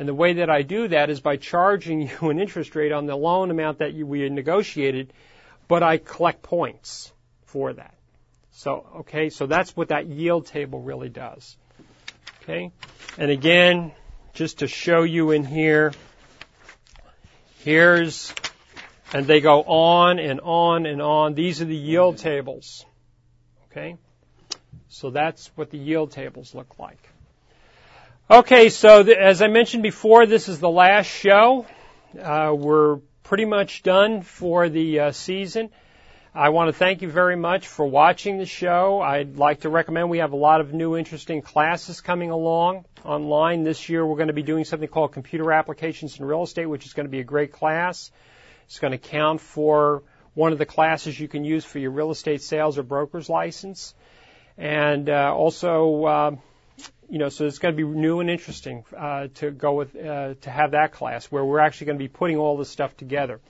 And 0.00 0.08
the 0.08 0.14
way 0.14 0.32
that 0.32 0.48
I 0.48 0.62
do 0.62 0.88
that 0.88 1.10
is 1.10 1.20
by 1.20 1.36
charging 1.36 2.00
you 2.22 2.30
an 2.30 2.40
interest 2.40 2.74
rate 2.74 2.90
on 2.90 3.04
the 3.04 3.14
loan 3.14 3.50
amount 3.50 3.80
that 3.80 3.92
you, 3.92 4.06
we 4.06 4.26
negotiated, 4.30 5.12
but 5.68 5.82
I 5.82 5.98
collect 5.98 6.42
points 6.42 7.12
for 7.44 7.74
that. 7.74 7.94
So, 8.52 8.86
okay, 9.00 9.28
so 9.28 9.44
that's 9.44 9.76
what 9.76 9.88
that 9.88 10.06
yield 10.06 10.46
table 10.46 10.80
really 10.80 11.10
does. 11.10 11.54
Okay, 12.42 12.72
and 13.18 13.30
again, 13.30 13.92
just 14.32 14.60
to 14.60 14.68
show 14.68 15.02
you 15.02 15.32
in 15.32 15.44
here, 15.44 15.92
here's, 17.58 18.32
and 19.12 19.26
they 19.26 19.42
go 19.42 19.62
on 19.62 20.18
and 20.18 20.40
on 20.40 20.86
and 20.86 21.02
on. 21.02 21.34
These 21.34 21.60
are 21.60 21.66
the 21.66 21.76
yield 21.76 22.16
tables. 22.16 22.86
Okay, 23.70 23.98
so 24.88 25.10
that's 25.10 25.50
what 25.56 25.70
the 25.70 25.78
yield 25.78 26.12
tables 26.12 26.54
look 26.54 26.78
like. 26.78 27.10
Okay, 28.30 28.68
so 28.68 29.02
th- 29.02 29.18
as 29.18 29.42
I 29.42 29.48
mentioned 29.48 29.82
before, 29.82 30.24
this 30.24 30.48
is 30.48 30.60
the 30.60 30.70
last 30.70 31.08
show. 31.08 31.66
Uh, 32.16 32.54
we're 32.56 32.98
pretty 33.24 33.44
much 33.44 33.82
done 33.82 34.22
for 34.22 34.68
the 34.68 35.00
uh, 35.00 35.10
season. 35.10 35.70
I 36.32 36.50
want 36.50 36.68
to 36.68 36.72
thank 36.72 37.02
you 37.02 37.08
very 37.10 37.34
much 37.34 37.66
for 37.66 37.84
watching 37.84 38.38
the 38.38 38.46
show. 38.46 39.00
I'd 39.00 39.36
like 39.36 39.62
to 39.62 39.68
recommend 39.68 40.10
we 40.10 40.18
have 40.18 40.30
a 40.30 40.36
lot 40.36 40.60
of 40.60 40.72
new 40.72 40.96
interesting 40.96 41.42
classes 41.42 42.00
coming 42.00 42.30
along 42.30 42.84
online. 43.04 43.64
This 43.64 43.88
year 43.88 44.06
we're 44.06 44.14
going 44.14 44.28
to 44.28 44.32
be 44.32 44.44
doing 44.44 44.64
something 44.64 44.88
called 44.88 45.10
Computer 45.10 45.50
Applications 45.50 46.16
in 46.16 46.24
Real 46.24 46.44
Estate, 46.44 46.66
which 46.66 46.86
is 46.86 46.92
going 46.92 47.06
to 47.06 47.10
be 47.10 47.18
a 47.18 47.24
great 47.24 47.50
class. 47.50 48.12
It's 48.66 48.78
going 48.78 48.92
to 48.92 48.98
count 48.98 49.40
for 49.40 50.04
one 50.34 50.52
of 50.52 50.58
the 50.58 50.66
classes 50.66 51.18
you 51.18 51.26
can 51.26 51.42
use 51.42 51.64
for 51.64 51.80
your 51.80 51.90
real 51.90 52.12
estate 52.12 52.42
sales 52.42 52.78
or 52.78 52.84
broker's 52.84 53.28
license. 53.28 53.92
And 54.56 55.10
uh, 55.10 55.34
also, 55.34 56.04
uh, 56.04 56.36
you 57.10 57.18
know, 57.18 57.28
so 57.28 57.44
it's 57.44 57.58
going 57.58 57.76
to 57.76 57.76
be 57.76 57.88
new 57.88 58.20
and 58.20 58.30
interesting 58.30 58.84
uh, 58.96 59.26
to 59.34 59.50
go 59.50 59.74
with 59.74 59.96
uh, 59.96 60.34
to 60.40 60.50
have 60.50 60.70
that 60.70 60.92
class 60.92 61.26
where 61.26 61.44
we're 61.44 61.58
actually 61.58 61.86
going 61.86 61.98
to 61.98 62.04
be 62.04 62.08
putting 62.08 62.38
all 62.38 62.56
this 62.56 62.70
stuff 62.70 62.96
together. 62.96 63.40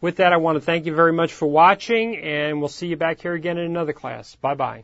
With 0.00 0.16
that, 0.16 0.32
I 0.32 0.38
want 0.38 0.56
to 0.56 0.60
thank 0.60 0.86
you 0.86 0.94
very 0.94 1.12
much 1.12 1.32
for 1.32 1.46
watching, 1.46 2.16
and 2.16 2.60
we'll 2.60 2.68
see 2.68 2.86
you 2.86 2.96
back 2.96 3.20
here 3.20 3.34
again 3.34 3.58
in 3.58 3.66
another 3.66 3.92
class. 3.92 4.36
Bye 4.36 4.54
bye. 4.54 4.78